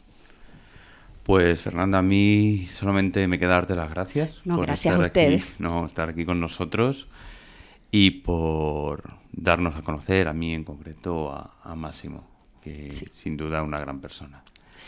Pues 1.24 1.60
Fernanda, 1.60 1.98
a 1.98 2.02
mí 2.02 2.68
solamente 2.72 3.28
me 3.28 3.38
queda 3.38 3.50
darte 3.50 3.76
las 3.76 3.90
gracias. 3.90 4.36
No, 4.46 4.58
gracias 4.58 4.96
a 4.96 5.00
ustedes. 5.00 5.44
no, 5.60 5.86
estar 5.86 6.08
aquí 6.10 6.24
con 6.24 6.40
nosotros 6.40 7.08
y 7.92 8.12
por 8.12 9.04
darnos 9.34 9.76
a 9.76 9.82
conocer, 9.82 10.30
a 10.30 10.34
mí 10.34 10.54
en 10.54 10.64
concreto, 10.64 11.32
a, 11.32 11.76
Máximo, 11.76 12.26
que 12.64 12.92
sin 12.92 13.36
duda 13.36 13.64
una 13.64 13.80
gran 13.80 14.00
persona 14.00 14.44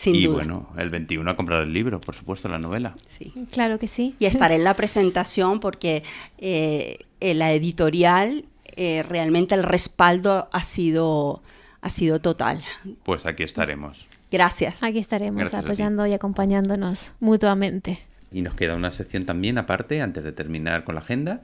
y 0.06 0.28
bueno, 0.28 0.70
el 0.78 0.90
21 0.90 1.30
a 1.30 1.36
comprar 1.36 1.64
el 1.64 1.74
libro, 1.74 2.00
por 2.00 2.16
supuesto, 2.16 2.48
la 2.48 2.60
novela. 2.60 2.96
Sí. 3.06 3.34
Claro 3.52 3.80
que 3.80 3.88
sí. 3.88 4.16
Y 4.20 4.26
estaré 4.26 4.56
en 4.56 4.64
la 4.64 4.76
presentación 4.76 5.60
porque 5.60 6.04
eh, 6.38 7.00
en 7.20 7.40
la 7.40 7.52
editorial 7.52 8.46
eh, 8.76 9.04
realmente 9.04 9.56
el 9.56 9.64
respaldo 9.64 10.48
ha 10.52 10.64
sido, 10.64 11.42
ha 11.82 11.90
sido 11.90 12.20
total. 12.20 12.64
Pues 13.04 13.26
aquí 13.26 13.44
estaremos. 13.44 14.06
Gracias. 14.32 14.84
Aquí 14.84 15.00
estaremos 15.00 15.54
apoyando 15.54 16.06
y 16.06 16.14
acompañándonos 16.14 17.14
mutuamente. 17.20 18.00
Y 18.32 18.42
nos 18.42 18.54
queda 18.54 18.76
una 18.76 18.92
sección 18.92 19.26
también 19.26 19.58
aparte, 19.58 20.02
antes 20.02 20.24
de 20.24 20.32
terminar 20.32 20.84
con 20.84 20.96
la 20.96 21.02
agenda, 21.02 21.42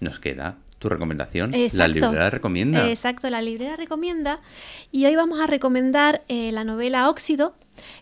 nos 0.00 0.20
queda 0.20 0.58
tu 0.78 0.88
recomendación. 0.88 1.52
La 1.72 1.88
librera 1.88 2.30
recomienda. 2.30 2.88
Exacto, 2.88 3.28
la 3.30 3.42
librera 3.42 3.76
recomienda. 3.76 4.40
Y 4.92 5.06
hoy 5.06 5.16
vamos 5.16 5.40
a 5.40 5.46
recomendar 5.46 6.22
eh, 6.28 6.52
la 6.52 6.64
novela 6.64 7.08
Óxido 7.08 7.54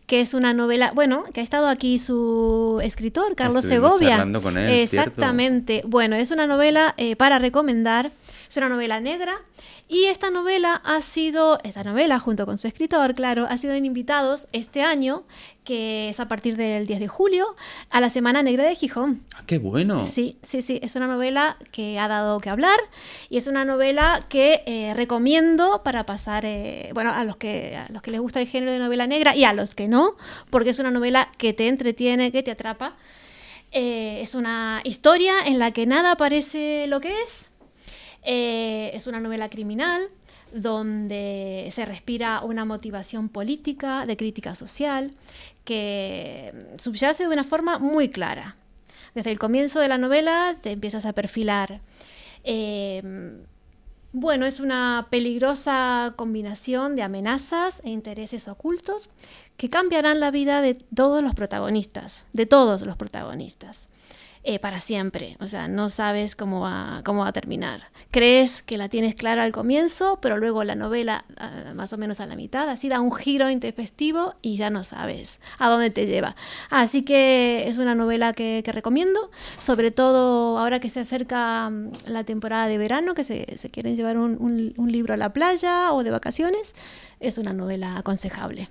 que 0.06 0.20
es 0.20 0.34
una 0.34 0.52
novela, 0.52 0.92
bueno, 0.94 1.24
que 1.32 1.40
ha 1.40 1.42
estado 1.42 1.68
aquí 1.68 1.98
su 1.98 2.80
escritor, 2.82 3.34
Carlos 3.34 3.64
Segovia. 3.64 4.24
Con 4.40 4.58
él, 4.58 4.70
Exactamente. 4.70 5.82
Bueno, 5.86 6.16
es 6.16 6.30
una 6.30 6.46
novela 6.46 6.94
eh, 6.96 7.16
para 7.16 7.38
recomendar. 7.38 8.12
Es 8.48 8.56
una 8.56 8.68
novela 8.68 9.00
negra 9.00 9.40
y 9.88 10.04
esta 10.04 10.30
novela 10.30 10.80
ha 10.84 11.00
sido, 11.02 11.58
esta 11.62 11.84
novela 11.84 12.18
junto 12.18 12.46
con 12.46 12.56
su 12.56 12.66
escritor, 12.66 13.14
claro, 13.14 13.46
ha 13.48 13.58
sido 13.58 13.74
en 13.74 13.84
invitados 13.84 14.48
este 14.52 14.82
año, 14.82 15.24
que 15.62 16.08
es 16.08 16.20
a 16.20 16.28
partir 16.28 16.56
del 16.56 16.86
10 16.86 17.00
de 17.00 17.08
julio, 17.08 17.54
a 17.90 18.00
la 18.00 18.08
Semana 18.08 18.42
Negra 18.42 18.64
de 18.64 18.74
Gijón. 18.76 19.22
¡Ah, 19.34 19.42
qué 19.46 19.58
bueno! 19.58 20.02
Sí, 20.02 20.38
sí, 20.42 20.62
sí, 20.62 20.80
es 20.82 20.96
una 20.96 21.06
novela 21.06 21.58
que 21.70 21.98
ha 21.98 22.08
dado 22.08 22.40
que 22.40 22.48
hablar 22.48 22.78
y 23.28 23.36
es 23.36 23.46
una 23.46 23.64
novela 23.64 24.24
que 24.28 24.62
eh, 24.66 24.94
recomiendo 24.94 25.82
para 25.84 26.06
pasar, 26.06 26.44
eh, 26.46 26.90
bueno, 26.94 27.10
a 27.12 27.24
los, 27.24 27.36
que, 27.36 27.76
a 27.76 27.92
los 27.92 28.00
que 28.00 28.10
les 28.10 28.20
gusta 28.20 28.40
el 28.40 28.48
género 28.48 28.72
de 28.72 28.78
novela 28.78 29.06
negra 29.06 29.36
y 29.36 29.44
a 29.44 29.52
los 29.52 29.74
que 29.74 29.86
no, 29.86 30.16
porque 30.50 30.70
es 30.70 30.78
una 30.78 30.90
novela 30.90 31.30
que 31.36 31.52
te 31.52 31.68
entretiene, 31.68 32.32
que 32.32 32.42
te 32.42 32.50
atrapa. 32.50 32.96
Eh, 33.76 34.20
es 34.22 34.34
una 34.34 34.80
historia 34.84 35.34
en 35.44 35.58
la 35.58 35.72
que 35.72 35.84
nada 35.84 36.16
parece 36.16 36.86
lo 36.86 37.00
que 37.00 37.22
es, 37.22 37.50
eh, 38.24 38.90
es 38.94 39.06
una 39.06 39.20
novela 39.20 39.48
criminal 39.48 40.08
donde 40.52 41.68
se 41.72 41.84
respira 41.84 42.40
una 42.42 42.64
motivación 42.64 43.28
política, 43.28 44.06
de 44.06 44.16
crítica 44.16 44.54
social, 44.54 45.12
que 45.64 46.76
subyace 46.78 47.24
de 47.24 47.32
una 47.32 47.44
forma 47.44 47.78
muy 47.78 48.08
clara. 48.08 48.56
Desde 49.14 49.30
el 49.30 49.38
comienzo 49.38 49.80
de 49.80 49.88
la 49.88 49.98
novela 49.98 50.56
te 50.60 50.72
empiezas 50.72 51.04
a 51.04 51.12
perfilar. 51.12 51.80
Em, 52.44 53.44
bueno, 54.12 54.46
es 54.46 54.60
una 54.60 55.08
peligrosa 55.10 56.14
combinación 56.16 56.94
de 56.94 57.02
amenazas 57.02 57.80
e 57.84 57.90
intereses 57.90 58.46
ocultos 58.46 59.10
que 59.56 59.68
cambiarán 59.68 60.20
la 60.20 60.30
vida 60.30 60.62
de 60.62 60.74
todos 60.74 61.22
los 61.22 61.34
protagonistas, 61.34 62.26
de 62.32 62.46
todos 62.46 62.82
los 62.82 62.96
protagonistas. 62.96 63.88
Eh, 64.46 64.58
para 64.58 64.78
siempre. 64.78 65.38
O 65.40 65.48
sea, 65.48 65.68
no 65.68 65.88
sabes 65.88 66.36
cómo 66.36 66.60
va, 66.60 67.00
cómo 67.02 67.20
va 67.20 67.28
a 67.28 67.32
terminar. 67.32 67.84
Crees 68.10 68.62
que 68.62 68.76
la 68.76 68.90
tienes 68.90 69.14
clara 69.14 69.42
al 69.42 69.52
comienzo, 69.52 70.18
pero 70.20 70.36
luego 70.36 70.64
la 70.64 70.74
novela, 70.74 71.24
ah, 71.38 71.72
más 71.74 71.94
o 71.94 71.96
menos 71.96 72.20
a 72.20 72.26
la 72.26 72.36
mitad, 72.36 72.68
así 72.68 72.90
da 72.90 73.00
un 73.00 73.10
giro 73.10 73.48
intempestivo 73.48 74.34
y 74.42 74.58
ya 74.58 74.68
no 74.68 74.84
sabes 74.84 75.40
a 75.58 75.70
dónde 75.70 75.88
te 75.88 76.06
lleva. 76.06 76.36
Así 76.68 77.02
que 77.04 77.66
es 77.68 77.78
una 77.78 77.94
novela 77.94 78.34
que, 78.34 78.62
recomiendo, 78.66 79.30
sobre 79.56 79.90
todo 79.90 80.58
ahora 80.58 80.78
que 80.78 80.90
se 80.90 81.00
acerca 81.00 81.70
mm, 81.70 81.92
la 82.04 82.24
temporada 82.24 82.66
de 82.66 82.76
verano, 82.76 83.14
que 83.14 83.24
se, 83.24 83.46
quieren 83.72 83.96
llevar 83.96 84.18
un 84.18 84.92
libro 84.92 85.14
a 85.14 85.16
la 85.16 85.32
playa 85.32 85.94
o 85.94 86.04
de 86.04 86.10
vacaciones. 86.10 86.74
Es 87.18 87.38
una 87.38 87.54
novela 87.54 87.96
aconsejable. 87.96 88.68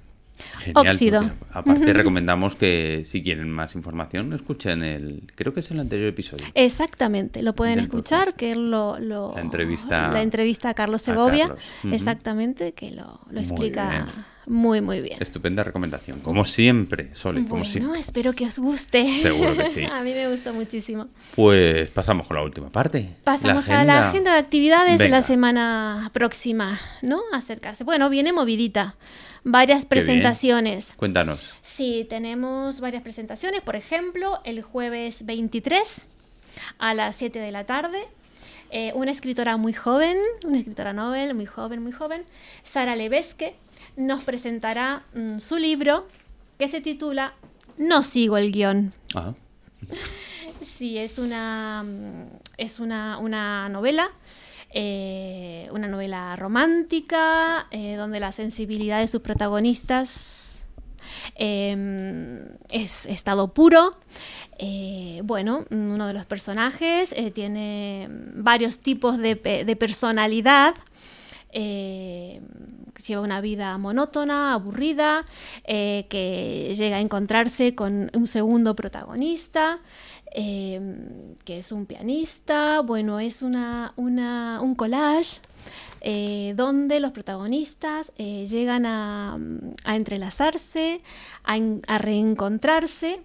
Óxido. 0.74 1.30
Aparte 1.52 1.94
recomendamos 1.94 2.56
que 2.56 3.04
si 3.06 3.22
quieren 3.24 3.50
más 3.50 3.76
información 3.76 4.34
escuchen 4.34 4.84
el, 4.84 5.32
creo 5.36 5.54
que 5.54 5.60
es 5.60 5.72
el 5.72 5.80
anterior 5.80 6.10
episodio. 6.10 6.46
Exactamente, 6.54 7.42
lo 7.44 7.54
pueden 7.54 7.80
escuchar, 7.80 8.36
que 8.36 8.52
es 8.52 8.58
lo, 8.58 8.98
la 9.00 9.42
entrevista 9.42 10.12
la 10.12 10.22
entrevista 10.22 10.70
a 10.70 10.74
Carlos 10.74 11.02
Segovia, 11.02 11.56
exactamente, 11.92 12.74
que 12.74 12.92
lo, 12.92 13.22
explica 13.36 14.08
muy 14.46 14.82
muy 14.82 15.02
bien. 15.02 15.18
Estupenda 15.22 15.64
recomendación, 15.64 16.20
como 16.20 16.46
siempre, 16.46 17.14
Sole, 17.14 17.46
como 17.48 17.64
bueno, 17.64 17.96
espero 17.96 18.34
que 18.34 18.46
os 18.46 18.60
guste. 18.60 19.20
Seguro 19.20 19.56
que 19.56 19.66
sí. 19.68 19.84
a 19.92 20.02
mí 20.02 20.14
me 20.14 20.30
gustó 20.30 20.54
muchísimo. 20.54 21.08
Pues 21.36 21.90
pasamos 21.90 22.28
con 22.28 22.38
la 22.38 22.44
última 22.44 22.70
parte. 22.70 23.10
Pasamos 23.24 23.70
a 23.70 23.84
la 23.84 24.10
agenda 24.10 24.34
de 24.34 24.40
actividades 24.40 24.98
de 24.98 25.10
la 25.10 25.22
semana 25.22 26.10
próxima, 26.14 26.80
¿no? 27.02 27.22
Acercarse. 27.34 27.84
Bueno, 27.84 28.10
viene 28.10 28.34
movidita 28.34 28.96
varias 29.44 29.86
presentaciones. 29.86 30.94
Cuéntanos. 30.96 31.40
Sí, 31.62 32.06
tenemos 32.10 32.80
varias 32.80 33.04
presentaciones. 33.04 33.62
Por 33.62 33.76
ejemplo, 33.76 34.40
el 34.44 34.62
jueves 34.62 35.26
23 35.26 36.08
a 36.80 36.94
las 36.94 37.16
7 37.16 37.40
de 37.40 37.52
la 37.52 37.66
tarde. 37.66 38.08
Eh, 38.76 38.92
una 38.96 39.12
escritora 39.12 39.56
muy 39.58 39.74
joven, 39.74 40.18
una 40.46 40.58
escritora 40.58 40.94
novel, 40.94 41.36
muy 41.36 41.46
joven, 41.46 41.84
muy 41.84 41.92
joven, 41.92 42.26
Sara 42.64 42.96
Levesque, 42.96 43.56
nos 43.96 44.24
presentará 44.24 45.04
mm, 45.14 45.40
su 45.40 45.58
libro 45.58 46.08
que 46.58 46.68
se 46.68 46.82
titula 46.82 47.34
No 47.78 48.04
sigo 48.04 48.38
el 48.38 48.52
guion. 48.52 48.94
Sí, 50.62 50.98
es 50.98 51.18
una, 51.18 51.84
mm, 51.84 52.40
es 52.58 52.80
una, 52.80 53.18
una 53.18 53.70
novela 53.70 54.12
eh, 54.76 55.70
una 55.72 55.88
novela 55.88 56.36
romántica, 56.36 57.68
eh, 57.70 57.96
donde 57.96 58.20
la 58.20 58.32
sensibilidad 58.32 59.02
de 59.02 59.08
sus 59.08 59.22
protagonistas 59.22 60.64
em, 61.36 62.40
es 62.72 63.06
estado 63.06 63.54
puro. 63.54 63.96
Eh, 64.58 65.22
bueno, 65.24 65.66
uno 65.70 66.08
de 66.08 66.14
los 66.14 66.26
personajes 66.26 67.14
tiene 67.36 68.08
varios 68.10 68.80
tipos 68.80 69.20
de, 69.20 69.36
personalidad. 69.80 70.74
Lleva 71.54 73.22
una 73.22 73.42
vida 73.42 73.78
monótona, 73.78 74.54
aburrida, 74.54 75.26
que 75.66 76.74
llega 76.76 76.98
a 76.98 77.02
encontrarse 77.02 77.76
con 77.76 78.10
un 78.14 78.28
segundo 78.28 78.76
protagonista. 78.76 79.80
Em, 80.36 81.36
que 81.46 81.60
es 81.60 81.72
un 81.72 81.86
pianista, 81.86 82.82
bueno, 82.82 83.20
es 83.20 83.44
una, 83.44 83.94
un 83.96 84.74
collage 84.76 85.42
eh, 86.02 86.54
donde 86.58 87.00
los 87.00 87.12
protagonistas 87.12 88.12
eh, 88.18 88.48
llegan 88.48 88.88
a, 88.88 89.38
entrelazarse, 89.86 91.02
a, 91.44 91.98
reencontrarse. 92.00 93.22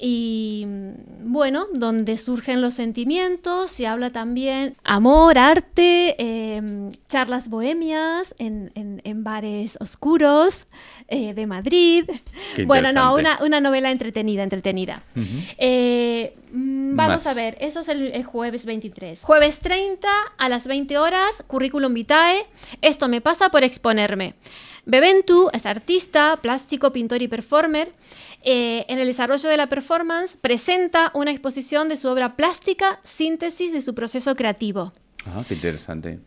Y 0.00 0.64
mm, 0.66 1.32
bueno, 1.32 1.66
donde 1.74 2.16
surgen 2.16 2.60
los 2.62 2.74
sentimientos, 2.74 3.70
se 3.70 3.86
habla 3.86 4.10
también 4.10 4.76
amor, 4.84 5.38
arte, 5.38 6.14
em, 6.56 6.90
charlas 7.08 7.48
bohemias 7.48 8.34
en, 8.38 8.70
en- 8.74 9.00
en 9.04 9.24
bares 9.24 9.76
oscuros 9.80 10.66
eh, 11.08 11.34
de 11.34 11.46
Madrid. 11.46 12.04
Qué 12.56 12.64
Bueno, 12.64 12.92
no, 12.92 13.14
una, 13.14 13.38
una 13.42 13.60
novela 13.60 13.90
entretenida, 13.90 14.42
entretenida. 14.42 15.02
Eh, 15.58 16.34
mm, 16.52 16.96
vamos 16.96 17.24
Más. 17.24 17.26
a 17.26 17.34
ver, 17.34 17.56
eso 17.60 17.80
es 17.80 17.88
el, 17.88 18.12
el 18.12 18.24
jueves 18.24 18.64
23. 18.66 19.20
Jueves 19.22 19.58
30 19.58 20.08
a 20.36 20.48
las 20.48 20.66
20 20.66 20.98
horas, 20.98 21.42
currículum 21.46 21.94
vitae. 21.94 22.46
Esto 22.82 23.08
me 23.08 23.20
pasa 23.20 23.48
por 23.50 23.64
exponerme. 23.64 24.34
Bebentu 24.86 25.50
es 25.52 25.66
artista, 25.66 26.38
plástico, 26.40 26.92
pintor 26.92 27.20
y 27.20 27.28
performer. 27.28 27.92
Eh, 28.42 28.86
en 28.88 28.98
el 28.98 29.06
desarrollo 29.06 29.48
de 29.48 29.56
la 29.56 29.68
performance 29.68 30.36
presenta 30.36 31.10
una 31.14 31.30
exposición 31.30 31.88
de 31.88 31.96
su 31.96 32.08
obra 32.08 32.36
plástica, 32.36 33.00
síntesis 33.04 33.72
de 33.72 33.82
su 33.82 33.94
proceso 33.94 34.36
creativo. 34.36 34.92
Ah, 35.26 35.42
qué 35.46 35.54
interesante. 35.54 36.20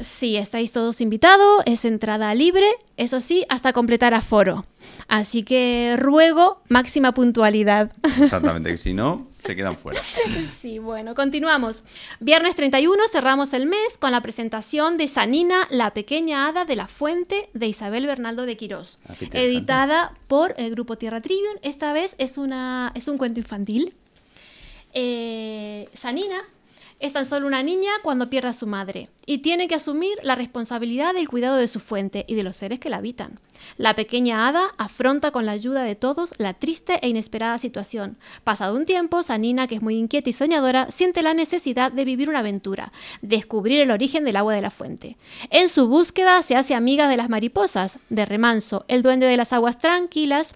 Sí, 0.00 0.36
estáis 0.36 0.72
todos 0.72 1.00
invitados, 1.00 1.62
es 1.66 1.84
entrada 1.84 2.34
libre, 2.34 2.66
eso 2.96 3.20
sí, 3.20 3.46
hasta 3.48 3.72
completar 3.72 4.12
aforo. 4.12 4.66
Así 5.06 5.44
que 5.44 5.96
ruego 5.96 6.62
máxima 6.68 7.14
puntualidad. 7.14 7.92
Exactamente, 8.20 8.72
que 8.72 8.78
si 8.78 8.92
no, 8.92 9.28
se 9.44 9.56
quedan 9.56 9.76
fuera. 9.76 10.00
Sí, 10.60 10.78
bueno, 10.78 11.14
continuamos. 11.14 11.82
Viernes 12.20 12.56
31 12.56 13.02
cerramos 13.12 13.52
el 13.52 13.66
mes 13.66 13.98
con 13.98 14.12
la 14.12 14.20
presentación 14.20 14.96
de 14.96 15.08
Sanina, 15.08 15.66
la 15.70 15.92
pequeña 15.92 16.48
hada 16.48 16.64
de 16.64 16.76
la 16.76 16.86
fuente 16.86 17.50
de 17.52 17.66
Isabel 17.66 18.06
Bernaldo 18.06 18.46
de 18.46 18.56
Quirós, 18.56 18.98
Ah, 19.08 19.14
editada 19.32 20.14
por 20.28 20.54
el 20.56 20.70
grupo 20.70 20.96
Tierra 20.96 21.20
Tribune. 21.20 21.58
Esta 21.62 21.92
vez 21.92 22.14
es, 22.18 22.38
una, 22.38 22.92
es 22.94 23.08
un 23.08 23.18
cuento 23.18 23.40
infantil. 23.40 23.94
Eh, 24.92 25.88
Sanina 25.92 26.42
es 27.04 27.12
tan 27.12 27.26
solo 27.26 27.46
una 27.46 27.62
niña 27.62 27.90
cuando 28.02 28.30
pierde 28.30 28.48
a 28.48 28.54
su 28.54 28.66
madre 28.66 29.10
y 29.26 29.38
tiene 29.38 29.68
que 29.68 29.74
asumir 29.74 30.16
la 30.22 30.36
responsabilidad 30.36 31.12
del 31.12 31.28
cuidado 31.28 31.56
de 31.56 31.68
su 31.68 31.78
fuente 31.78 32.24
y 32.26 32.34
de 32.34 32.42
los 32.42 32.56
seres 32.56 32.80
que 32.80 32.88
la 32.88 32.96
habitan. 32.96 33.38
La 33.76 33.94
pequeña 33.94 34.48
hada 34.48 34.72
afronta 34.78 35.30
con 35.30 35.44
la 35.44 35.52
ayuda 35.52 35.82
de 35.82 35.96
todos 35.96 36.32
la 36.38 36.54
triste 36.54 36.98
e 37.02 37.08
inesperada 37.08 37.58
situación. 37.58 38.16
Pasado 38.42 38.74
un 38.74 38.86
tiempo, 38.86 39.22
Sanina, 39.22 39.66
que 39.66 39.74
es 39.74 39.82
muy 39.82 39.96
inquieta 39.96 40.30
y 40.30 40.32
soñadora, 40.32 40.90
siente 40.90 41.22
la 41.22 41.34
necesidad 41.34 41.92
de 41.92 42.06
vivir 42.06 42.30
una 42.30 42.38
aventura, 42.38 42.90
descubrir 43.20 43.80
el 43.80 43.90
origen 43.90 44.24
del 44.24 44.36
agua 44.36 44.54
de 44.54 44.62
la 44.62 44.70
fuente. 44.70 45.18
En 45.50 45.68
su 45.68 45.88
búsqueda 45.88 46.40
se 46.40 46.56
hace 46.56 46.74
amiga 46.74 47.06
de 47.08 47.18
las 47.18 47.28
mariposas, 47.28 47.98
de 48.08 48.24
Remanso, 48.24 48.86
el 48.88 49.02
duende 49.02 49.26
de 49.26 49.36
las 49.36 49.52
aguas 49.52 49.76
tranquilas, 49.78 50.54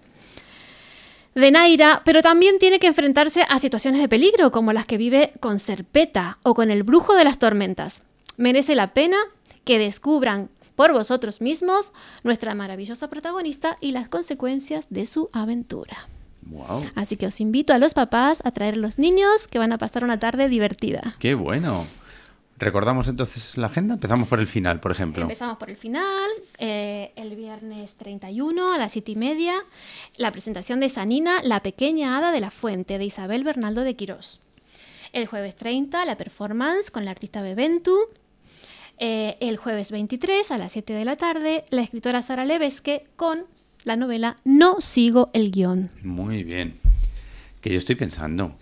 de 1.39 1.51
Naira, 1.51 2.01
pero 2.05 2.21
también 2.21 2.59
tiene 2.59 2.79
que 2.79 2.87
enfrentarse 2.87 3.45
a 3.49 3.59
situaciones 3.59 4.01
de 4.01 4.09
peligro, 4.09 4.51
como 4.51 4.73
las 4.73 4.85
que 4.85 4.97
vive 4.97 5.31
con 5.39 5.59
Serpeta 5.59 6.37
o 6.43 6.53
con 6.53 6.71
el 6.71 6.83
brujo 6.83 7.15
de 7.15 7.23
las 7.23 7.39
tormentas. 7.39 8.01
Merece 8.37 8.75
la 8.75 8.93
pena 8.93 9.17
que 9.63 9.79
descubran 9.79 10.49
por 10.75 10.93
vosotros 10.93 11.41
mismos 11.41 11.91
nuestra 12.23 12.55
maravillosa 12.55 13.09
protagonista 13.09 13.77
y 13.81 13.91
las 13.91 14.07
consecuencias 14.07 14.85
de 14.89 15.05
su 15.05 15.29
aventura. 15.33 16.07
Wow, 16.43 16.83
Así 16.95 17.17
que 17.17 17.27
os 17.27 17.41
invito 17.41 17.73
a 17.73 17.77
los 17.77 17.93
papás 17.93 18.41
a 18.45 18.51
traer 18.51 18.75
a 18.75 18.77
los 18.77 18.97
niños 18.97 19.47
que 19.47 19.59
van 19.59 19.73
a 19.73 19.77
pasar 19.77 20.03
una 20.03 20.19
tarde 20.19 20.47
divertida. 20.47 21.15
qué 21.19 21.35
bueno. 21.35 21.85
Recordamos 22.59 23.07
entonces 23.07 23.57
la 23.57 23.67
agenda. 23.67 23.93
Empezamos 23.93 24.27
por 24.27 24.39
el 24.39 24.47
final, 24.47 24.81
por 24.81 24.91
ejemplo. 24.91 25.21
Empezamos 25.21 25.57
por 25.57 25.69
el 25.69 25.77
final, 25.77 26.29
eh, 26.57 27.13
el 27.15 27.35
viernes 27.37 27.95
31 27.95 28.73
a 28.73 28.77
las 28.77 28.91
7 28.91 29.13
y 29.13 29.15
media, 29.15 29.63
la 30.17 30.31
presentación 30.33 30.81
de 30.81 30.89
Sanina, 30.89 31.41
la 31.41 31.61
pequeña 31.61 32.17
hada 32.17 32.33
de 32.33 32.41
la 32.41 32.51
fuente, 32.51 32.97
de 32.97 33.05
Isabel 33.05 33.45
Bernaldo 33.45 33.83
de 33.83 33.95
Quirós. 33.95 34.41
El 35.13 35.25
jueves 35.25 35.55
30, 35.55 36.03
la 36.03 36.17
performance 36.17 36.91
con 36.91 37.05
la 37.05 37.11
artista 37.11 37.41
Bebentu. 37.41 37.97
Eh, 38.97 39.37
el 39.39 39.55
jueves 39.55 39.91
23 39.91 40.51
a 40.51 40.57
las 40.57 40.73
7 40.73 40.91
de 40.91 41.05
la 41.05 41.15
tarde, 41.15 41.63
la 41.69 41.81
escritora 41.81 42.21
Sara 42.21 42.43
Levesque 42.43 43.05
con 43.15 43.45
la 43.85 43.95
novela 43.95 44.35
No 44.43 44.81
sigo 44.81 45.29
el 45.31 45.51
guion. 45.51 45.89
Muy 46.03 46.43
bien. 46.43 46.77
Que 47.61 47.71
yo 47.71 47.79
estoy 47.79 47.95
pensando. 47.95 48.53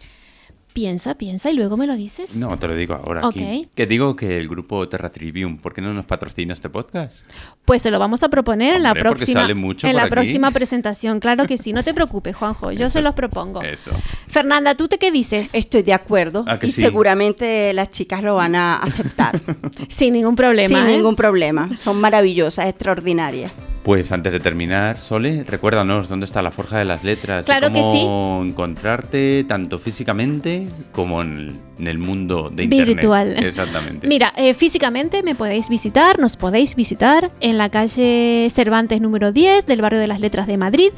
Piensa, 0.77 1.17
piensa 1.17 1.49
y 1.49 1.55
luego 1.55 1.75
me 1.75 1.87
lo 1.87 1.95
dices. 1.95 2.35
No, 2.35 2.59
te 2.59 2.67
lo 2.67 2.75
digo 2.75 2.93
ahora 2.93 3.27
aquí. 3.27 3.67
Que 3.73 3.87
digo 3.87 4.15
que 4.15 4.37
el 4.37 4.47
grupo 4.47 4.87
Terra 4.87 5.11
Tribune, 5.11 5.57
¿por 5.59 5.73
qué 5.73 5.81
no 5.81 5.91
nos 5.91 6.05
patrocina 6.05 6.53
este 6.53 6.69
podcast? 6.69 7.25
Pues 7.67 7.81
se 7.81 7.91
lo 7.91 7.99
vamos 7.99 8.23
a 8.23 8.29
proponer 8.29 8.77
en 8.77 8.83
la 8.83 8.91
Hombre, 8.93 9.01
próxima 9.01 9.41
sale 9.41 9.53
mucho 9.53 9.87
en 9.87 9.97
la 9.97 10.03
aquí. 10.03 10.11
próxima 10.11 10.51
presentación. 10.51 11.19
Claro 11.19 11.43
que 11.45 11.57
sí, 11.57 11.73
no 11.73 11.83
te 11.83 11.93
preocupes, 11.93 12.33
Juanjo, 12.33 12.71
yo 12.71 12.89
se 12.89 13.01
los 13.01 13.13
propongo. 13.13 13.61
Eso. 13.61 13.91
Fernanda, 14.29 14.73
¿tú 14.75 14.87
te 14.87 14.97
qué 14.97 15.11
dices? 15.11 15.49
Estoy 15.51 15.83
de 15.83 15.91
acuerdo 15.91 16.45
¿A 16.47 16.59
que 16.59 16.67
y 16.67 16.71
sí? 16.71 16.79
seguramente 16.79 17.73
las 17.73 17.91
chicas 17.91 18.23
lo 18.23 18.35
van 18.35 18.55
a 18.55 18.77
aceptar. 18.77 19.37
Sin 19.89 20.13
ningún 20.13 20.37
problema. 20.37 20.69
Sin 20.69 20.87
¿eh? 20.87 20.95
ningún 20.95 21.17
problema. 21.17 21.69
Son 21.77 21.99
maravillosas, 21.99 22.67
extraordinarias. 22.69 23.51
Pues 23.83 24.11
antes 24.11 24.33
de 24.33 24.41
terminar, 24.41 24.99
Sole, 24.99 25.45
recuérdanos 25.45 26.09
dónde 26.09 26.25
está 26.25 26.41
la 26.41 26.51
Forja 26.51 26.77
de 26.77 26.83
las 26.83 27.05
Letras 27.05 27.45
Claro 27.45 27.69
y 27.69 27.73
que 27.73 27.79
cómo 27.79 28.43
encontrarte 28.45 29.45
tanto 29.47 29.79
físicamente 29.79 30.67
como 30.91 31.21
en 31.21 31.37
el, 31.37 31.55
en 31.79 31.87
el 31.87 31.97
mundo 31.97 32.51
de 32.53 32.63
Internet. 32.65 32.95
Virtual. 32.97 33.37
Exactamente. 33.41 34.05
Mira, 34.05 34.33
eh, 34.35 34.53
físicamente 34.53 35.23
me 35.23 35.35
podéis 35.35 35.69
visitar, 35.69 36.19
nos 36.19 36.35
podéis 36.35 36.75
visitar 36.75 37.31
en 37.39 37.56
la 37.57 37.69
calle 37.69 38.49
Cervantes 38.53 39.01
número 39.01 39.31
10 39.31 39.65
del 39.65 39.81
barrio 39.81 39.99
de 39.99 40.07
las 40.07 40.19
Letras 40.19 40.47
de 40.47 40.57
Madrid, 40.57 40.91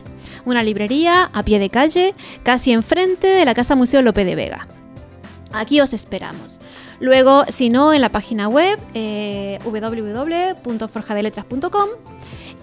una 0.45 0.63
librería 0.63 1.29
a 1.33 1.43
pie 1.43 1.59
de 1.59 1.69
calle, 1.69 2.15
casi 2.43 2.71
enfrente 2.71 3.27
de 3.27 3.45
la 3.45 3.53
Casa 3.53 3.75
Museo 3.75 4.01
Lope 4.01 4.25
de 4.25 4.35
Vega. 4.35 4.67
Aquí 5.51 5.81
os 5.81 5.93
esperamos. 5.93 6.59
Luego, 6.99 7.45
si 7.45 7.69
no, 7.69 7.93
en 7.93 8.01
la 8.01 8.09
página 8.09 8.47
web 8.47 8.79
eh, 8.93 9.59
www.forjadeletras.com 9.63 11.89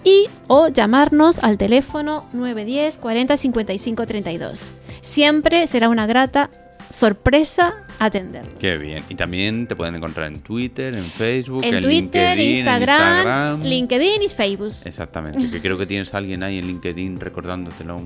y 0.03 0.27
o 0.47 0.67
llamarnos 0.67 1.39
al 1.39 1.57
teléfono 1.57 2.25
910 2.33 2.99
40 2.99 3.37
55 3.37 4.05
32. 4.05 4.73
Siempre 5.01 5.65
será 5.67 5.89
una 5.89 6.05
grata 6.07 6.49
sorpresa 6.89 7.73
atenderlos. 7.99 8.53
Qué 8.59 8.77
bien. 8.77 9.03
Y 9.09 9.15
también 9.15 9.67
te 9.67 9.75
pueden 9.75 9.95
encontrar 9.95 10.27
en 10.27 10.39
Twitter, 10.41 10.93
en 10.93 11.03
Facebook, 11.03 11.63
en, 11.63 11.75
En 11.75 11.81
Twitter, 11.83 12.37
LinkedIn, 12.37 12.49
en 12.51 12.57
Instagram, 12.59 13.15
Instagram. 13.17 13.63
LinkedIn 13.63 14.21
y 14.23 14.27
Facebook. 14.29 14.73
Exactamente, 14.85 15.49
que 15.49 15.61
creo 15.61 15.77
que 15.77 15.85
tienes 15.85 16.13
a 16.13 16.17
alguien 16.17 16.43
ahí 16.43 16.59
en 16.59 16.67
LinkedIn 16.67 17.19
recordándotelo. 17.19 17.99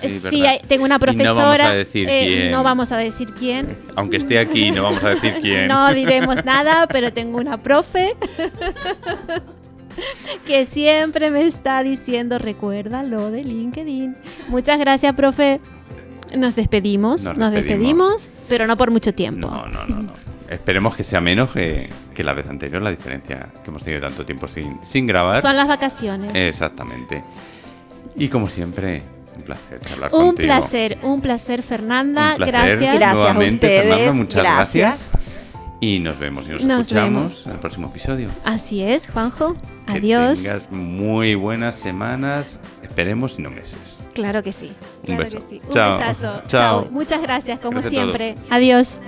Sí, 0.00 0.08
Sí, 0.08 0.18
¿verdad? 0.22 0.50
hay- 0.50 0.60
tengo 0.68 0.84
una 0.84 0.98
profesora. 0.98 1.32
no 1.34 1.34
vamos 1.42 1.60
a 1.66 1.72
decir 1.74 2.08
eh, 2.08 2.24
quién. 2.26 2.50
no 2.50 2.62
vamos 2.62 2.92
a 2.92 2.96
decir 2.98 3.28
quién. 3.38 3.76
Aunque 3.96 4.16
esté 4.18 4.38
aquí, 4.38 4.70
no 4.70 4.84
vamos 4.84 5.02
a 5.04 5.10
decir 5.10 5.34
quién. 5.42 5.66
No 5.68 5.92
diremos 5.92 6.44
nada, 6.44 6.86
pero 6.86 7.12
tengo 7.12 7.38
una 7.38 7.58
profe 7.62 8.14
que 10.46 10.64
siempre 10.66 11.30
me 11.30 11.42
está 11.42 11.82
diciendo, 11.82 12.38
recuerda 12.38 13.02
lo 13.02 13.30
de 13.30 13.42
LinkedIn. 13.44 14.16
Muchas 14.48 14.78
gracias, 14.78 15.14
profe. 15.14 15.60
Nos 16.34 16.56
despedimos, 16.56 17.24
Nos 17.24 17.36
nos, 17.36 17.52
despedimos. 17.52 18.24
despedimos, 18.24 18.30
pero 18.48 18.66
no 18.66 18.76
por 18.76 18.90
mucho 18.90 19.12
tiempo. 19.14 19.48
No, 19.48 19.66
no, 19.66 19.86
no, 19.86 20.02
no. 20.02 20.12
Esperemos 20.48 20.94
que 20.96 21.02
sea 21.04 21.20
menos 21.20 21.50
que, 21.52 21.90
que 22.14 22.22
la 22.22 22.32
vez 22.32 22.48
anterior, 22.48 22.80
la 22.80 22.90
diferencia 22.90 23.48
que 23.64 23.70
hemos 23.70 23.82
tenido 23.82 24.00
tanto 24.02 24.24
tiempo 24.24 24.46
sin, 24.48 24.78
sin 24.82 25.06
grabar. 25.06 25.42
Son 25.42 25.56
las 25.56 25.66
vacaciones. 25.66 26.30
Exactamente. 26.34 27.22
Y 28.16 28.28
como 28.28 28.48
siempre, 28.48 29.02
un 29.36 29.42
placer 29.42 29.80
charlar 29.80 30.10
un 30.14 30.26
contigo. 30.28 30.46
placer, 30.46 30.98
un 31.02 31.20
placer, 31.20 31.62
Fernanda. 31.62 32.30
Un 32.30 32.36
placer. 32.36 32.54
Gracias. 32.54 32.94
Gracias 32.96 33.24
a 33.24 33.38
ustedes, 33.38 33.82
Fernanda, 33.82 34.12
muchas 34.12 34.42
gracias. 34.42 34.98
gracias. 35.10 35.25
Y 35.86 36.00
nos 36.00 36.18
vemos 36.18 36.46
y 36.46 36.50
nos, 36.50 36.62
Nos 36.64 36.80
escuchamos 36.80 37.22
vemos. 37.22 37.46
en 37.46 37.52
el 37.52 37.58
próximo 37.60 37.86
episodio. 37.88 38.28
Así 38.44 38.82
es, 38.82 39.06
Juanjo. 39.08 39.54
Que 39.86 39.92
Adiós. 39.98 40.42
tengas 40.42 40.68
muy 40.72 41.36
buenas 41.36 41.76
semanas, 41.76 42.58
esperemos 42.82 43.36
y 43.38 43.42
no 43.42 43.50
meses. 43.50 44.00
Claro 44.12 44.42
que 44.42 44.52
sí. 44.52 44.72
Un 45.06 45.16
beso. 45.16 45.36
que 45.36 45.42
sí. 45.48 45.60
Un 45.64 45.72
Chao. 45.72 45.98
besazo. 45.98 46.42
Chao. 46.48 46.88
Muchas 46.90 47.22
gracias, 47.22 47.60
como 47.60 47.80
Gracias 47.80 47.92
siempre. 47.92 48.34
Adiós. 48.50 49.00